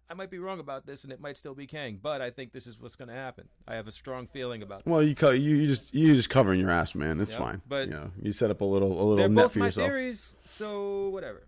I 0.09 0.13
might 0.13 0.29
be 0.29 0.37
wrong 0.39 0.59
about 0.59 0.85
this, 0.85 1.03
and 1.03 1.11
it 1.11 1.19
might 1.19 1.35
still 1.37 1.55
be 1.55 1.65
Kang. 1.67 1.99
But 2.01 2.21
I 2.21 2.29
think 2.29 2.53
this 2.53 2.67
is 2.67 2.79
what's 2.79 2.95
going 2.95 3.09
to 3.09 3.15
happen. 3.15 3.47
I 3.67 3.75
have 3.75 3.87
a 3.87 3.91
strong 3.91 4.27
feeling 4.27 4.61
about. 4.61 4.85
well, 4.85 5.01
you 5.03 5.15
co- 5.15 5.31
you 5.31 5.55
you 5.55 5.67
just 5.67 5.93
you 5.93 6.13
just 6.15 6.29
covering 6.29 6.59
your 6.59 6.69
ass, 6.69 6.93
man. 6.95 7.19
It's 7.19 7.31
Yep, 7.31 7.39
fine. 7.39 7.61
but- 7.67 7.87
you 7.87 7.93
know, 7.93 8.11
you 8.21 8.31
set 8.31 8.51
up 8.51 8.61
a 8.61 8.65
little 8.65 8.91
a 8.91 9.03
little 9.03 9.15
They're 9.17 9.27
net 9.29 9.45
both 9.45 9.53
for 9.53 9.59
my 9.59 9.65
yourself. 9.67 9.89
theories, 9.89 10.35
so 10.45 11.09
whatever. 11.09 11.43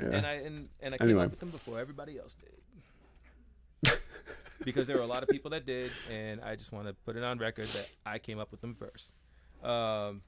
Yeah. 0.00 0.06
And 0.12 0.26
I 0.26 0.32
and, 0.34 0.68
and 0.80 0.94
I 0.94 0.98
came 0.98 1.08
Anyway. 1.08 1.24
up 1.24 1.30
with 1.30 1.40
them 1.40 1.50
before 1.50 1.78
everybody 1.78 2.18
else 2.18 2.34
did. 2.34 2.50
Because 4.64 4.86
there 4.86 4.96
were 4.96 5.02
a 5.02 5.06
lot 5.06 5.22
of 5.22 5.28
people 5.28 5.50
that 5.52 5.66
did, 5.66 5.90
and 6.10 6.40
I 6.40 6.56
just 6.56 6.72
want 6.72 6.86
to 6.86 6.92
put 7.04 7.16
it 7.16 7.24
on 7.24 7.38
record 7.38 7.66
that 7.66 7.88
I 8.06 8.18
came 8.18 8.38
up 8.38 8.50
with 8.50 8.60
them 8.60 8.74
first. 8.74 9.12
Um, 9.62 10.22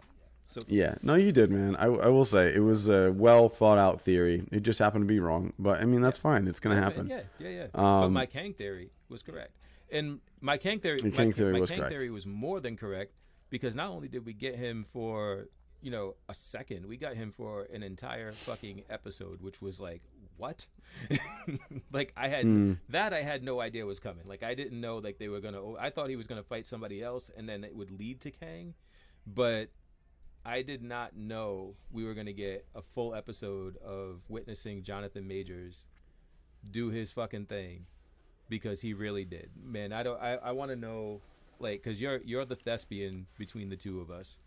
so 0.47 0.61
Yeah, 0.67 0.97
no, 1.03 1.15
you 1.15 1.33
did, 1.33 1.51
man. 1.51 1.77
I, 1.77 1.87
I 1.87 2.09
will 2.09 2.25
say 2.25 2.55
it 2.55 2.61
was 2.61 2.89
a 2.89 3.13
well 3.13 3.49
thought 3.49 3.79
out 3.79 4.01
theory. 4.01 4.45
It 4.53 4.63
just 4.63 4.79
happened 4.79 5.03
to 5.05 5.09
be 5.09 5.21
wrong, 5.21 5.53
but 5.59 5.81
I 5.81 5.85
mean 5.85 6.03
that's 6.03 6.19
fine. 6.19 6.47
It's 6.49 6.61
gonna 6.61 6.75
Yeah, 6.77 6.81
happen. 6.83 7.07
Yeah, 7.09 7.21
yeah, 7.39 7.49
yeah. 7.49 7.67
but 7.73 7.81
Um, 7.83 8.13
my 8.13 8.27
Kang 8.27 8.53
theory 8.53 8.91
was 9.09 9.23
correct, 9.23 9.53
and 9.91 10.21
my 10.41 10.57
Kang 10.59 10.79
theory, 10.81 11.01
my, 11.03 11.11
Kang 11.11 11.33
theory 11.33 11.53
my 11.55 11.61
was 11.61 11.71
Kang 11.71 11.79
correct. 11.79 11.93
theory 11.93 12.11
was 12.11 12.27
more 12.27 12.61
than 12.61 12.77
correct 12.77 13.15
because 13.51 13.75
not 13.75 13.91
only 13.91 14.09
did 14.09 14.27
we 14.27 14.33
get 14.35 14.57
him 14.57 14.85
for 14.93 15.47
you 15.81 15.91
know 15.91 16.17
a 16.29 16.35
second, 16.35 16.87
we 16.87 16.97
got 16.99 17.15
him 17.15 17.31
for 17.33 17.67
an 17.73 17.83
entire 17.83 18.33
fucking 18.33 18.83
episode, 18.91 19.41
which 19.41 19.63
was 19.63 19.81
like 19.81 20.03
what? 20.43 20.67
like 21.93 22.13
I 22.17 22.29
had 22.29 22.45
Hmm. 22.45 22.73
that 22.89 23.15
I 23.15 23.23
had 23.23 23.43
no 23.43 23.61
idea 23.61 23.87
was 23.87 24.01
coming. 24.01 24.27
Like 24.27 24.43
I 24.43 24.55
didn't 24.55 24.81
know 24.81 24.99
like 24.99 25.19
they 25.19 25.29
were 25.29 25.41
gonna. 25.41 25.75
I 25.75 25.91
thought 25.91 26.11
he 26.11 26.17
was 26.17 26.27
gonna 26.27 26.43
fight 26.43 26.67
somebody 26.67 27.03
else, 27.03 27.31
and 27.37 27.49
then 27.49 27.63
it 27.65 27.75
would 27.75 27.91
lead 27.99 28.21
to 28.23 28.31
Kang, 28.31 28.75
but. 29.27 29.69
I 30.45 30.63
did 30.63 30.83
not 30.83 31.15
know 31.17 31.77
we 31.93 32.03
were 32.05 32.15
going 32.15 32.27
to 32.27 32.33
get 32.33 32.67
a 32.75 32.83
full 32.83 33.15
episode 33.15 33.77
of 33.77 34.23
witnessing 34.29 34.83
Jonathan 34.83 35.29
Majors 35.29 35.87
do 36.69 36.91
his 36.91 37.13
fucking 37.13 37.47
thing 37.47 37.87
because 38.49 38.81
he 38.81 38.93
really 38.93 39.25
did. 39.25 39.51
Man, 39.65 39.93
I 39.93 40.03
don't. 40.03 40.21
I, 40.21 40.33
I 40.35 40.51
want 40.51 40.73
to 40.73 40.77
know, 40.77 41.21
like, 41.61 41.81
because 41.81 42.01
you're 42.01 42.21
you're 42.25 42.45
the 42.45 42.57
thespian 42.57 43.27
between 43.39 43.69
the 43.69 43.77
two 43.77 44.01
of 44.01 44.11
us. 44.11 44.41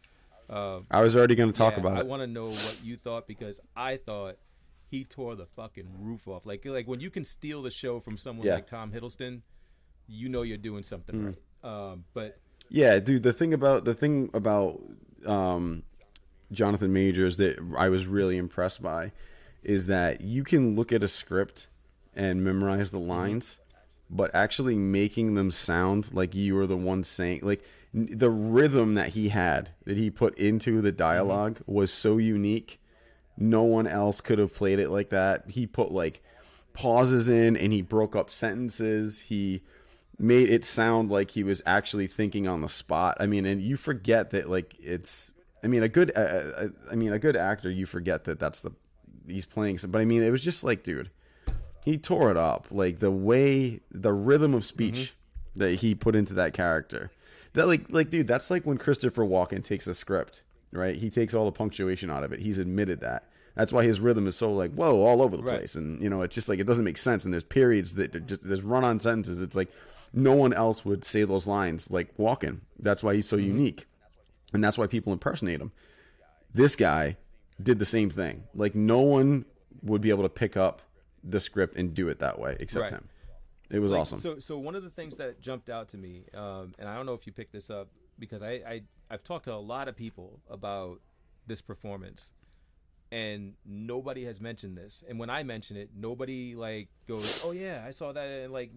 Um, 0.50 0.86
I 0.92 1.00
was 1.00 1.16
already 1.16 1.36
gonna 1.36 1.54
talk 1.54 1.76
yeah, 1.76 1.80
about 1.80 1.94
I 1.94 2.00
it. 2.02 2.02
I 2.02 2.04
want 2.04 2.22
to 2.24 2.28
know 2.28 2.48
what 2.48 2.82
you 2.84 2.98
thought 2.98 3.26
because 3.26 3.62
I 3.74 3.96
thought 3.96 4.36
he 4.90 5.04
tore 5.04 5.36
the 5.36 5.46
fucking 5.46 5.88
roof 6.00 6.28
off. 6.28 6.46
Like 6.46 6.64
like 6.66 6.88
when 6.88 7.00
you 7.00 7.10
can 7.10 7.26
steal 7.26 7.62
the 7.62 7.72
show 7.72 8.00
from 8.00 8.18
someone 8.18 8.46
Yeah. 8.48 8.56
like 8.56 8.68
Tom 8.68 8.92
Hiddleston, 8.92 9.42
you 10.08 10.30
know 10.30 10.42
you're 10.44 10.58
doing 10.58 10.84
something 10.84 11.16
Hmm. 11.16 11.26
right. 11.28 11.92
Um, 11.92 12.06
but 12.14 12.38
Yeah, 12.70 13.00
dude. 13.00 13.24
The 13.24 13.34
thing 13.34 13.54
about 13.54 13.86
the 13.86 13.94
thing 13.94 14.30
about 14.34 14.82
um, 15.26 15.84
Jonathan 16.52 16.94
Majors 16.94 17.38
that 17.38 17.58
I 17.78 17.90
was 17.90 18.06
really 18.06 18.38
impressed 18.38 18.82
by 18.82 19.12
is 19.64 19.88
that 19.88 20.22
you 20.22 20.44
can 20.44 20.76
look 20.76 20.92
at 20.92 21.02
a 21.02 21.08
script 21.08 21.68
and 22.16 22.44
memorize 22.44 22.92
the 22.92 23.00
lines, 23.00 23.60
but 24.10 24.34
actually 24.36 24.76
making 24.76 25.34
them 25.34 25.50
sound 25.52 26.14
like 26.14 26.36
you 26.36 26.54
were 26.56 26.68
the 26.68 26.78
one 26.78 27.04
saying 27.04 27.40
like 27.42 27.64
the 27.94 28.30
rhythm 28.30 28.94
that 28.94 29.10
he 29.10 29.30
had 29.30 29.72
that 29.86 29.98
he 29.98 30.10
put 30.12 30.38
into 30.38 30.82
the 30.82 30.92
dialog 30.92 31.58
was 31.66 31.92
so 31.92 32.18
unique. 32.18 32.80
No 33.38 33.64
one 33.64 33.88
else 33.88 34.22
could 34.22 34.40
have 34.40 34.54
played 34.54 34.80
it 34.80 34.90
like 34.90 35.10
that. 35.10 35.50
He 35.50 35.68
put 35.68 35.92
like 35.92 36.22
pauses 36.74 37.30
in 37.30 37.58
and 37.58 37.74
he 37.74 37.82
broke 37.82 38.16
up 38.16 38.32
sentences. 38.32 39.20
He 39.20 39.62
made 40.18 40.50
it 40.50 40.64
sound 40.64 41.10
like 41.10 41.32
he 41.32 41.44
was 41.44 41.62
actually 41.66 42.08
thinking 42.08 42.48
on 42.48 42.62
the 42.62 42.70
spot. 42.70 43.18
I 43.20 43.26
mean, 43.26 43.46
and 43.46 43.62
you 43.62 43.78
forget 43.78 44.32
that 44.32 44.50
like 44.50 44.76
it's. 44.80 45.32
I 45.64 45.68
mean, 45.68 45.84
a 45.84 45.90
good. 45.90 46.12
Uh, 46.16 46.68
I 46.92 46.96
mean, 46.96 47.12
a 47.12 47.20
good 47.20 47.36
actor. 47.36 47.70
You 47.70 47.86
forget 47.86 48.26
that 48.26 48.40
that's 48.40 48.62
the 48.62 48.72
he's 49.28 49.46
playing. 49.46 49.80
Some, 49.80 49.92
but 49.92 50.02
I 50.02 50.06
mean, 50.06 50.24
it 50.24 50.30
was 50.30 50.44
just 50.44 50.64
like, 50.64 50.84
dude, 50.84 51.10
he 51.84 51.98
tore 51.98 52.32
it 52.32 52.38
up. 52.38 52.68
Like 52.72 53.00
the 53.00 53.12
way, 53.12 53.82
the 53.92 54.14
rhythm 54.14 54.54
of 54.54 54.66
speech 54.66 55.14
that 55.56 55.76
he 55.76 55.96
put 55.96 56.16
into 56.16 56.34
that 56.36 56.54
character. 56.54 57.12
That 57.54 57.68
like, 57.68 57.86
like, 57.90 58.10
dude, 58.10 58.28
that's 58.28 58.52
like 58.52 58.66
when 58.66 58.78
Christopher 58.78 59.24
Walken 59.24 59.64
takes 59.64 59.88
a 59.88 59.94
script, 59.94 60.44
right? 60.76 60.96
He 60.96 61.10
takes 61.10 61.34
all 61.34 61.46
the 61.46 61.52
punctuation 61.52 62.10
out 62.10 62.24
of 62.24 62.32
it. 62.34 62.40
He's 62.40 62.58
admitted 62.58 63.02
that. 63.02 63.30
That's 63.56 63.72
why 63.72 63.84
his 63.84 64.00
rhythm 64.02 64.28
is 64.28 64.36
so 64.36 64.52
like 64.54 64.74
whoa, 64.74 65.02
all 65.02 65.22
over 65.22 65.38
the 65.38 65.44
Right. 65.44 65.60
place, 65.60 65.76
and 65.76 66.02
you 66.02 66.10
know, 66.10 66.22
it's 66.22 66.36
just 66.36 66.50
like 66.50 66.60
it 66.60 66.66
doesn't 66.66 66.84
make 66.84 66.98
sense. 66.98 67.24
And 67.26 67.34
there's 67.34 67.44
periods 67.44 67.96
that 67.96 68.28
just, 68.28 68.44
there's 68.44 68.62
run-on 68.64 69.00
sentences. 69.00 69.42
It's 69.42 69.56
like 69.56 69.70
no 70.14 70.34
one 70.34 70.52
else 70.54 70.84
would 70.86 71.04
say 71.06 71.24
those 71.24 71.48
lines 71.48 71.90
like 71.90 72.16
Walken. 72.18 72.60
That's 72.80 73.02
why 73.04 73.16
he's 73.16 73.28
so 73.30 73.38
Mm-hmm. 73.38 73.46
unique, 73.48 73.88
and 74.54 74.64
that's 74.64 74.78
why 74.78 74.88
people 74.88 75.14
impersonate 75.14 75.62
him. 75.62 75.72
This 76.54 76.76
guy 76.76 77.18
did 77.62 77.80
the 77.80 77.86
same 77.86 78.10
thing. 78.10 78.44
Like 78.54 78.76
no 78.76 79.00
one 79.02 79.46
would 79.84 80.02
be 80.02 80.10
able 80.10 80.24
to 80.24 80.30
pick 80.30 80.58
up 80.58 80.82
the 81.24 81.40
script 81.40 81.76
and 81.78 81.94
do 81.94 82.08
it 82.10 82.20
that 82.20 82.40
way 82.40 82.58
except 82.60 82.84
Right. 82.84 82.92
him. 82.94 83.10
It 83.70 83.80
was 83.80 83.92
Like, 83.92 84.02
awesome. 84.02 84.20
So, 84.20 84.40
so 84.40 84.58
one 84.58 84.76
of 84.76 84.84
the 84.84 84.90
things 84.90 85.18
that 85.18 85.42
jumped 85.42 85.70
out 85.70 85.90
to 85.90 85.98
me, 85.98 86.26
um, 86.34 86.74
and 86.78 86.88
I 86.88 86.96
don't 86.96 87.06
know 87.06 87.14
if 87.14 87.26
you 87.26 87.34
picked 87.34 87.52
this 87.52 87.70
up 87.70 87.88
because 88.20 88.42
I, 88.44 88.52
I, 88.52 88.82
I've 89.10 89.24
talked 89.24 89.46
to 89.46 89.54
a 89.54 89.56
lot 89.56 89.88
of 89.88 89.96
people 89.96 90.40
about 90.50 91.00
this 91.48 91.62
performance, 91.62 92.34
and 93.12 93.54
nobody 93.66 94.26
has 94.26 94.42
mentioned 94.42 94.78
this. 94.78 95.04
And 95.08 95.20
when 95.20 95.30
I 95.30 95.44
mention 95.44 95.78
it, 95.78 95.90
nobody 95.96 96.56
like 96.56 96.88
goes, 97.08 97.42
"Oh 97.46 97.52
yeah, 97.52 97.84
I 97.86 97.92
saw 97.92 98.12
that," 98.12 98.28
and 98.28 98.52
like, 98.54 98.72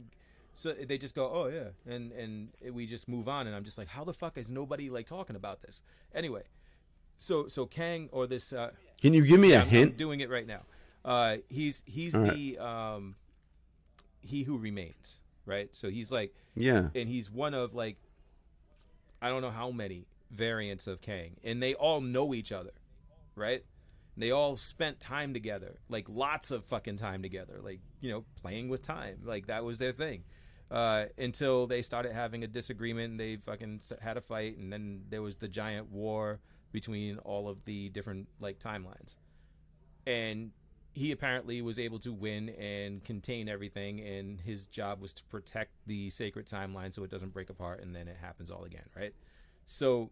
so 0.54 0.72
they 0.72 0.98
just 0.98 1.14
go, 1.14 1.30
"Oh 1.32 1.46
yeah," 1.48 1.92
and 1.92 2.12
and 2.12 2.48
we 2.72 2.86
just 2.86 3.08
move 3.08 3.28
on. 3.28 3.46
And 3.46 3.56
I'm 3.56 3.64
just 3.64 3.78
like, 3.78 3.88
"How 3.88 4.04
the 4.04 4.12
fuck 4.14 4.36
is 4.36 4.50
nobody 4.50 4.90
like 4.90 5.06
talking 5.06 5.36
about 5.36 5.62
this?" 5.62 5.82
Anyway, 6.14 6.42
so 7.18 7.48
so 7.48 7.66
Kang 7.66 8.08
or 8.12 8.26
this 8.26 8.52
uh, 8.52 8.70
Can 9.00 9.14
you 9.14 9.24
give 9.24 9.40
me 9.40 9.52
a 9.52 9.56
I'm, 9.56 9.62
I'm 9.62 9.68
hint? 9.68 9.96
doing 9.96 10.20
it 10.20 10.28
right 10.30 10.46
now. 10.46 10.60
Uh, 11.04 11.36
he's 11.48 11.82
he's 11.86 12.14
All 12.14 12.22
right. 12.22 12.34
the 12.34 12.58
um, 12.58 13.14
he 14.20 14.42
who 14.42 14.58
remains, 14.58 15.20
right? 15.46 15.74
So 15.74 15.88
he's 15.88 16.12
like, 16.12 16.34
yeah. 16.54 16.88
and 16.94 17.08
he's 17.08 17.30
one 17.30 17.54
of 17.54 17.74
like, 17.74 17.96
I 19.22 19.28
don't 19.30 19.40
know 19.40 19.50
how 19.50 19.70
many 19.70 20.04
variants 20.30 20.86
of 20.86 21.00
Kang, 21.00 21.36
and 21.44 21.62
they 21.62 21.74
all 21.74 22.00
know 22.00 22.34
each 22.34 22.52
other, 22.52 22.72
right? 23.34 23.64
They 24.16 24.30
all 24.32 24.56
spent 24.56 24.98
time 24.98 25.32
together, 25.32 25.78
like 25.88 26.08
lots 26.08 26.50
of 26.50 26.64
fucking 26.64 26.96
time 26.96 27.22
together, 27.22 27.60
like 27.62 27.80
you 28.00 28.10
know, 28.10 28.24
playing 28.42 28.68
with 28.68 28.82
time, 28.82 29.20
like 29.24 29.46
that 29.46 29.64
was 29.64 29.78
their 29.78 29.92
thing. 29.92 30.24
Uh, 30.70 31.06
until 31.16 31.66
they 31.66 31.80
started 31.80 32.12
having 32.12 32.44
a 32.44 32.46
disagreement, 32.46 33.16
they 33.16 33.36
fucking 33.36 33.80
had 34.00 34.16
a 34.16 34.20
fight, 34.20 34.58
and 34.58 34.72
then 34.72 35.02
there 35.08 35.22
was 35.22 35.36
the 35.36 35.48
giant 35.48 35.90
war 35.90 36.40
between 36.72 37.18
all 37.18 37.48
of 37.48 37.64
the 37.64 37.88
different 37.90 38.28
like 38.40 38.58
timelines 38.58 39.16
and 40.06 40.50
he 40.94 41.12
apparently 41.12 41.62
was 41.62 41.78
able 41.78 41.98
to 42.00 42.12
win 42.12 42.48
and 42.50 43.04
contain 43.04 43.48
everything 43.48 44.00
and 44.00 44.40
his 44.40 44.66
job 44.66 45.00
was 45.00 45.12
to 45.12 45.22
protect 45.24 45.70
the 45.86 46.10
sacred 46.10 46.46
timeline 46.46 46.92
so 46.92 47.04
it 47.04 47.10
doesn't 47.10 47.32
break 47.32 47.50
apart 47.50 47.82
and 47.82 47.94
then 47.94 48.08
it 48.08 48.16
happens 48.20 48.50
all 48.50 48.64
again 48.64 48.84
right 48.96 49.14
so 49.70 50.09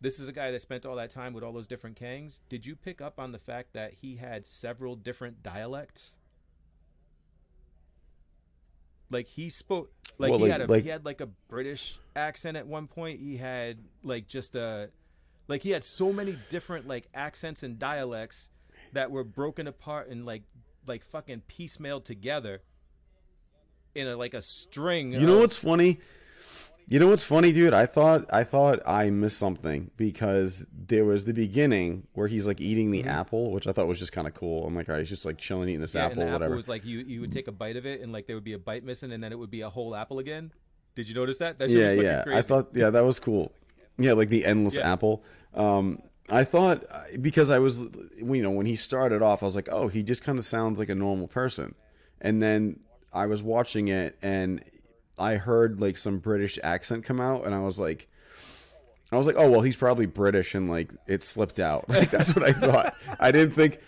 this 0.00 0.18
is 0.18 0.28
a 0.28 0.32
guy 0.32 0.50
that 0.50 0.60
spent 0.60 0.84
all 0.84 0.96
that 0.96 1.08
time 1.10 1.32
with 1.32 1.44
all 1.44 1.52
those 1.52 1.66
different 1.68 1.98
kangs 1.98 2.40
did 2.48 2.66
you 2.66 2.74
pick 2.74 3.00
up 3.00 3.18
on 3.18 3.30
the 3.30 3.38
fact 3.38 3.72
that 3.74 3.94
he 4.02 4.16
had 4.16 4.44
several 4.44 4.96
different 4.96 5.40
dialects 5.42 6.16
like 9.10 9.26
he 9.28 9.48
spoke 9.48 9.90
like 10.18 10.30
Well, 10.30 10.38
he 10.40 10.44
like- 10.44 10.52
had 10.52 10.60
a 10.62 10.66
like- 10.66 10.82
he 10.82 10.88
had 10.90 11.04
like 11.04 11.20
a 11.20 11.26
british 11.48 11.98
accent 12.16 12.56
at 12.56 12.66
one 12.66 12.86
point 12.88 13.20
he 13.20 13.36
had 13.36 13.78
like 14.02 14.26
just 14.28 14.54
a 14.56 14.90
like 15.46 15.62
he 15.62 15.70
had 15.70 15.84
so 15.84 16.12
many 16.12 16.36
different 16.50 16.86
like 16.88 17.08
accents 17.14 17.62
and 17.62 17.78
dialects 17.78 18.50
that 18.92 19.10
were 19.10 19.24
broken 19.24 19.66
apart 19.66 20.08
and 20.08 20.26
like 20.26 20.42
like 20.86 21.04
fucking 21.04 21.42
piecemealed 21.48 22.04
together 22.04 22.62
in 23.94 24.06
a 24.06 24.16
like 24.16 24.34
a 24.34 24.40
string. 24.42 25.12
You 25.12 25.20
know 25.20 25.38
what's 25.38 25.56
funny? 25.56 25.98
You 26.90 26.98
know 26.98 27.08
what's 27.08 27.22
funny, 27.22 27.52
dude? 27.52 27.74
I 27.74 27.84
thought 27.84 28.24
I 28.32 28.44
thought 28.44 28.80
I 28.86 29.10
missed 29.10 29.36
something 29.36 29.90
because 29.98 30.64
there 30.72 31.04
was 31.04 31.24
the 31.24 31.34
beginning 31.34 32.06
where 32.14 32.28
he's 32.28 32.46
like 32.46 32.62
eating 32.62 32.90
the 32.90 33.04
apple, 33.04 33.50
which 33.52 33.66
I 33.66 33.72
thought 33.72 33.86
was 33.86 33.98
just 33.98 34.12
kind 34.12 34.26
of 34.26 34.32
cool. 34.32 34.66
I'm 34.66 34.74
like, 34.74 34.88
all 34.88 34.94
right, 34.94 35.00
he's 35.00 35.10
just 35.10 35.26
like 35.26 35.36
chilling 35.36 35.68
eating 35.68 35.82
this 35.82 35.90
Mm-hmm. 35.90 35.98
Yeah, 35.98 36.04
apple, 36.06 36.22
and 36.22 36.28
the 36.28 36.32
whatever. 36.32 36.44
apple 36.52 36.56
was 36.56 36.68
like 36.68 36.86
you 36.86 37.00
you 37.00 37.20
would 37.20 37.32
take 37.32 37.46
a 37.46 37.52
bite 37.52 37.76
of 37.76 37.84
it 37.84 38.00
and 38.00 38.10
like 38.10 38.26
there 38.26 38.36
would 38.36 38.44
be 38.44 38.54
a 38.54 38.58
bite 38.58 38.84
missing 38.84 39.12
and 39.12 39.22
then 39.22 39.32
it 39.32 39.38
would 39.38 39.50
be 39.50 39.60
a 39.60 39.68
whole 39.68 39.94
apple 39.94 40.18
again. 40.18 40.50
Did 40.94 41.08
you 41.10 41.14
notice 41.14 41.36
that? 41.38 41.58
That 41.58 41.68
yeah, 41.68 41.92
yeah. 41.92 42.22
crazy. 42.22 42.38
I 42.38 42.42
thought, 42.42 42.70
yeah, 42.74 42.88
that 42.88 43.04
was 43.04 43.18
cool. 43.18 43.52
Yeah, 43.98 44.14
like 44.14 44.30
the 44.30 44.46
endless 44.46 44.76
Yeah. 44.76 44.90
apple. 44.90 45.22
Um, 45.52 46.00
I 46.30 46.44
thought 46.44 46.84
because 47.20 47.50
I 47.50 47.58
was, 47.58 47.78
you 47.80 48.42
know, 48.42 48.50
when 48.50 48.64
he 48.66 48.76
started 48.76 49.20
off, 49.20 49.42
I 49.42 49.46
was 49.46 49.56
like, 49.56 49.68
oh, 49.70 49.88
he 49.88 50.02
just 50.02 50.22
kind 50.22 50.38
of 50.38 50.46
sounds 50.46 50.78
like 50.78 50.88
a 50.88 50.94
normal 50.94 51.28
person, 51.28 51.74
and 52.20 52.42
then 52.42 52.80
I 53.12 53.26
was 53.26 53.42
watching 53.42 53.88
it 53.88 54.16
and 54.22 54.62
I 55.18 55.36
heard 55.36 55.80
like 55.80 55.96
some 55.96 56.18
British 56.18 56.58
accent 56.62 57.04
come 57.04 57.20
out, 57.20 57.46
and 57.46 57.54
I 57.54 57.60
was 57.60 57.78
like. 57.78 58.08
I 59.10 59.16
was 59.16 59.26
like, 59.26 59.36
oh 59.38 59.50
well, 59.50 59.62
he's 59.62 59.74
probably 59.74 60.04
British, 60.04 60.54
and 60.54 60.68
like 60.68 60.90
it 61.06 61.24
slipped 61.24 61.58
out. 61.58 61.86
Like 61.88 62.10
that's 62.10 62.34
what 62.36 62.44
I 62.44 62.52
thought. 62.52 62.94
I 63.18 63.32
didn't 63.32 63.54
think, 63.54 63.80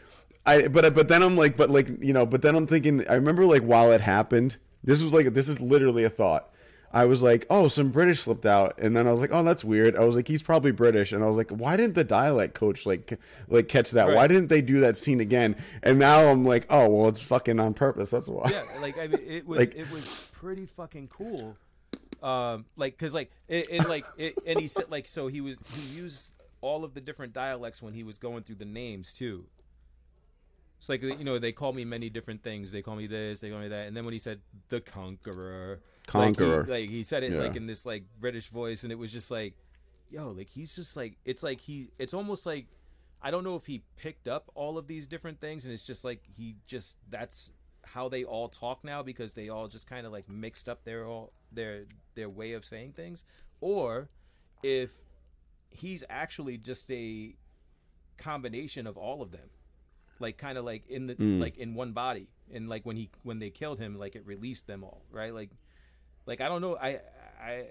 I 0.46 0.68
but 0.68 0.94
but 0.94 1.08
then 1.08 1.22
I'm 1.22 1.36
like, 1.36 1.58
but 1.58 1.68
like 1.68 1.88
you 2.02 2.14
know, 2.14 2.24
but 2.24 2.40
then 2.40 2.56
I'm 2.56 2.66
thinking. 2.66 3.06
I 3.06 3.16
remember 3.16 3.44
like 3.44 3.62
while 3.62 3.92
it 3.92 4.00
happened, 4.00 4.56
this 4.82 5.02
was 5.02 5.12
like 5.12 5.34
this 5.34 5.50
is 5.50 5.60
literally 5.60 6.04
a 6.04 6.10
thought. 6.10 6.48
I 6.92 7.04
was 7.04 7.22
like, 7.22 7.46
oh, 7.50 7.68
some 7.68 7.90
British 7.90 8.22
slipped 8.22 8.46
out, 8.46 8.76
and 8.78 8.96
then 8.96 9.06
I 9.06 9.12
was 9.12 9.20
like, 9.20 9.30
oh, 9.32 9.44
that's 9.44 9.62
weird. 9.64 9.94
I 9.96 10.04
was 10.04 10.16
like, 10.16 10.26
he's 10.26 10.42
probably 10.42 10.72
British, 10.72 11.12
and 11.12 11.22
I 11.22 11.28
was 11.28 11.36
like, 11.36 11.50
why 11.50 11.76
didn't 11.76 11.94
the 11.94 12.02
dialect 12.02 12.54
coach 12.54 12.84
like 12.84 13.18
like 13.48 13.68
catch 13.68 13.92
that? 13.92 14.06
Right. 14.08 14.16
Why 14.16 14.26
didn't 14.26 14.48
they 14.48 14.60
do 14.60 14.80
that 14.80 14.96
scene 14.96 15.20
again? 15.20 15.54
And 15.84 15.98
now 16.00 16.26
I'm 16.28 16.44
like, 16.44 16.66
oh, 16.68 16.88
well, 16.88 17.08
it's 17.08 17.20
fucking 17.20 17.60
on 17.60 17.74
purpose. 17.74 18.10
That's 18.10 18.26
why. 18.26 18.50
yeah, 18.50 18.64
like 18.80 18.98
I 18.98 19.06
mean, 19.06 19.20
it 19.24 19.46
was 19.46 19.58
Like- 19.60 19.74
it 19.76 19.90
was 19.92 20.28
pretty 20.32 20.66
fucking 20.66 21.08
cool. 21.08 21.56
Um, 22.22 22.66
like 22.76 22.98
because 22.98 23.14
like 23.14 23.30
it, 23.48 23.68
it 23.70 23.88
like 23.88 24.04
it, 24.18 24.34
and 24.46 24.60
he 24.60 24.66
said 24.66 24.90
like 24.90 25.08
so 25.08 25.28
he 25.28 25.40
was 25.40 25.56
he 25.74 25.96
used 25.96 26.34
all 26.60 26.84
of 26.84 26.92
the 26.92 27.00
different 27.00 27.32
dialects 27.32 27.80
when 27.80 27.94
he 27.94 28.02
was 28.02 28.18
going 28.18 28.42
through 28.42 28.56
the 28.56 28.66
names 28.66 29.12
too. 29.14 29.46
It's 30.80 30.88
like 30.88 31.02
you 31.02 31.24
know 31.24 31.38
they 31.38 31.52
call 31.52 31.72
me 31.72 31.84
many 31.84 32.10
different 32.10 32.42
things. 32.42 32.72
They 32.72 32.82
call 32.82 32.96
me 32.96 33.06
this, 33.06 33.40
they 33.40 33.48
call 33.50 33.60
me 33.60 33.68
that, 33.68 33.86
and 33.86 33.96
then 33.96 34.04
when 34.04 34.12
he 34.12 34.18
said 34.18 34.40
the 34.70 34.80
conqueror, 34.80 35.80
Conqueror. 36.10 36.58
like 36.58 36.66
he, 36.66 36.72
like 36.72 36.90
he 36.90 37.02
said 37.02 37.22
it 37.22 37.32
Yeah. 37.32 37.40
like 37.40 37.56
in 37.56 37.66
this 37.66 37.84
like 37.86 38.04
British 38.20 38.48
voice, 38.48 38.82
and 38.82 38.92
it 38.92 38.96
was 38.96 39.12
just 39.12 39.30
like, 39.30 39.54
yo, 40.10 40.30
like 40.30 40.48
he's 40.48 40.74
just 40.76 40.96
like 40.96 41.16
it's 41.24 41.42
like 41.42 41.60
he 41.60 41.90
it's 41.98 42.14
almost 42.14 42.46
like 42.46 42.66
I 43.22 43.30
don't 43.30 43.44
know 43.44 43.56
if 43.56 43.66
he 43.66 43.82
picked 43.96 44.28
up 44.28 44.50
all 44.54 44.78
of 44.78 44.86
these 44.86 45.06
different 45.06 45.40
things, 45.40 45.64
and 45.64 45.74
it's 45.74 45.82
just 45.82 46.04
like 46.04 46.22
he 46.36 46.56
just 46.66 46.96
that's 47.10 47.52
how 47.82 48.08
they 48.08 48.24
all 48.24 48.48
talk 48.48 48.84
now 48.84 49.02
because 49.02 49.32
they 49.34 49.48
all 49.48 49.66
just 49.68 49.86
kind 49.88 50.06
of 50.06 50.12
like 50.12 50.28
mixed 50.28 50.68
up 50.68 50.84
their 50.84 51.06
all 51.06 51.32
their 51.52 51.84
their 52.14 52.28
way 52.28 52.52
of 52.52 52.64
saying 52.64 52.92
things, 52.92 53.24
or 53.60 54.08
if 54.62 54.90
he's 55.70 56.02
actually 56.10 56.58
just 56.58 56.90
a 56.90 57.34
combination 58.18 58.86
of 58.86 58.96
all 58.98 59.22
of 59.22 59.30
them 59.32 59.48
like 60.18 60.36
kind 60.36 60.58
of 60.58 60.64
like 60.64 60.86
in 60.88 61.06
the 61.06 61.14
Mm. 61.14 61.40
like 61.40 61.56
in 61.56 61.74
one 61.74 61.92
body 61.92 62.26
and 62.52 62.68
like 62.68 62.84
when 62.84 62.96
he 62.96 63.08
when 63.22 63.38
they 63.38 63.48
killed 63.50 63.78
him 63.78 63.98
like 63.98 64.14
it 64.14 64.26
released 64.26 64.66
them 64.66 64.84
all 64.84 65.00
right 65.10 65.32
like 65.32 65.48
like 66.30 66.40
i 66.40 66.48
don't 66.48 66.62
know 66.62 66.76
i 66.76 66.98
i 67.42 67.64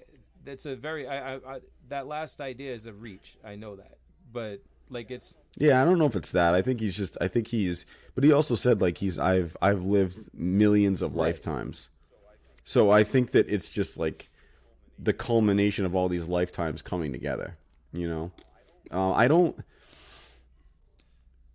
that's 0.45 0.65
a 0.67 0.75
very 0.75 1.07
i 1.07 1.33
i, 1.33 1.35
I 1.55 1.59
that 1.87 2.05
last 2.07 2.41
idea 2.41 2.73
is 2.73 2.85
a 2.85 2.93
reach 2.93 3.37
i 3.43 3.55
know 3.55 3.75
that 3.77 3.97
but 4.31 4.61
like 4.91 5.11
it's 5.11 5.35
Yeah, 5.57 5.81
I 5.81 5.85
don't 5.85 5.99
know 5.99 6.07
if 6.07 6.15
it's 6.15 6.31
that. 6.31 6.55
I 6.55 6.63
think 6.63 6.79
he's 6.79 6.95
just. 6.97 7.15
I 7.21 7.27
think 7.27 7.47
he's. 7.47 7.85
But 8.15 8.23
he 8.23 8.31
also 8.31 8.55
said 8.55 8.81
like 8.81 8.97
he's. 8.97 9.19
I've 9.19 9.55
I've 9.61 9.83
lived 9.83 10.17
millions 10.33 11.03
of 11.03 11.11
Right. 11.15 11.25
lifetimes, 11.27 11.89
so 12.63 12.89
I 12.89 13.03
think 13.03 13.31
that 13.31 13.47
it's 13.47 13.69
just 13.69 13.97
like 13.97 14.29
the 14.97 15.13
culmination 15.13 15.85
of 15.85 15.95
all 15.95 16.09
these 16.09 16.25
lifetimes 16.25 16.81
coming 16.81 17.11
together. 17.11 17.55
You 17.93 18.09
know, 18.09 18.31
uh, 18.91 19.11
I 19.11 19.27
don't. 19.27 19.55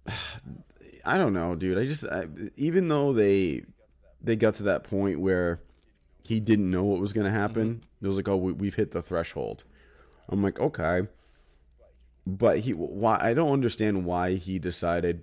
I 1.05 1.19
don't 1.19 1.33
know, 1.33 1.55
dude. 1.57 1.77
I 1.79 1.85
just 1.87 2.05
I, 2.05 2.27
even 2.57 2.87
though 2.89 3.13
they 3.13 3.65
they 4.23 4.37
got 4.37 4.55
to 4.57 4.63
that 4.65 4.85
point 4.85 5.19
where 5.19 5.61
he 6.25 6.41
didn't 6.41 6.71
know 6.71 6.83
what 6.83 7.01
was 7.01 7.13
going 7.13 7.25
to 7.25 7.31
mm-hmm. 7.31 7.41
happen. 7.41 7.85
It 8.03 8.07
was 8.09 8.17
like, 8.17 8.29
oh, 8.29 8.37
we, 8.37 8.53
we've 8.53 8.75
hit 8.75 8.91
the 8.91 9.03
threshold. 9.03 9.65
I'm 10.29 10.43
like, 10.43 10.59
okay 10.59 11.07
but 12.27 12.61
he 12.61 12.73
why 12.73 13.19
I 13.21 13.35
don't 13.35 13.53
understand 13.53 14.05
why 14.05 14.35
he 14.35 14.59
decided 14.59 15.23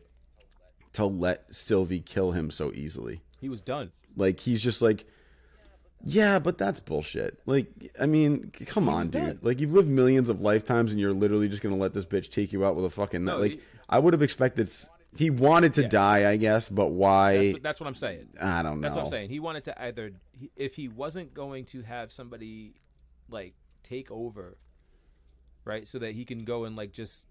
to 0.93 1.05
let 1.05 1.53
Sylvie 1.53 2.01
kill 2.01 2.31
him 2.31 2.51
so 2.51 2.71
easily. 2.73 3.21
he 3.39 3.49
was 3.49 3.61
done 3.61 3.91
Like 4.15 4.39
he's 4.39 4.61
just 4.61 4.81
like 4.81 5.05
yeah, 6.03 6.39
but 6.39 6.57
that's 6.57 6.79
bullshit. 6.79 7.39
Like 7.45 7.93
I 7.99 8.07
mean, 8.07 8.51
come 8.65 8.89
on, 8.89 9.03
dude. 9.03 9.11
dead. 9.11 9.39
Like 9.43 9.59
you've 9.59 9.71
lived 9.71 9.87
millions 9.87 10.31
of 10.31 10.41
lifetimes 10.41 10.91
and 10.91 10.99
you're 10.99 11.13
literally 11.13 11.47
just 11.47 11.61
going 11.61 11.75
to 11.75 11.79
let 11.79 11.93
this 11.93 12.05
bitch 12.05 12.31
take 12.31 12.51
you 12.51 12.65
out 12.65 12.75
with 12.75 12.85
a 12.85 12.89
fucking 12.89 13.23
No, 13.23 13.37
like 13.37 13.51
he- 13.51 13.59
I 13.87 13.99
would 13.99 14.13
have 14.13 14.23
expected 14.23 14.71
he 15.17 15.29
wanted 15.29 15.73
to 15.73 15.81
Yes. 15.83 15.91
die, 15.91 16.29
I 16.29 16.37
guess, 16.37 16.69
but 16.69 16.87
why 16.87 17.37
that's, 17.37 17.53
what- 17.53 17.63
that's 17.63 17.79
what 17.81 17.87
i'm 17.87 17.95
saying 17.95 18.29
I 18.39 18.63
don't 18.63 18.79
know. 18.79 18.85
That's 18.85 18.95
what 18.95 19.05
I'm 19.05 19.09
saying. 19.11 19.29
He 19.29 19.39
wanted 19.39 19.65
to 19.65 19.81
either, 19.81 20.11
if 20.55 20.75
he 20.75 20.87
wasn't 20.87 21.33
going 21.33 21.65
to 21.65 21.81
have 21.83 22.11
somebody 22.11 22.75
like 23.29 23.53
take 23.83 24.09
over, 24.11 24.57
right, 25.65 25.85
so 25.87 25.99
that 25.99 26.13
he 26.15 26.23
can 26.25 26.45
go 26.45 26.63
and 26.65 26.75
like 26.75 26.91
just, 26.93 27.25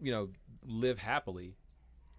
you 0.00 0.12
know, 0.12 0.28
live 0.64 0.98
happily. 0.98 1.56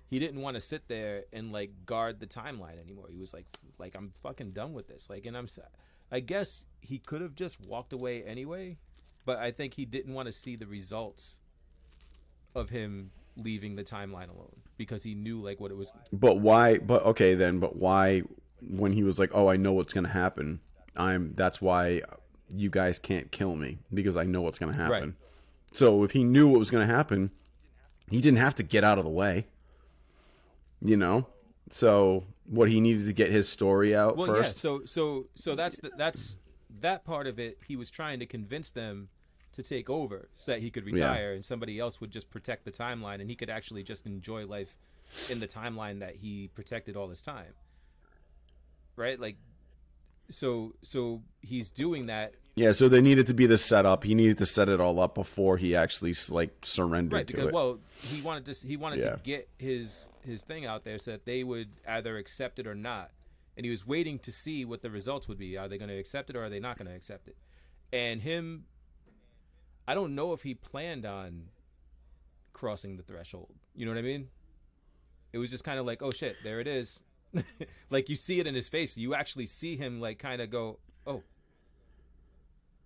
He 0.09 0.19
didn't 0.19 0.41
want 0.41 0.55
to 0.55 0.61
sit 0.61 0.87
there 0.87 1.23
and 1.33 1.51
like 1.51 1.85
guard 1.85 2.19
the 2.19 2.27
timeline 2.27 2.79
anymore. 2.81 3.07
He 3.09 3.19
was 3.19 3.33
like, 3.33 3.45
like 3.77 3.95
I'm 3.95 4.13
fucking 4.21 4.51
done 4.51 4.73
with 4.73 4.87
this. 4.87 5.09
Like, 5.09 5.25
and 5.25 5.37
I'm, 5.37 5.47
I 6.11 6.19
guess 6.21 6.65
he 6.81 6.99
could 6.99 7.21
have 7.21 7.35
just 7.35 7.59
walked 7.59 7.91
away 7.93 8.23
anyway, 8.23 8.77
but 9.25 9.37
I 9.37 9.51
think 9.51 9.73
he 9.73 9.85
didn't 9.85 10.13
want 10.13 10.27
to 10.27 10.31
see 10.31 10.55
the 10.55 10.67
results 10.67 11.39
of 12.55 12.69
him 12.69 13.11
leaving 13.35 13.75
the 13.75 13.83
timeline 13.83 14.29
alone 14.29 14.61
because 14.77 15.03
he 15.03 15.15
knew 15.15 15.41
like 15.41 15.59
what 15.59 15.71
it 15.71 15.77
was 15.77 15.91
But 16.11 16.39
why? 16.39 16.77
But 16.77 17.05
okay, 17.05 17.35
then. 17.35 17.59
But 17.59 17.75
why? 17.75 18.23
When 18.61 18.93
he 18.93 19.03
was 19.03 19.19
like, 19.19 19.31
"Oh, 19.33 19.47
I 19.47 19.57
know 19.57 19.73
what's 19.73 19.93
gonna 19.93 20.07
happen. 20.07 20.59
I'm. 20.95 21.33
That's 21.35 21.61
why 21.61 22.01
you 22.55 22.69
guys 22.69 22.99
can't 22.99 23.31
kill 23.31 23.55
me 23.55 23.79
because 23.93 24.15
I 24.15 24.23
know 24.23 24.41
what's 24.41 24.59
gonna 24.59 24.73
happen." 24.73 24.91
Right. 24.91 25.13
So 25.73 26.03
if 26.03 26.11
he 26.11 26.23
knew 26.23 26.47
what 26.47 26.59
was 26.59 26.69
gonna 26.69 26.85
happen, 26.85 27.31
he 28.09 28.21
didn't 28.21 28.39
have 28.39 28.55
to 28.55 28.63
get 28.63 28.83
out 28.83 28.97
of 28.97 29.03
the 29.03 29.11
way. 29.11 29.47
You 30.81 30.97
know. 30.97 31.27
So 31.69 32.23
what 32.45 32.69
he 32.69 32.79
needed 32.79 33.05
to 33.05 33.13
get 33.13 33.31
his 33.31 33.49
story 33.49 33.95
out 33.95 34.17
well, 34.17 34.27
first. 34.27 34.49
yeah. 34.49 34.53
So, 34.53 34.85
so, 34.85 35.25
so 35.35 35.53
that's 35.53 35.77
the, 35.79 35.91
that's 35.97 36.37
that 36.79 37.03
part 37.03 37.27
of 37.27 37.39
it. 37.39 37.57
He 37.67 37.75
was 37.75 37.89
trying 37.89 38.19
to 38.19 38.25
convince 38.25 38.69
them 38.71 39.09
to 39.57 39.63
take 39.63 39.89
over 39.89 40.29
so 40.35 40.53
that 40.53 40.61
he 40.61 40.71
could 40.71 40.85
retire, 40.85 41.33
and 41.33 41.43
somebody 41.43 41.77
else 41.79 41.99
would 41.99 42.11
just 42.11 42.29
protect 42.31 42.63
the 42.65 42.71
timeline, 42.71 43.19
and 43.19 43.29
he 43.29 43.35
could 43.35 43.49
actually 43.49 43.83
just 43.83 44.05
enjoy 44.05 44.45
life 44.45 44.77
in 45.29 45.39
the 45.39 45.47
timeline 45.47 45.99
that 45.99 46.15
he 46.15 46.47
protected 46.55 46.95
all 46.95 47.07
this 47.07 47.21
time. 47.21 47.53
Right? 48.95 49.19
Like, 49.19 49.37
so, 50.29 50.73
so 50.83 51.21
he's 51.41 51.69
doing 51.69 52.07
that. 52.07 52.33
Yeah. 52.55 52.71
So 52.71 52.89
there 52.89 53.01
needed 53.01 53.27
to 53.27 53.33
be 53.33 53.45
the 53.45 53.57
setup. 53.57 54.03
He 54.03 54.15
needed 54.15 54.39
to 54.39 54.45
set 54.45 54.67
it 54.69 54.81
all 54.81 54.99
up 54.99 55.13
before 55.15 55.57
he 55.57 55.75
actually 55.75 56.15
like 56.29 56.51
surrendered 56.63 57.13
Right, 57.13 57.27
to 57.27 57.33
because 57.33 57.47
it. 57.49 57.53
well, 57.53 57.79
he 58.01 58.21
wanted 58.21 58.45
to 58.53 58.67
he 58.67 58.77
wanted 58.77 59.03
Yeah. 59.03 59.11
to 59.11 59.19
get 59.23 59.47
his 59.59 60.09
his 60.25 60.43
thing 60.43 60.65
out 60.65 60.83
there 60.83 60.97
so 60.97 61.11
that 61.11 61.25
they 61.25 61.43
would 61.43 61.69
either 61.87 62.17
accept 62.17 62.57
it 62.59 62.65
or 62.65 62.73
not, 62.75 63.11
and 63.55 63.63
he 63.65 63.69
was 63.69 63.85
waiting 63.85 64.17
to 64.19 64.31
see 64.31 64.65
what 64.65 64.81
the 64.81 64.89
results 64.89 65.27
would 65.27 65.37
be. 65.37 65.55
Are 65.55 65.67
they 65.67 65.77
going 65.77 65.89
to 65.89 65.97
accept 65.97 66.29
it 66.31 66.35
or 66.35 66.43
are 66.43 66.49
they 66.49 66.59
not 66.59 66.77
going 66.79 66.87
to 66.89 66.95
accept 66.95 67.27
it? 67.27 67.37
And 67.93 68.21
him, 68.23 68.65
I 69.87 69.93
don't 69.93 70.15
know 70.15 70.33
if 70.33 70.43
he 70.43 70.53
planned 70.53 71.05
on 71.05 71.43
crossing 72.53 72.97
the 72.97 73.03
threshold. 73.03 73.53
You 73.75 73.85
know 73.85 73.91
what 73.91 73.99
I 73.99 74.01
mean? 74.03 74.27
It 75.33 75.37
was 75.37 75.49
just 75.49 75.63
kind 75.63 75.79
of 75.79 75.85
like, 75.85 76.01
oh 76.01 76.11
shit, 76.11 76.35
there 76.43 76.59
it 76.59 76.67
is. 76.67 77.03
like 77.89 78.09
you 78.09 78.15
see 78.15 78.39
it 78.39 78.47
in 78.47 78.55
his 78.55 78.69
face. 78.69 78.97
You 78.97 79.13
actually 79.13 79.45
see 79.45 79.75
him 79.77 79.99
like 80.01 80.19
kind 80.19 80.41
of 80.41 80.49
go, 80.49 80.79
oh. 81.05 81.23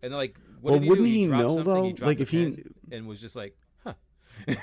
And 0.03 0.13
like, 0.13 0.35
what 0.61 0.71
Well, 0.71 0.79
did 0.79 0.83
he 0.83 0.89
wouldn't 0.89 1.07
do? 1.07 1.13
he 1.13 1.27
dropped 1.27 1.43
know, 1.43 1.63
though? 1.63 1.83
He 1.85 1.93
Like, 1.93 2.19
if 2.19 2.29
he- 2.29 2.63
and 2.91 3.07
was 3.07 3.21
just 3.21 3.35
like, 3.35 3.55
huh. 3.83 3.93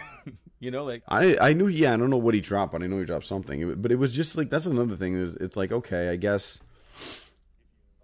you 0.60 0.70
know, 0.70 0.84
like 0.84 1.02
I 1.08 1.36
I 1.40 1.52
knew 1.52 1.68
yeah 1.68 1.94
I 1.94 1.96
don't 1.96 2.10
know 2.10 2.16
what 2.16 2.34
he 2.34 2.40
dropped 2.40 2.72
but 2.72 2.82
I 2.82 2.86
know 2.86 2.98
he 2.98 3.04
dropped 3.04 3.26
something 3.26 3.80
but 3.80 3.92
it 3.92 3.96
was 3.96 4.14
just 4.14 4.36
like 4.36 4.50
that's 4.50 4.66
another 4.66 4.96
thing 4.96 5.14
is 5.16 5.34
it's 5.36 5.56
like 5.56 5.70
okay 5.72 6.08
I 6.08 6.16
guess 6.16 6.60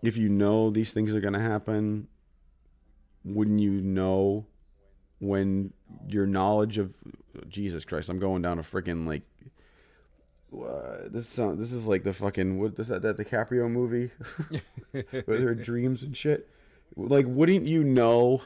if 0.02 0.16
you 0.16 0.28
know 0.28 0.70
these 0.70 0.92
things 0.92 1.14
are 1.14 1.20
gonna 1.20 1.40
happen 1.40 2.06
wouldn't 3.24 3.60
you 3.60 3.80
know 3.80 4.46
when 5.18 5.72
your 6.08 6.26
knowledge 6.26 6.78
of 6.78 6.92
Jesus 7.48 7.84
Christ 7.84 8.08
I'm 8.08 8.18
going 8.18 8.42
down 8.42 8.58
a 8.58 8.62
freaking 8.62 9.06
like 9.06 9.22
uh, 10.62 11.08
this 11.08 11.28
sound, 11.28 11.58
this 11.58 11.72
is 11.72 11.86
like 11.86 12.04
the 12.04 12.12
fucking 12.12 12.60
what 12.60 12.78
is 12.78 12.88
that 12.88 13.02
that 13.02 13.16
DiCaprio 13.16 13.68
movie 13.70 14.10
with 14.92 15.40
her 15.40 15.54
dreams 15.54 16.02
and 16.02 16.16
shit. 16.16 16.48
Like 16.96 17.26
wouldn't 17.26 17.66
you 17.66 17.82
know 17.82 18.42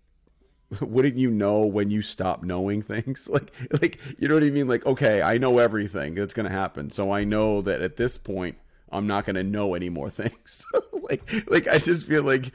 wouldn't 0.80 1.16
you 1.16 1.30
know 1.30 1.60
when 1.60 1.90
you 1.90 2.02
stop 2.02 2.42
knowing 2.42 2.82
things? 2.82 3.28
Like 3.32 3.52
like 3.80 4.00
you 4.18 4.28
know 4.28 4.34
what 4.34 4.42
i 4.42 4.50
mean? 4.50 4.68
Like 4.68 4.84
okay 4.86 5.22
i 5.22 5.38
know 5.38 5.58
everything 5.58 6.14
that's 6.14 6.34
to 6.46 6.52
happen 6.52 6.90
so 6.90 7.12
i 7.12 7.24
know 7.24 7.62
that 7.62 7.82
at 7.82 7.96
this 7.96 8.18
point 8.18 8.56
i'm 8.90 9.06
not 9.06 9.24
to 9.36 9.44
know 9.44 9.74
any 9.74 9.88
more 9.88 10.10
things. 10.10 10.64
Like 11.08 11.48
like 11.48 11.68
i 11.68 11.78
just 11.78 12.06
feel 12.06 12.22
like 12.22 12.52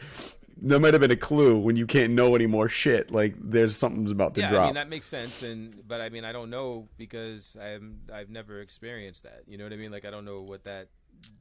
there 0.62 0.80
might 0.80 0.94
have 0.94 1.02
been 1.02 1.12
a 1.12 1.16
clue 1.16 1.58
when 1.58 1.76
you 1.76 1.86
can't 1.86 2.14
know 2.14 2.36
any 2.36 2.46
more 2.46 2.70
shit 2.70 3.12
like 3.12 3.36
there's 3.40 3.76
something's 3.76 4.12
about 4.12 4.36
to 4.36 4.42
yeah, 4.42 4.50
drop 4.50 4.64
I 4.64 4.66
mean 4.68 4.76
that 4.76 4.90
makes 4.90 5.06
sense, 5.06 5.44
and 5.44 5.88
but 5.88 6.02
I 6.02 6.10
mean 6.10 6.26
I 6.26 6.32
don't 6.32 6.50
know 6.50 6.88
because 6.98 7.58
I'm 7.62 8.02
I've 8.14 8.30
never 8.30 8.62
experienced 8.62 9.24
that. 9.24 9.44
You 9.48 9.58
know 9.58 9.64
what 9.64 9.74
I 9.74 9.78
mean? 9.78 9.92
Like 9.92 10.06
I 10.06 10.12
don't 10.12 10.26
know 10.26 10.42
what 10.42 10.64
that 10.66 10.90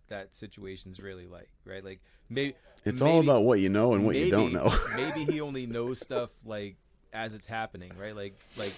that 0.08 0.34
situation's 0.34 1.00
really 1.00 1.26
like, 1.26 1.50
right? 1.64 1.84
Like 1.84 2.00
maybe 2.28 2.54
it's 2.84 3.00
maybe, 3.00 3.12
all 3.12 3.20
about 3.20 3.44
what 3.44 3.60
you 3.60 3.68
know 3.68 3.94
and 3.94 4.04
what 4.04 4.16
you 4.16 4.30
don't 4.30 4.52
know 4.52 4.74
maybe 4.96 5.24
he 5.30 5.40
only 5.40 5.66
knows 5.66 6.00
stuff 6.00 6.30
like 6.44 6.76
as 7.12 7.34
it's 7.34 7.46
happening, 7.46 7.92
right? 7.98 8.16
Like 8.16 8.38
like 8.56 8.74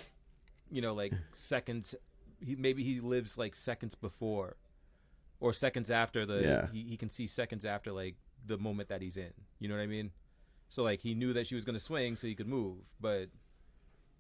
you 0.71 0.83
know 0.83 0.95
like 0.95 1.13
seconds. 1.33 1.95
He 2.41 2.57
maybe 2.57 2.83
he 2.83 3.01
lives 3.01 3.39
like 3.39 3.55
seconds 3.55 3.95
before, 3.95 4.57
or 5.41 5.53
seconds 5.53 5.91
after 5.91 6.27
the. 6.27 6.43
Yeah. 6.43 6.67
He, 6.73 6.83
he 6.83 6.97
can 6.97 7.11
see 7.11 7.27
seconds 7.27 7.65
after 7.65 7.93
like 7.93 8.17
the 8.47 8.59
moment 8.59 8.89
that 8.89 9.01
he's 9.01 9.17
in. 9.17 9.33
You 9.59 9.69
know 9.69 9.77
what 9.77 9.83
I 9.83 9.87
mean? 9.87 10.11
So 10.75 10.83
like 10.83 11.01
he 11.01 11.15
knew 11.15 11.33
that 11.35 11.47
she 11.47 11.55
was 11.55 11.65
gonna 11.65 11.79
swing, 11.79 12.17
so 12.17 12.27
he 12.27 12.35
could 12.35 12.49
move, 12.49 12.79
but 13.01 13.29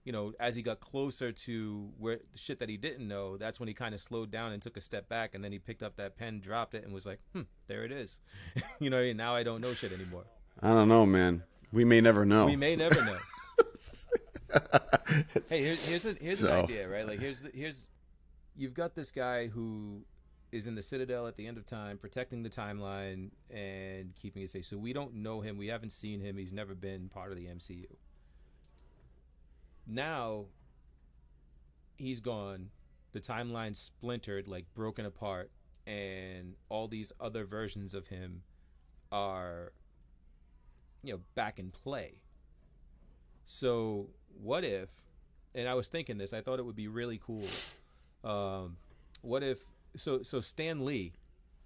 you 0.05 0.13
know, 0.13 0.35
as 0.39 0.55
he 0.55 0.63
got 0.63 0.79
closer 0.79 1.33
to 1.33 1.91
where 1.99 2.21
the 2.33 2.39
shit 2.39 2.61
that 2.61 2.69
he 2.69 2.77
didn't 2.77 3.09
know, 3.09 3.37
that's 3.37 3.59
when 3.59 3.67
he 3.67 3.75
kind 3.75 3.93
of 3.93 4.01
slowed 4.01 4.31
down 4.31 4.53
and 4.53 4.63
took 4.63 4.77
a 4.77 4.81
step 4.81 5.09
back, 5.09 5.35
and 5.35 5.43
then 5.43 5.51
he 5.51 5.59
picked 5.59 5.83
up 5.83 5.97
that 5.97 6.17
pen, 6.17 6.39
dropped 6.39 6.75
it, 6.75 6.85
and 6.85 6.95
was 6.95 7.07
like, 7.07 7.19
"Hmm, 7.33 7.43
there 7.67 7.85
it 7.85 7.91
is." 7.91 8.21
you 8.79 8.89
know, 8.89 9.13
now 9.15 9.35
I 9.35 9.43
don't 9.43 9.63
know 9.63 9.75
shit 9.75 9.91
anymore. 9.91 10.27
I 10.63 10.69
don't 10.69 10.89
know, 10.89 11.05
man. 11.05 11.43
We 11.73 11.85
may 11.85 12.01
never 12.01 12.25
know. 12.25 12.47
We 12.47 12.55
may 12.55 12.77
never 12.77 13.05
know. 13.05 13.19
hey, 15.49 15.61
here's 15.61 15.85
here's, 15.85 16.07
a, 16.07 16.13
here's 16.21 16.39
so. 16.39 16.47
an 16.47 16.65
idea, 16.67 16.89
right? 16.89 17.05
Like 17.05 17.19
here's 17.19 17.45
here's 17.53 17.89
you've 18.55 18.75
got 18.75 18.95
this 18.95 19.11
guy 19.11 19.49
who 19.49 20.05
is 20.55 20.67
in 20.67 20.75
the 20.75 20.83
Citadel 20.83 21.27
at 21.27 21.37
the 21.37 21.47
end 21.47 21.59
of 21.59 21.67
time, 21.67 21.99
protecting 21.99 22.43
the 22.43 22.49
timeline 22.49 23.31
and 23.51 24.15
keeping 24.15 24.43
it 24.43 24.51
safe. 24.51 24.65
So 24.65 24.79
we 24.79 24.93
don't 24.93 25.15
know 25.15 25.41
him. 25.41 25.59
We 25.59 25.67
haven't 25.67 25.93
seen 25.93 26.21
him. 26.21 26.39
He's 26.39 26.53
never 26.53 26.75
been 26.75 27.09
part 27.09 27.31
of 27.31 27.37
the 27.37 27.47
MCU 27.47 27.87
now 29.87 30.47
he's 31.97 32.21
gone 32.21 32.71
the 33.13 33.21
timeline 33.21 33.77
splintered 33.77 34.49
like 34.49 34.65
broken 34.75 35.07
apart 35.07 35.51
and 35.87 36.55
all 36.69 36.89
these 36.89 37.13
other 37.21 37.45
versions 37.45 37.95
of 37.95 38.09
him 38.09 38.43
are 39.13 39.73
you 41.03 41.13
know 41.13 41.21
back 41.35 41.59
in 41.59 41.71
play 41.71 42.15
so 43.45 44.09
what 44.43 44.65
if 44.65 44.89
and 45.55 45.69
i 45.69 45.75
was 45.75 45.87
thinking 45.87 46.17
this 46.19 46.33
i 46.33 46.41
thought 46.41 46.59
it 46.59 46.65
would 46.65 46.75
be 46.75 46.89
really 46.89 47.21
cool 47.25 47.47
um, 48.25 48.79
what 49.21 49.43
if 49.43 49.59
so 49.97 50.23
so 50.23 50.41
stan 50.41 50.85
lee 50.85 51.13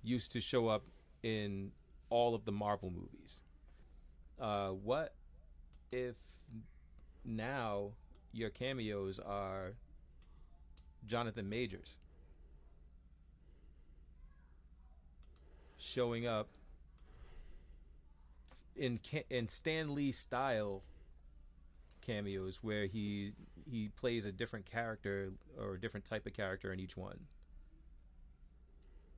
used 0.03 0.33
to 0.33 0.41
show 0.41 0.69
up 0.69 0.85
in 1.23 1.73
all 2.11 2.35
of 2.35 2.45
the 2.45 2.53
marvel 2.53 2.91
movies. 2.91 3.43
Uh, 4.41 4.69
what 4.69 5.15
if 5.91 6.17
now 7.25 7.91
your 8.33 8.51
cameos 8.51 9.19
are 9.19 9.75
Jonathan 11.07 11.49
Majors 11.49 11.97
showing 15.77 16.27
up 16.27 16.49
in 18.77 19.01
in 19.31 19.49
Stan 19.49 19.95
Lee 19.95 20.13
style 20.13 20.83
cameos 22.01 22.61
where 22.63 22.87
he 22.87 23.33
he 23.69 23.89
plays 23.89 24.25
a 24.25 24.33
different 24.33 24.67
character 24.67 25.33
or 25.59 25.75
a 25.75 25.81
different 25.81 26.07
type 26.07 26.27
of 26.27 26.33
character 26.33 26.73
in 26.73 26.81
each 26.81 26.97
one 26.97 27.19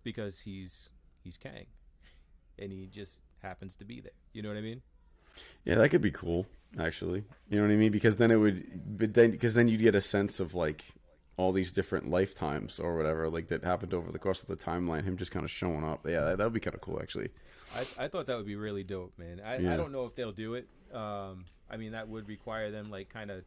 because 0.02 0.40
he's 0.40 0.90
he's 1.22 1.36
Kang 1.36 1.66
and 2.58 2.72
he 2.72 2.86
just 2.86 3.20
happens 3.42 3.74
to 3.76 3.84
be 3.84 4.00
there. 4.00 4.12
You 4.32 4.42
know 4.42 4.48
what 4.48 4.58
I 4.58 4.62
mean? 4.62 4.82
Yeah, 5.64 5.76
that 5.76 5.88
could 5.88 6.02
be 6.02 6.10
cool 6.10 6.46
actually. 6.78 7.24
You 7.48 7.58
know 7.58 7.66
what 7.66 7.72
I 7.72 7.76
mean? 7.76 7.92
Because 7.92 8.16
then 8.16 8.30
it 8.30 8.36
would, 8.36 8.98
but 8.98 9.14
then 9.14 9.30
because 9.30 9.54
then 9.54 9.68
you'd 9.68 9.80
get 9.80 9.94
a 9.94 10.00
sense 10.00 10.40
of 10.40 10.54
like 10.54 10.84
all 11.36 11.52
these 11.52 11.72
different 11.72 12.10
lifetimes 12.10 12.78
or 12.78 12.96
whatever, 12.96 13.28
like 13.30 13.48
that 13.48 13.64
happened 13.64 13.94
over 13.94 14.12
the 14.12 14.18
course 14.18 14.42
of 14.42 14.48
the 14.48 14.56
timeline. 14.56 15.04
Him 15.04 15.16
just 15.16 15.30
kind 15.30 15.44
of 15.44 15.50
showing 15.50 15.84
up. 15.84 16.06
Yeah, 16.06 16.20
that, 16.20 16.38
that 16.38 16.44
would 16.44 16.52
be 16.52 16.60
kind 16.60 16.74
of 16.74 16.80
cool 16.80 16.98
actually. 17.00 17.30
I, 17.74 18.04
I 18.04 18.08
thought 18.08 18.26
that 18.26 18.36
would 18.36 18.46
be 18.46 18.56
really 18.56 18.84
dope, 18.84 19.12
man. 19.16 19.40
I, 19.44 19.58
yeah. 19.58 19.74
I 19.74 19.76
don't 19.76 19.92
know 19.92 20.04
if 20.04 20.14
they'll 20.14 20.32
do 20.32 20.54
it. 20.54 20.68
Um, 20.92 21.44
I 21.70 21.76
mean, 21.76 21.92
that 21.92 22.08
would 22.08 22.28
require 22.28 22.70
them 22.70 22.90
like 22.90 23.08
kind 23.08 23.30
of 23.30 23.44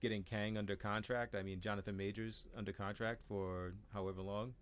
getting 0.00 0.22
Kang 0.22 0.56
under 0.56 0.76
contract. 0.76 1.34
I 1.34 1.42
mean, 1.42 1.60
Jonathan 1.60 1.96
Majors 1.96 2.46
under 2.56 2.72
contract 2.72 3.22
for 3.28 3.74
however 3.92 4.22
long 4.22 4.54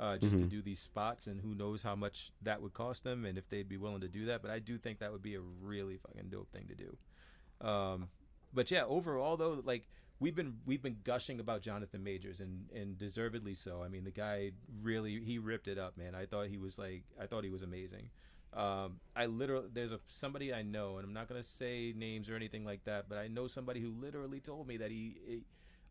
uh, 0.00 0.16
just 0.16 0.36
mm-hmm. 0.36 0.48
to 0.48 0.50
do 0.50 0.62
these 0.62 0.80
spots, 0.80 1.26
and 1.26 1.40
who 1.40 1.54
knows 1.54 1.82
how 1.82 1.94
much 1.94 2.32
that 2.42 2.60
would 2.60 2.74
cost 2.74 3.04
them, 3.04 3.24
and 3.24 3.38
if 3.38 3.48
they'd 3.48 3.68
be 3.68 3.76
willing 3.76 4.00
to 4.00 4.08
do 4.08 4.26
that. 4.26 4.42
But 4.42 4.50
I 4.50 4.58
do 4.58 4.78
think 4.78 4.98
that 4.98 5.12
would 5.12 5.22
be 5.22 5.34
a 5.34 5.40
really 5.40 5.96
fucking 5.98 6.28
dope 6.30 6.50
thing 6.50 6.66
to 6.68 6.74
do. 6.74 7.66
Um, 7.66 8.08
but 8.52 8.70
yeah, 8.70 8.84
overall 8.84 9.36
though, 9.36 9.60
like 9.64 9.88
we've 10.18 10.34
been 10.34 10.54
we've 10.66 10.82
been 10.82 10.96
gushing 11.04 11.40
about 11.40 11.62
Jonathan 11.62 12.02
Majors, 12.02 12.40
and 12.40 12.68
and 12.74 12.98
deservedly 12.98 13.54
so. 13.54 13.82
I 13.82 13.88
mean, 13.88 14.04
the 14.04 14.10
guy 14.10 14.52
really 14.82 15.20
he 15.20 15.38
ripped 15.38 15.68
it 15.68 15.78
up, 15.78 15.96
man. 15.96 16.14
I 16.14 16.26
thought 16.26 16.48
he 16.48 16.58
was 16.58 16.78
like 16.78 17.04
I 17.20 17.26
thought 17.26 17.44
he 17.44 17.50
was 17.50 17.62
amazing. 17.62 18.10
Um, 18.52 19.00
I 19.16 19.26
literally 19.26 19.68
there's 19.72 19.92
a 19.92 19.98
somebody 20.08 20.54
I 20.54 20.62
know, 20.62 20.96
and 20.96 21.06
I'm 21.06 21.12
not 21.12 21.28
gonna 21.28 21.42
say 21.42 21.92
names 21.96 22.30
or 22.30 22.36
anything 22.36 22.64
like 22.64 22.84
that, 22.84 23.08
but 23.08 23.18
I 23.18 23.26
know 23.26 23.48
somebody 23.48 23.80
who 23.80 23.90
literally 23.90 24.40
told 24.40 24.68
me 24.68 24.76
that 24.76 24.90
he, 24.90 25.16
he 25.26 25.40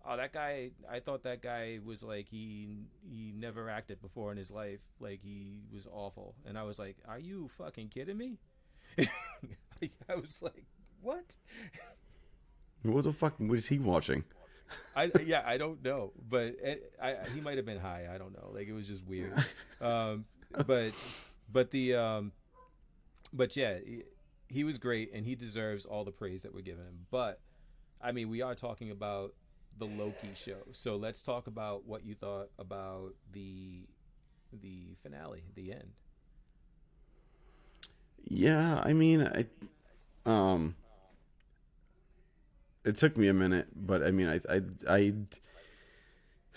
oh 0.06 0.18
that 0.18 0.34
guy 0.34 0.70
i 0.90 1.00
thought 1.00 1.24
that 1.24 1.42
guy 1.42 1.80
was 1.84 2.04
like 2.04 2.28
he 2.30 2.88
he 3.02 3.34
never 3.36 3.70
acted 3.70 4.02
before 4.02 4.32
in 4.32 4.38
his 4.38 4.52
life 4.52 4.80
like 5.00 5.22
he 5.22 5.62
was 5.74 5.88
awful 5.92 6.36
and 6.46 6.58
i 6.58 6.64
was 6.64 6.78
like 6.80 6.98
are 7.08 7.20
you 7.20 7.50
fucking 7.58 7.88
kidding 7.90 8.18
me 8.18 8.38
i 9.00 10.16
was 10.16 10.42
like 10.42 10.66
what 11.02 11.36
what 12.84 13.04
the 13.04 13.14
fuck 13.14 13.34
was 13.40 13.68
he 13.68 13.80
watching 13.80 14.24
I 14.96 15.12
yeah 15.24 15.44
I 15.46 15.58
don't 15.58 15.84
know, 15.84 16.14
but 16.30 16.56
it, 16.62 16.94
I 17.02 17.18
he 17.34 17.42
might 17.42 17.58
have 17.58 17.66
been 17.66 17.80
high. 17.80 18.08
I 18.12 18.18
don't 18.18 18.34
know. 18.34 18.52
Like 18.54 18.68
it 18.68 18.74
was 18.74 18.88
just 18.88 19.06
weird. 19.06 19.34
Um, 19.82 20.24
but 20.66 20.94
but 21.52 21.72
the 21.72 21.96
um, 21.96 22.32
but 23.34 23.58
yeah, 23.58 23.80
he, 23.86 24.04
he 24.48 24.64
was 24.64 24.78
great 24.78 25.12
and 25.14 25.26
he 25.26 25.36
deserves 25.36 25.86
all 25.86 26.06
the 26.06 26.12
praise 26.12 26.44
that 26.44 26.54
we're 26.54 26.62
giving 26.62 26.86
him. 26.86 27.06
But 27.12 27.42
I 28.02 28.14
mean, 28.14 28.30
we 28.30 28.42
are 28.42 28.56
talking 28.56 28.90
about 28.90 29.34
the 29.78 29.86
Loki 29.86 30.32
show. 30.36 30.60
So 30.72 30.96
let's 30.96 31.22
talk 31.22 31.48
about 31.48 31.86
what 31.86 32.06
you 32.06 32.16
thought 32.16 32.50
about 32.60 33.14
the 33.32 33.88
the 34.62 34.96
finale, 35.02 35.44
the 35.56 35.72
end. 35.72 35.92
Yeah, 38.26 38.82
I 38.84 38.94
mean, 38.94 39.22
I 39.22 39.46
um 40.26 40.76
it 42.86 42.98
took 42.98 43.18
me 43.18 43.28
a 43.28 43.34
minute, 43.34 43.68
but 43.76 44.04
I 44.04 44.12
mean, 44.12 44.28
I 44.28 44.62
I 44.90 45.14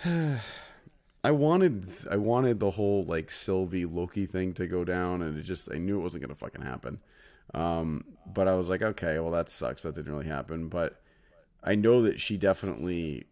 I 0.05 0.41
I 1.25 1.31
wanted 1.31 1.89
I 2.11 2.17
wanted 2.17 2.61
the 2.61 2.71
whole 2.71 3.05
like 3.05 3.31
Sylvie 3.31 3.87
Loki 3.87 4.27
thing 4.27 4.53
to 4.55 4.67
go 4.67 4.85
down, 4.85 5.23
and 5.23 5.39
it 5.39 5.43
just 5.43 5.71
I 5.73 5.79
knew 5.79 5.99
it 5.99 6.03
wasn't 6.03 6.23
gonna 6.23 6.35
fucking 6.35 6.63
happen. 6.63 7.01
Um, 7.55 8.05
but 8.27 8.49
I 8.49 8.55
was 8.55 8.69
like, 8.69 8.83
okay, 8.83 9.19
well 9.19 9.33
that 9.33 9.49
sucks. 9.49 9.83
That 9.83 9.95
didn't 9.95 10.13
really 10.13 10.29
happen. 10.29 10.69
But 10.69 11.01
I 11.67 11.75
know 11.75 12.03
that 12.03 12.21
she 12.21 12.37
definitely 12.37 13.27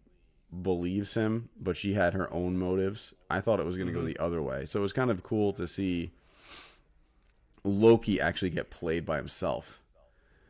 believes 0.62 1.14
him, 1.14 1.49
but 1.61 1.76
she 1.76 1.95
had 1.95 2.14
her 2.14 2.32
own 2.32 2.59
motives. 2.59 3.14
I 3.30 3.41
thought 3.41 3.61
it 3.61 3.66
was 3.66 3.76
going 3.76 3.87
to 3.87 3.93
mm-hmm. 3.93 4.03
go 4.03 4.07
the 4.07 4.18
other 4.18 4.43
way. 4.43 4.66
So 4.66 4.80
it 4.80 4.82
was 4.82 4.93
kind 4.93 5.11
of 5.11 5.22
cool 5.22 5.53
to 5.55 5.66
see 5.66 6.12
Loki 7.62 8.20
actually 8.20 8.51
get 8.51 8.70
played 8.70 9.07
by 9.07 9.16
himself. 9.16 9.80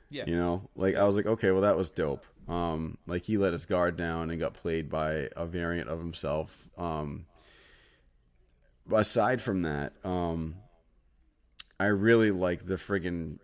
Yeah. 0.08 0.24
You 0.26 0.36
know, 0.36 0.68
like 0.74 0.96
I 0.96 1.04
was 1.04 1.16
like, 1.16 1.26
okay, 1.26 1.50
well 1.50 1.62
that 1.62 1.76
was 1.76 1.90
dope. 1.90 2.24
Um, 2.48 2.98
like 3.06 3.24
he 3.24 3.36
let 3.36 3.52
his 3.52 3.66
guard 3.66 3.96
down 3.96 4.30
and 4.30 4.40
got 4.40 4.54
played 4.54 4.88
by 4.88 5.28
a 5.36 5.46
variant 5.46 5.88
of 5.88 5.98
himself. 5.98 6.68
Um, 6.78 7.26
aside 8.92 9.42
from 9.42 9.62
that, 9.62 9.92
um, 10.04 10.56
I 11.80 11.86
really 11.86 12.30
like 12.30 12.66
the 12.66 12.76
friggin' 12.76 13.38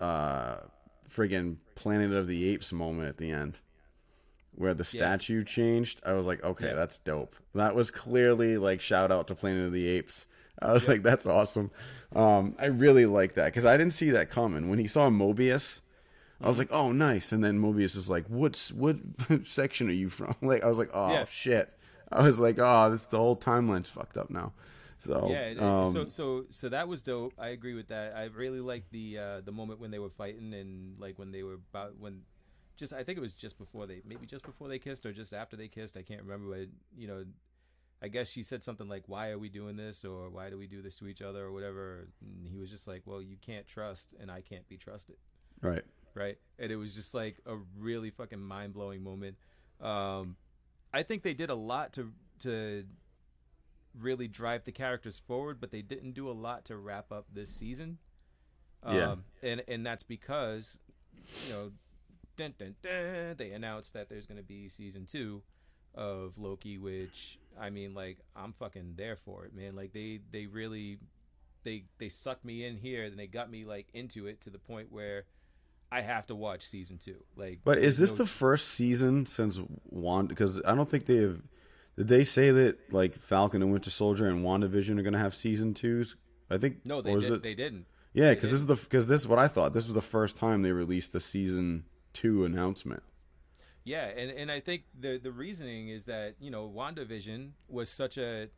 uh, 0.00 0.56
friggin' 1.10 1.56
Planet 1.74 2.12
of 2.12 2.26
the 2.28 2.48
Apes 2.50 2.72
moment 2.72 3.08
at 3.08 3.16
the 3.16 3.30
end 3.30 3.58
where 4.54 4.74
the 4.74 4.84
statue 4.84 5.38
yeah. 5.38 5.44
changed. 5.44 6.00
I 6.04 6.12
was 6.12 6.26
like, 6.26 6.42
okay, 6.42 6.68
yeah. 6.68 6.74
that's 6.74 6.98
dope. 6.98 7.36
That 7.54 7.74
was 7.74 7.90
clearly 7.90 8.58
like 8.58 8.80
shout 8.80 9.10
out 9.10 9.28
to 9.28 9.34
Planet 9.34 9.66
of 9.66 9.72
the 9.72 9.86
Apes. 9.88 10.26
I 10.60 10.72
was 10.72 10.84
yeah. 10.84 10.92
like, 10.92 11.02
that's 11.02 11.26
awesome. 11.26 11.70
Um, 12.14 12.54
I 12.58 12.66
really 12.66 13.06
like 13.06 13.34
that 13.34 13.46
because 13.46 13.64
I 13.64 13.76
didn't 13.76 13.94
see 13.94 14.10
that 14.10 14.30
coming. 14.30 14.68
When 14.68 14.78
he 14.78 14.86
saw 14.86 15.08
Mobius, 15.08 15.80
I 16.40 16.48
was 16.48 16.54
mm-hmm. 16.54 16.60
like, 16.60 16.72
oh, 16.72 16.92
nice. 16.92 17.32
And 17.32 17.42
then 17.42 17.60
Mobius 17.60 17.96
is 17.96 18.08
like, 18.08 18.26
what's 18.28 18.70
what 18.72 18.96
section 19.44 19.88
are 19.88 19.92
you 19.92 20.08
from? 20.08 20.34
Like, 20.42 20.64
I 20.64 20.68
was 20.68 20.78
like, 20.78 20.90
oh 20.92 21.24
shit. 21.30 21.72
I 22.10 22.22
was 22.22 22.38
like, 22.38 22.58
oh, 22.58 22.90
this 22.90 23.06
the 23.06 23.16
whole 23.16 23.36
timeline's 23.36 23.88
fucked 23.88 24.18
up 24.18 24.30
now. 24.30 24.52
So 25.02 25.28
yeah, 25.30 25.54
um, 25.58 25.92
so 25.92 26.08
so 26.08 26.44
so 26.50 26.68
that 26.68 26.86
was 26.86 27.02
dope. 27.02 27.32
I 27.36 27.48
agree 27.48 27.74
with 27.74 27.88
that. 27.88 28.14
I 28.14 28.26
really 28.26 28.60
liked 28.60 28.92
the 28.92 29.18
uh, 29.18 29.40
the 29.40 29.50
moment 29.50 29.80
when 29.80 29.90
they 29.90 29.98
were 29.98 30.10
fighting 30.10 30.54
and 30.54 30.96
like 31.00 31.18
when 31.18 31.32
they 31.32 31.42
were 31.42 31.54
about 31.54 31.98
when 31.98 32.20
just 32.76 32.92
I 32.92 33.02
think 33.04 33.18
it 33.18 33.20
was 33.20 33.34
just 33.34 33.58
before 33.58 33.86
they 33.86 34.02
maybe 34.04 34.26
just 34.26 34.44
before 34.44 34.68
they 34.68 34.78
kissed 34.78 35.06
or 35.06 35.12
just 35.12 35.32
after 35.32 35.56
they 35.56 35.68
kissed. 35.68 35.96
I 35.96 36.02
can't 36.02 36.22
remember. 36.22 36.56
But 36.56 36.68
you 36.96 37.08
know, 37.08 37.24
I 38.02 38.08
guess 38.08 38.28
she 38.28 38.42
said 38.42 38.62
something 38.62 38.88
like, 38.88 39.04
"Why 39.06 39.30
are 39.30 39.38
we 39.38 39.48
doing 39.48 39.76
this?" 39.76 40.04
or 40.04 40.28
"Why 40.30 40.50
do 40.50 40.58
we 40.58 40.66
do 40.66 40.82
this 40.82 40.96
to 40.98 41.06
each 41.06 41.22
other?" 41.22 41.44
or 41.44 41.52
whatever. 41.52 42.08
And 42.20 42.48
he 42.48 42.58
was 42.58 42.70
just 42.70 42.86
like, 42.86 43.02
"Well, 43.04 43.22
you 43.22 43.36
can't 43.40 43.66
trust, 43.66 44.14
and 44.20 44.30
I 44.30 44.40
can't 44.40 44.68
be 44.68 44.76
trusted." 44.76 45.16
Right. 45.60 45.84
Right. 46.14 46.38
And 46.58 46.70
it 46.70 46.76
was 46.76 46.94
just 46.94 47.14
like 47.14 47.38
a 47.46 47.56
really 47.78 48.10
fucking 48.10 48.40
mind 48.40 48.74
blowing 48.74 49.02
moment. 49.02 49.36
Um, 49.80 50.36
I 50.92 51.02
think 51.02 51.22
they 51.22 51.34
did 51.34 51.50
a 51.50 51.54
lot 51.54 51.92
to 51.94 52.12
to 52.40 52.84
really 53.98 54.28
drive 54.28 54.64
the 54.64 54.72
characters 54.72 55.18
forward, 55.18 55.60
but 55.60 55.70
they 55.70 55.82
didn't 55.82 56.12
do 56.12 56.28
a 56.28 56.32
lot 56.32 56.64
to 56.66 56.76
wrap 56.76 57.12
up 57.12 57.26
this 57.32 57.50
season. 57.50 57.98
Um, 58.82 58.96
yeah. 58.96 59.14
And 59.42 59.62
and 59.68 59.86
that's 59.86 60.02
because 60.02 60.78
you 61.46 61.52
know 61.52 61.72
dun, 62.36 62.54
dun, 62.58 62.74
dun, 62.82 63.34
they 63.36 63.50
announced 63.52 63.94
that 63.94 64.08
there's 64.08 64.26
going 64.26 64.38
to 64.38 64.44
be 64.44 64.68
season 64.68 65.06
two 65.06 65.42
of 65.94 66.38
Loki, 66.38 66.78
which 66.78 67.38
I 67.60 67.70
mean, 67.70 67.94
like 67.94 68.18
I'm 68.34 68.52
fucking 68.54 68.94
there 68.96 69.16
for 69.16 69.44
it, 69.44 69.54
man. 69.54 69.74
Like 69.76 69.92
they 69.92 70.20
they 70.30 70.46
really 70.46 70.98
they 71.64 71.84
they 71.98 72.08
sucked 72.08 72.44
me 72.44 72.64
in 72.64 72.76
here, 72.76 73.04
and 73.04 73.18
they 73.18 73.26
got 73.26 73.50
me 73.50 73.64
like 73.64 73.88
into 73.94 74.26
it 74.26 74.40
to 74.42 74.50
the 74.50 74.58
point 74.58 74.90
where 74.90 75.24
I 75.90 76.00
have 76.00 76.26
to 76.28 76.34
watch 76.34 76.66
season 76.66 76.98
two. 76.98 77.22
Like, 77.36 77.60
But 77.64 77.78
is 77.78 77.98
this 77.98 78.12
no- 78.12 78.16
the 78.18 78.26
first 78.26 78.68
season 78.68 79.26
since 79.26 79.60
Wanda? 79.90 80.30
Because 80.30 80.60
I 80.64 80.74
don't 80.74 80.88
think 80.88 81.06
they 81.06 81.16
have. 81.16 81.40
Did 81.98 82.08
they 82.08 82.24
say 82.24 82.50
that 82.50 82.92
like 82.92 83.14
Falcon 83.14 83.60
and 83.62 83.70
Winter 83.70 83.90
Soldier 83.90 84.26
and 84.26 84.42
WandaVision 84.42 84.98
are 84.98 85.02
going 85.02 85.12
to 85.12 85.18
have 85.18 85.34
season 85.34 85.74
twos? 85.74 86.16
I 86.50 86.56
think. 86.58 86.84
no? 86.86 87.02
They 87.02 87.14
did. 87.16 87.32
it- 87.32 87.42
They 87.42 87.54
didn't. 87.54 87.84
yeah, 88.14 88.32
because 88.32 88.50
this 88.50 88.60
is 88.60 88.66
the 88.66 88.76
because 88.76 89.06
this 89.06 89.20
is 89.20 89.28
what 89.28 89.38
I 89.38 89.48
thought. 89.48 89.74
This 89.74 89.84
was 89.84 89.92
the 89.94 90.00
first 90.00 90.38
time 90.38 90.62
they 90.62 90.72
released 90.72 91.12
the 91.12 91.20
season 91.20 91.84
two 92.12 92.44
announcement. 92.44 93.02
Yeah, 93.84 94.06
and 94.06 94.30
and 94.30 94.50
I 94.50 94.60
think 94.60 94.84
the 94.98 95.18
the 95.18 95.32
reasoning 95.32 95.88
is 95.88 96.04
that 96.04 96.36
you 96.40 96.50
know 96.50 96.70
WandaVision 96.74 97.50
was 97.68 97.88
such 97.88 98.16
a 98.18 98.48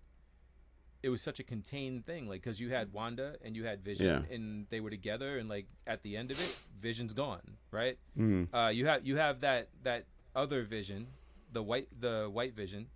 it 1.02 1.08
was 1.10 1.20
such 1.22 1.38
a 1.38 1.42
contained 1.42 2.06
thing 2.06 2.26
like 2.28 2.40
because 2.42 2.58
you 2.60 2.70
had 2.70 2.92
Wanda 2.92 3.36
and 3.44 3.54
you 3.54 3.64
had 3.64 3.82
Vision 3.84 4.06
Yeah. 4.06 4.34
and 4.34 4.66
they 4.70 4.80
were 4.80 4.88
together 4.90 5.36
and 5.38 5.48
like 5.50 5.66
at 5.86 6.02
the 6.02 6.16
end 6.16 6.30
of 6.30 6.40
it 6.40 6.56
Vision's 6.80 7.12
gone 7.12 7.56
right 7.70 7.98
Mm. 8.18 8.48
uh, 8.54 8.68
you 8.68 8.86
have 8.86 9.06
you 9.06 9.16
have 9.16 9.40
that 9.42 9.68
that 9.82 10.06
other 10.34 10.62
Vision 10.64 11.08
the 11.52 11.62
white 11.62 11.88
the 12.00 12.28
white 12.32 12.54
Vision 12.54 12.86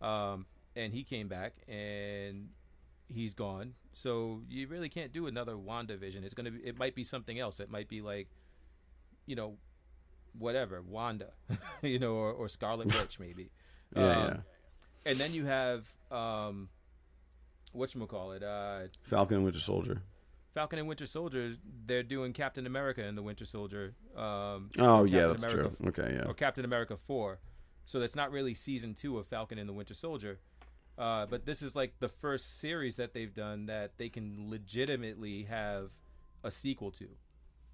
um, 0.00 0.46
and 0.76 0.92
he 0.92 1.02
came 1.02 1.26
back 1.26 1.54
and 1.68 2.48
he's 3.08 3.34
gone 3.34 3.74
so 3.92 4.42
you 4.48 4.68
really 4.68 4.88
can't 4.88 5.12
do 5.12 5.26
another 5.26 5.58
Wanda 5.58 5.96
Vision. 5.96 6.22
it's 6.22 6.34
gonna 6.34 6.52
be 6.52 6.60
it 6.60 6.78
might 6.78 6.94
be 6.94 7.02
something 7.02 7.38
else 7.40 7.58
it 7.58 7.70
might 7.70 7.88
be 7.88 8.00
like 8.02 8.28
you 9.26 9.34
know 9.34 9.56
whatever 10.38 10.82
Wanda 10.82 11.30
you 11.82 11.98
know 11.98 12.12
or, 12.12 12.32
or 12.32 12.48
Scarlet 12.48 12.86
Witch 12.86 13.18
maybe 13.20 13.50
Yeah, 13.96 14.02
Um, 14.02 14.24
yeah. 14.28 15.10
and 15.10 15.18
then 15.18 15.32
you 15.34 15.46
have 15.46 15.86
um 16.10 16.68
what 17.72 17.94
you 17.94 18.06
call 18.06 18.32
it 18.32 18.42
uh 18.42 18.80
Falcon 19.02 19.36
and 19.36 19.44
Winter 19.44 19.60
Soldier. 19.60 20.02
falcon 20.54 20.78
and 20.78 20.88
winter 20.88 21.06
soldier 21.06 21.54
they're 21.86 22.02
doing 22.02 22.32
captain 22.32 22.66
america 22.66 23.02
and 23.04 23.16
the 23.16 23.22
winter 23.22 23.44
soldier 23.44 23.94
um 24.16 24.70
Oh 24.78 25.04
yeah, 25.04 25.26
that's 25.28 25.42
America 25.44 25.76
true. 25.76 25.88
Okay, 25.88 26.16
yeah. 26.18 26.24
or 26.26 26.34
captain 26.34 26.64
america 26.64 26.96
4 26.96 27.38
so 27.84 28.00
that's 28.00 28.16
not 28.16 28.32
really 28.32 28.54
season 28.54 28.94
two 28.94 29.18
of 29.18 29.26
falcon 29.28 29.58
and 29.58 29.68
the 29.68 29.72
winter 29.72 29.94
soldier 29.94 30.40
uh, 30.98 31.26
but 31.26 31.46
this 31.46 31.62
is 31.62 31.76
like 31.76 31.92
the 32.00 32.08
first 32.08 32.58
series 32.58 32.96
that 32.96 33.12
they've 33.14 33.32
done 33.34 33.66
that 33.66 33.92
they 33.98 34.08
can 34.08 34.50
legitimately 34.50 35.44
have 35.44 35.90
a 36.42 36.50
sequel 36.50 36.90
to 36.92 37.06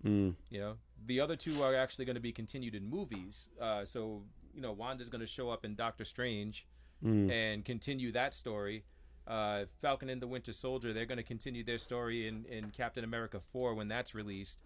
Mm. 0.04 0.34
you 0.50 0.60
know, 0.60 0.74
the 1.06 1.20
other 1.20 1.36
two 1.36 1.62
are 1.62 1.74
actually 1.74 2.04
going 2.04 2.14
to 2.16 2.20
be 2.20 2.32
continued 2.32 2.74
in 2.74 2.88
movies. 2.88 3.48
Uh, 3.60 3.84
so 3.84 4.22
you 4.54 4.60
know, 4.60 4.72
Wanda's 4.72 5.08
going 5.08 5.20
to 5.20 5.26
show 5.26 5.50
up 5.50 5.64
in 5.64 5.74
Doctor 5.74 6.04
Strange 6.04 6.66
Mm. 7.04 7.30
and 7.30 7.64
continue 7.64 8.12
that 8.12 8.32
story. 8.32 8.84
Uh, 9.26 9.64
Falcon 9.82 10.08
and 10.08 10.22
the 10.22 10.26
Winter 10.28 10.52
Soldier, 10.54 10.92
they're 10.94 11.04
going 11.06 11.18
to 11.18 11.22
continue 11.24 11.62
their 11.64 11.76
story 11.76 12.26
in, 12.28 12.44
in 12.46 12.70
Captain 12.70 13.04
America 13.04 13.40
4 13.52 13.74
when 13.74 13.88
that's 13.88 14.14
released. 14.14 14.60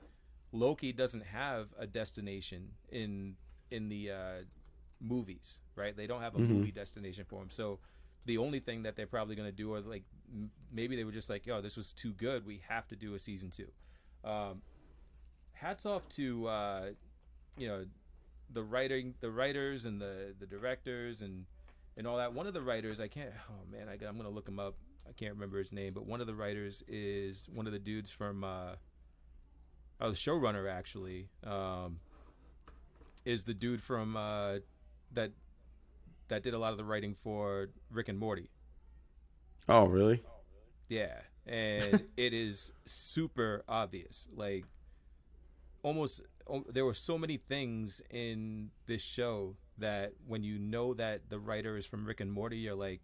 Loki 0.53 0.93
doesn't 0.93 1.25
have 1.25 1.69
a 1.79 1.87
destination 1.87 2.73
in 2.93 3.37
in 3.71 3.89
the 3.89 4.11
uh, 4.13 4.43
movies, 5.01 5.61
right? 5.75 5.97
They 5.97 6.07
don't 6.07 6.21
have 6.21 6.35
a 6.35 6.39
Mhm. 6.39 6.49
movie 6.49 6.71
destination 6.73 7.25
for 7.25 7.43
him. 7.43 7.51
So 7.51 7.81
the 8.27 8.39
only 8.39 8.61
thing 8.61 8.83
that 8.83 8.95
they're 8.97 9.07
probably 9.07 9.35
going 9.37 9.49
to 9.49 9.57
do 9.57 9.73
are 9.75 9.81
like 9.81 10.05
m- 10.33 10.51
maybe 10.71 10.97
they 10.97 11.05
were 11.05 11.13
just 11.13 11.31
like, 11.31 11.47
"Yo, 11.47 11.61
this 11.61 11.77
was 11.77 11.93
too 11.93 12.13
good. 12.13 12.45
We 12.47 12.59
have 12.69 12.87
to 12.89 12.97
do 12.97 13.15
a 13.15 13.19
season 13.19 13.51
2." 13.51 13.71
Um, 14.25 14.63
hats 15.61 15.87
off 15.87 16.09
to 16.11 16.47
uh, 16.47 16.87
you 17.57 17.69
know 17.69 17.85
the 18.53 18.63
writing, 18.63 19.15
the 19.21 19.31
writers 19.31 19.85
and 19.85 20.01
the 20.01 20.35
the 20.39 20.47
directors 20.47 21.23
and 21.23 21.47
and 21.97 22.07
all 22.07 22.17
that. 22.19 22.33
One 22.33 22.47
of 22.47 22.55
the 22.55 22.63
writers, 22.63 23.01
I 23.01 23.09
can't. 23.09 23.31
Oh 23.51 23.71
man, 23.71 23.89
I, 23.89 24.05
am 24.07 24.17
gonna 24.17 24.31
look 24.31 24.49
him 24.49 24.59
up. 24.59 24.75
I 25.09 25.13
can't 25.13 25.35
remember 25.35 25.59
his 25.59 25.73
name, 25.73 25.93
but 25.95 26.07
one 26.07 26.21
of 26.21 26.27
the 26.27 26.35
writers 26.35 26.83
is 26.89 27.49
one 27.53 27.67
of 27.67 27.73
the 27.73 27.79
dudes 27.79 28.11
from. 28.11 28.45
Uh, 28.45 28.73
oh, 30.01 30.11
the 30.11 30.17
showrunner 30.17 30.71
actually 30.71 31.29
um, 31.45 31.99
is 33.25 33.45
the 33.45 33.55
dude 33.55 33.83
from 33.83 34.17
uh, 34.17 34.59
that 35.13 35.33
that 36.29 36.43
did 36.43 36.55
a 36.55 36.59
lot 36.59 36.73
of 36.73 36.79
the 36.79 36.85
writing 36.85 37.15
for 37.15 37.69
Rick 37.91 38.09
and 38.09 38.19
Morty. 38.19 38.51
Oh 39.69 39.87
really? 39.87 40.23
Yeah, 40.89 41.19
and 41.47 42.05
it 42.17 42.33
is 42.33 42.73
super 42.85 43.65
obvious. 43.69 44.29
Like 44.35 44.65
almost 45.83 46.23
there 46.71 46.85
were 46.85 46.95
so 46.95 47.19
many 47.19 47.37
things 47.37 48.01
in 48.11 48.71
this 48.87 49.03
show 49.03 49.57
that 49.79 50.13
when 50.27 50.43
you 50.43 50.59
know 50.59 50.95
that 50.95 51.29
the 51.29 51.39
writer 51.39 51.77
is 51.77 51.87
from 51.87 52.05
Rick 52.05 52.21
and 52.21 52.33
Morty, 52.33 52.59
you're 52.59 52.75
like, 52.75 53.03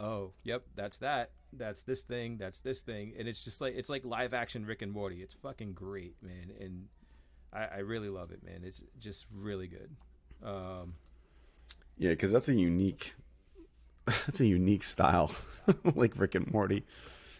"Oh, 0.00 0.32
yep, 0.42 0.64
that's 0.74 0.98
that. 0.98 1.30
That's 1.52 1.82
this 1.82 2.02
thing. 2.02 2.38
That's 2.38 2.60
this 2.60 2.80
thing." 2.80 3.14
And 3.18 3.28
it's 3.28 3.44
just 3.44 3.60
like 3.60 3.74
it's 3.76 3.88
like 3.88 4.04
live 4.04 4.34
action 4.34 4.64
Rick 4.64 4.82
and 4.82 4.92
Morty. 4.92 5.22
It's 5.22 5.34
fucking 5.34 5.74
great, 5.74 6.16
man, 6.22 6.52
and 6.60 6.88
I, 7.52 7.64
I 7.64 7.78
really 7.78 8.08
love 8.08 8.30
it, 8.30 8.42
man. 8.44 8.62
It's 8.64 8.82
just 8.98 9.26
really 9.34 9.68
good. 9.68 9.94
Um, 10.42 10.94
Yeah, 11.98 12.10
because 12.10 12.32
that's 12.32 12.48
a 12.48 12.54
unique. 12.54 13.14
That's 14.26 14.40
a 14.40 14.46
unique 14.46 14.82
style, 14.82 15.30
like 15.94 16.18
Rick 16.18 16.34
and 16.34 16.52
Morty. 16.52 16.84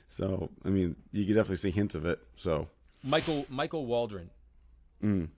So 0.06 0.48
I 0.64 0.68
mean, 0.68 0.94
you 1.10 1.26
could 1.26 1.34
definitely 1.34 1.56
see 1.56 1.72
hints 1.72 1.96
of 1.96 2.06
it. 2.06 2.20
So 2.36 2.68
Michael 3.02 3.44
Michael 3.48 3.84
Waldron 3.84 4.30
mm. 5.02 5.28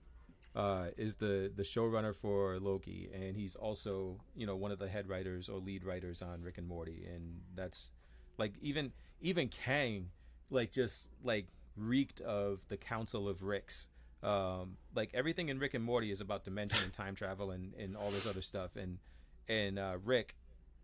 uh, 0.55 0.87
is 0.97 1.15
the 1.15 1.51
the 1.55 1.63
showrunner 1.63 2.15
for 2.15 2.59
Loki, 2.59 3.09
and 3.13 3.35
he's 3.35 3.55
also 3.55 4.19
you 4.35 4.45
know 4.45 4.55
one 4.55 4.71
of 4.71 4.79
the 4.79 4.87
head 4.87 5.07
writers 5.07 5.49
or 5.49 5.59
lead 5.59 5.83
writers 5.83 6.21
on 6.21 6.41
Rick 6.41 6.57
and 6.57 6.67
Morty, 6.67 7.05
and 7.13 7.41
that's 7.55 7.91
like 8.37 8.53
even 8.61 8.91
even 9.21 9.47
Kang, 9.47 10.09
like 10.49 10.71
just 10.71 11.09
like 11.23 11.47
reeked 11.75 12.21
of 12.21 12.59
the 12.67 12.77
Council 12.77 13.27
of 13.27 13.43
Ricks. 13.43 13.87
Um, 14.23 14.77
like 14.95 15.11
everything 15.13 15.49
in 15.49 15.59
Rick 15.59 15.75
and 15.75 15.83
Morty 15.83 16.09
is 16.09 16.19
about 16.19 16.43
dimension 16.45 16.79
and 16.83 16.91
time 16.91 17.13
travel 17.13 17.51
and, 17.51 17.73
and 17.75 17.95
all 17.95 18.09
this 18.09 18.25
other 18.25 18.41
stuff, 18.41 18.75
and 18.75 18.99
and 19.47 19.77
uh, 19.77 19.97
Rick 20.03 20.35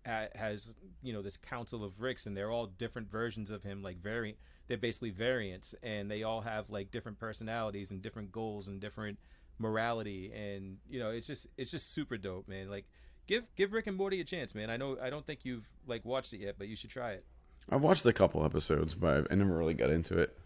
ha- 0.05 0.27
has 0.36 0.73
you 1.01 1.13
know 1.13 1.21
this 1.21 1.38
Council 1.38 1.84
of 1.84 2.01
Ricks, 2.01 2.25
and 2.25 2.36
they're 2.36 2.51
all 2.51 2.67
different 2.67 3.09
versions 3.09 3.51
of 3.51 3.63
him, 3.63 3.82
like 3.82 4.01
very 4.01 4.38
they're 4.72 4.78
basically 4.78 5.09
variants, 5.09 5.76
and 5.84 6.09
they 6.09 6.24
all 6.24 6.39
have 6.39 6.69
like 6.69 6.91
different 6.91 7.19
personalities 7.19 7.91
and 7.91 8.01
different 8.01 8.32
goals 8.32 8.69
and 8.69 8.80
different 8.80 9.19
morality 9.59 10.32
and 10.34 10.78
you 10.89 10.97
know 10.97 11.11
it's 11.11 11.28
just 11.28 11.45
it's 11.57 11.69
just 11.69 11.93
super 11.93 12.15
dope 12.17 12.47
man. 12.47 12.69
Like 12.69 12.86
give 13.28 13.53
give 13.57 13.74
rick 13.74 13.88
and 13.88 13.97
morty 13.97 14.22
a 14.22 14.24
chance 14.24 14.55
man. 14.55 14.69
I 14.69 14.78
know 14.78 14.97
i 15.01 15.09
don't 15.09 15.26
think 15.26 15.41
you've 15.43 15.67
like 15.86 16.05
watched 16.05 16.32
it 16.32 16.39
yet 16.39 16.55
but 16.57 16.69
you 16.69 16.78
should 16.78 16.89
try 16.89 17.11
it. 17.11 17.26
I've 17.69 17.82
watched 17.82 18.05
a 18.05 18.13
couple 18.13 18.45
episodes, 18.45 18.95
but 18.95 19.28
I 19.30 19.36
never 19.36 19.55
really 19.55 19.74
got 19.74 19.89
into 19.89 20.19
it. 20.19 20.39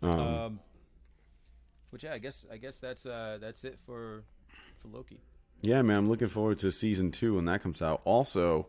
Um, 0.00 0.10
um 0.10 0.60
which 1.90 2.04
yeah 2.04 2.12
i 2.14 2.18
guess 2.18 2.46
i 2.52 2.56
guess 2.56 2.78
that's 2.78 3.04
uh 3.04 3.38
that's 3.40 3.64
it 3.64 3.80
for 3.84 4.22
for 4.78 4.88
loki. 4.88 5.20
Yeah, 5.62 5.82
man, 5.82 5.96
I'm 5.96 6.08
looking 6.08 6.28
forward 6.28 6.60
to 6.60 6.70
season 6.70 7.10
two 7.10 7.34
when 7.34 7.46
that 7.46 7.62
comes 7.62 7.82
out. 7.82 8.02
Also, 8.04 8.68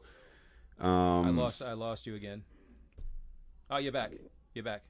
um, 0.80 0.89
i 0.89 1.30
lost 1.30 1.61
i 1.61 1.74
lost 1.74 2.07
you 2.07 2.16
again. 2.16 2.43
Oh 3.70 3.78
you're 3.78 3.91
back 3.91 4.11
you're 4.56 4.64
back 4.64 4.82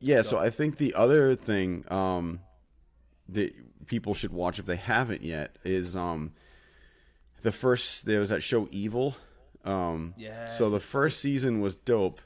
Yeah, 0.00 0.22
so. 0.22 0.38
I 0.38 0.50
think 0.50 0.76
the 0.76 0.94
other 0.94 1.34
thing 1.36 1.84
um, 1.90 2.40
that 3.30 3.54
people 3.86 4.12
should 4.14 4.32
watch 4.32 4.58
if 4.58 4.66
they 4.66 4.76
haven't 4.76 5.22
yet 5.22 5.56
is 5.64 5.96
um, 5.96 6.32
the 7.42 7.52
first. 7.52 8.04
There 8.04 8.20
was 8.20 8.28
that 8.28 8.42
show 8.42 8.68
Evil. 8.70 9.16
Um, 9.64 10.14
Yes. 10.16 10.58
So 10.58 10.70
the 10.70 10.80
first 10.80 11.20
season 11.20 11.60
was 11.60 11.76
dope, 11.76 12.20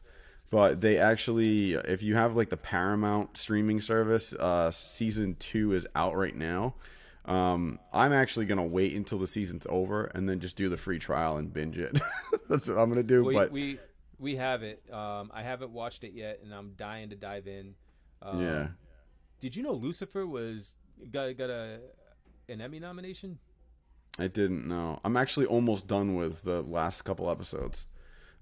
but 0.51 0.80
they 0.80 0.99
actually, 0.99 1.74
if 1.74 2.03
you 2.03 2.16
have 2.16 2.36
like 2.36 2.51
the 2.51 2.57
Paramount 2.57 3.36
streaming 3.36 3.80
service, 3.80 4.34
uh, 4.34 4.70
season 4.70 5.36
two 5.38 5.72
is 5.74 5.86
out 5.95 6.16
right 6.16 6.34
now. 6.34 6.74
Um, 7.24 7.78
I'm 7.93 8.12
actually 8.12 8.47
gonna 8.47 8.64
wait 8.64 8.95
until 8.97 9.18
the 9.18 9.26
season's 9.26 9.66
over 9.68 10.07
and 10.07 10.28
then 10.28 10.41
just 10.41 10.57
do 10.57 10.68
the 10.68 10.76
free 10.76 10.99
trial 10.99 11.36
and 11.36 11.53
binge 11.53 11.78
it. 11.78 11.99
That's 12.49 12.68
what 12.68 12.78
I'm 12.78 12.88
gonna 12.88 13.03
do. 13.03 13.24
we, 13.24 13.34
but 13.34 13.53
we 13.53 13.78
we 14.20 14.36
have 14.36 14.62
it 14.62 14.82
um 14.92 15.30
i 15.34 15.42
haven't 15.42 15.72
watched 15.72 16.04
it 16.04 16.12
yet 16.12 16.38
and 16.44 16.54
i'm 16.54 16.72
dying 16.76 17.08
to 17.10 17.16
dive 17.16 17.46
in 17.48 17.74
um, 18.22 18.40
yeah, 18.40 18.68
did 19.40 19.56
you 19.56 19.62
know 19.64 19.72
lucifer 19.72 20.24
was 20.26 20.74
got 21.10 21.36
got 21.36 21.50
a 21.50 21.80
an 22.48 22.60
emmy 22.60 22.78
nomination 22.78 23.38
I 24.18 24.26
didn't 24.26 24.66
know. 24.68 24.98
I'm 25.04 25.16
actually 25.16 25.46
almost 25.46 25.86
done 25.86 26.16
with 26.16 26.42
the 26.42 26.60
last 26.62 27.02
couple 27.02 27.30
episodes. 27.30 27.86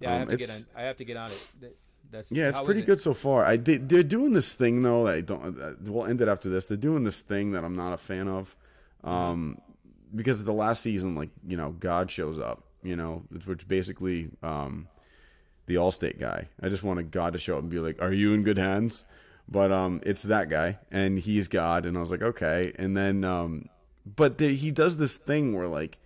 yeah 0.00 0.10
i 0.10 0.20
Um, 0.22 0.28
have 0.28 0.28
to 0.30 0.36
get 0.38 0.50
on 0.50 0.66
i 0.74 0.82
have 0.82 0.96
to 0.96 1.04
get 1.04 1.16
on 1.16 1.30
it 1.30 1.76
that's 2.10 2.32
Yeah, 2.32 2.48
it's 2.48 2.58
pretty 2.60 2.80
it? 2.80 2.86
good 2.86 3.00
so 3.00 3.12
far. 3.12 3.44
I 3.44 3.58
they, 3.58 3.76
they're 3.76 4.02
doing 4.02 4.32
this 4.32 4.54
thing 4.54 4.82
though 4.82 5.04
that 5.04 5.14
I 5.14 5.20
don't. 5.20 5.60
Uh, 5.60 5.74
we'll 5.92 6.06
end 6.06 6.22
it 6.22 6.26
after 6.28 6.48
this. 6.48 6.64
They're 6.64 6.76
doing 6.78 7.04
this 7.04 7.20
thing 7.20 7.52
that 7.52 7.64
I'm 7.64 7.76
not 7.76 7.92
a 7.92 7.98
fan 7.98 8.28
of, 8.28 8.56
um, 9.04 9.58
because 10.16 10.42
the 10.42 10.54
last 10.54 10.82
season, 10.82 11.14
like 11.14 11.28
you 11.46 11.58
know, 11.58 11.72
God 11.78 12.10
shows 12.10 12.38
up. 12.38 12.64
You 12.82 12.96
know, 12.96 13.24
which 13.44 13.68
basically 13.68 14.30
um, 14.42 14.88
the 15.68 15.76
Allstate 15.76 16.18
guy. 16.18 16.48
I 16.60 16.68
just 16.68 16.82
wanted 16.82 17.12
God 17.12 17.34
to 17.34 17.38
show 17.38 17.56
up 17.56 17.62
and 17.62 17.70
be 17.70 17.78
like, 17.78 18.02
"Are 18.02 18.12
you 18.12 18.34
in 18.34 18.42
good 18.42 18.58
hands?" 18.58 19.04
But 19.50 19.72
um, 19.72 20.02
it's 20.04 20.24
that 20.24 20.50
guy, 20.50 20.78
and 20.90 21.18
he's 21.18 21.48
God, 21.48 21.86
and 21.86 21.96
I 21.96 22.00
was 22.00 22.10
like, 22.10 22.22
okay. 22.22 22.72
And 22.76 22.96
then, 22.96 23.24
um, 23.24 23.68
but 24.04 24.38
he 24.38 24.70
does 24.70 24.98
this 24.98 25.16
thing 25.16 25.56
where 25.56 25.68
like 25.68 25.98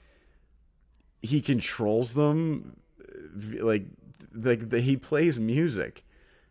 he 1.23 1.41
controls 1.41 2.15
them, 2.15 2.77
like 3.35 3.87
like 4.33 4.69
the, 4.69 4.81
he 4.81 4.97
plays 4.97 5.41
music, 5.41 6.05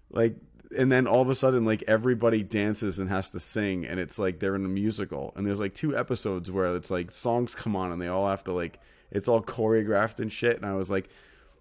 like 0.09 0.35
and 0.75 0.91
then 0.91 1.07
all 1.07 1.21
of 1.21 1.29
a 1.29 1.35
sudden 1.35 1.65
like 1.65 1.83
everybody 1.87 2.43
dances 2.43 2.99
and 2.99 3.09
has 3.09 3.29
to 3.29 3.39
sing 3.39 3.85
and 3.85 3.99
it's 3.99 4.17
like 4.17 4.39
they're 4.39 4.55
in 4.55 4.63
a 4.63 4.69
musical 4.69 5.33
and 5.35 5.45
there's 5.45 5.59
like 5.59 5.73
two 5.73 5.97
episodes 5.97 6.49
where 6.49 6.73
it's 6.75 6.89
like 6.89 7.11
songs 7.11 7.53
come 7.53 7.75
on 7.75 7.91
and 7.91 8.01
they 8.01 8.07
all 8.07 8.27
have 8.27 8.41
to 8.41 8.53
like 8.53 8.79
it's 9.11 9.27
all 9.27 9.41
choreographed 9.41 10.21
and 10.21 10.31
shit 10.31 10.55
and 10.55 10.65
i 10.65 10.73
was 10.73 10.89
like 10.89 11.09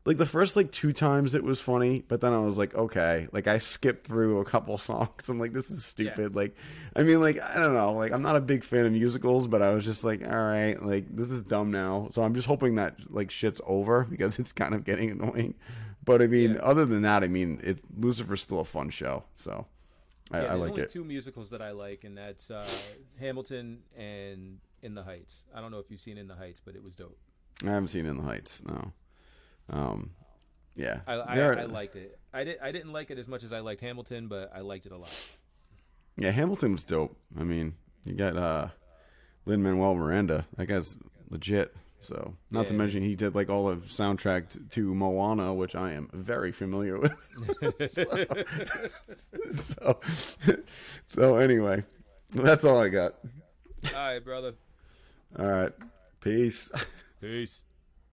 like 0.05 0.17
the 0.17 0.27
first 0.27 0.57
like 0.57 0.73
two 0.73 0.93
times 0.93 1.35
it 1.35 1.45
was 1.45 1.61
funny 1.61 2.03
but 2.09 2.21
then 2.21 2.33
i 2.33 2.39
was 2.39 2.57
like 2.57 2.75
okay 2.75 3.29
like 3.33 3.47
i 3.47 3.59
skipped 3.59 4.07
through 4.07 4.41
a 4.41 4.45
couple 4.45 4.77
songs 4.91 5.29
i'm 5.29 5.39
like 5.39 5.53
this 5.53 5.71
is 5.71 5.85
stupid 5.85 6.35
like 6.35 6.57
i 6.97 7.03
mean 7.03 7.21
like 7.21 7.39
i 7.41 7.55
don't 7.55 7.75
know 7.75 7.93
like 7.93 8.13
i'm 8.13 8.23
not 8.23 8.37
a 8.37 8.41
big 8.41 8.65
fan 8.65 8.87
of 8.87 8.93
musicals 8.93 9.47
but 9.47 9.63
i 9.63 9.71
was 9.71 9.85
just 9.85 10.03
like 10.03 10.23
all 10.27 10.31
right 10.31 10.83
like 10.85 11.05
this 11.15 11.31
is 11.31 11.43
dumb 11.43 11.71
now 11.71 12.09
so 12.13 12.23
i'm 12.23 12.35
just 12.35 12.47
hoping 12.47 12.77
that 12.77 12.97
like 13.09 13.31
shit's 13.31 13.61
over 13.67 14.05
because 14.11 14.39
it's 14.39 14.53
kind 14.53 14.75
of 14.75 14.85
getting 14.85 15.11
annoying 15.11 15.55
but 16.05 16.23
I 16.23 16.27
mean, 16.27 16.55
yeah. 16.55 16.61
other 16.61 16.87
than 16.87 17.03
that, 17.03 17.23
I 17.23 17.29
mean, 17.29 17.61
it's 17.63 17.83
Lucifer's 17.97 18.41
still 18.41 18.61
a 18.61 18.65
fun 18.65 18.91
show. 18.91 19.25
So 19.37 19.67
I, 20.31 20.43
yeah, 20.43 20.53
I 20.53 20.55
like 20.55 20.71
only 20.71 20.83
it. 20.83 20.89
Two 20.89 21.05
musicals 21.05 21.51
that 21.51 21.61
I 21.61 21.73
like, 21.73 22.05
and 22.05 22.17
that's 22.17 22.51
uh, 22.51 22.67
Hamilton 23.19 23.81
and 23.97 24.59
In 24.83 24.95
the 24.95 25.03
Heights. 25.03 25.45
I 25.55 25.61
don't 25.61 25.71
know 25.71 25.79
if 25.79 25.91
you've 25.91 26.01
seen 26.01 26.19
In 26.19 26.29
the 26.29 26.35
Heights, 26.35 26.61
but 26.65 26.75
it 26.75 26.83
was 26.83 26.97
dope. 26.97 27.19
I 27.65 27.67
haven't 27.67 27.89
seen 27.89 28.07
In 28.07 28.17
the 28.17 28.23
Heights. 28.23 28.63
No. 28.67 28.93
Um, 29.71 30.11
yeah, 30.77 31.01
I, 31.07 31.15
I, 31.15 31.39
I 31.39 31.65
liked 31.65 31.97
it. 31.97 32.19
I 32.33 32.45
did. 32.45 32.59
I 32.63 32.73
didn't 32.73 32.93
like 32.93 33.11
it 33.11 33.19
as 33.19 33.29
much 33.29 33.43
as 33.45 33.53
I 33.53 33.61
liked 33.61 33.81
Hamilton, 33.81 34.29
but 34.29 34.51
I 34.55 34.61
liked 34.61 34.87
it 34.87 34.93
a 34.93 34.97
lot. 34.97 35.15
Yeah, 36.17 36.31
Hamilton 36.31 36.73
was 36.73 36.85
dope. 36.85 37.17
I 37.39 37.45
mean, 37.45 37.75
you 38.05 38.15
got 38.15 38.37
uh, 38.37 38.69
Lin 39.47 39.63
Manuel 39.63 39.95
Miranda. 39.95 40.47
That 40.57 40.67
guy's 40.67 40.97
legit. 41.29 41.75
So, 42.03 42.35
not 42.51 42.63
yeah, 42.63 42.69
to 42.69 42.75
mention 42.75 43.03
he 43.03 43.15
did 43.15 43.35
like 43.35 43.51
all 43.51 43.69
the 43.69 43.77
soundtrack 43.77 44.51
t- 44.51 44.61
to 44.71 44.95
Moana, 44.95 45.53
which 45.53 45.75
I 45.75 45.93
am 45.93 46.09
very 46.15 46.51
familiar 46.51 46.99
with. 46.99 47.13
so, 47.93 48.27
so, 49.53 50.01
so, 51.07 51.37
anyway, 51.37 51.85
that's 52.35 52.65
all 52.65 52.81
I 52.81 52.89
got. 52.89 53.17
All 53.95 54.01
right, 54.01 54.25
brother. 54.25 54.55
All 55.39 55.47
right. 55.47 55.73
Peace. 56.21 56.71
Peace. 57.21 57.65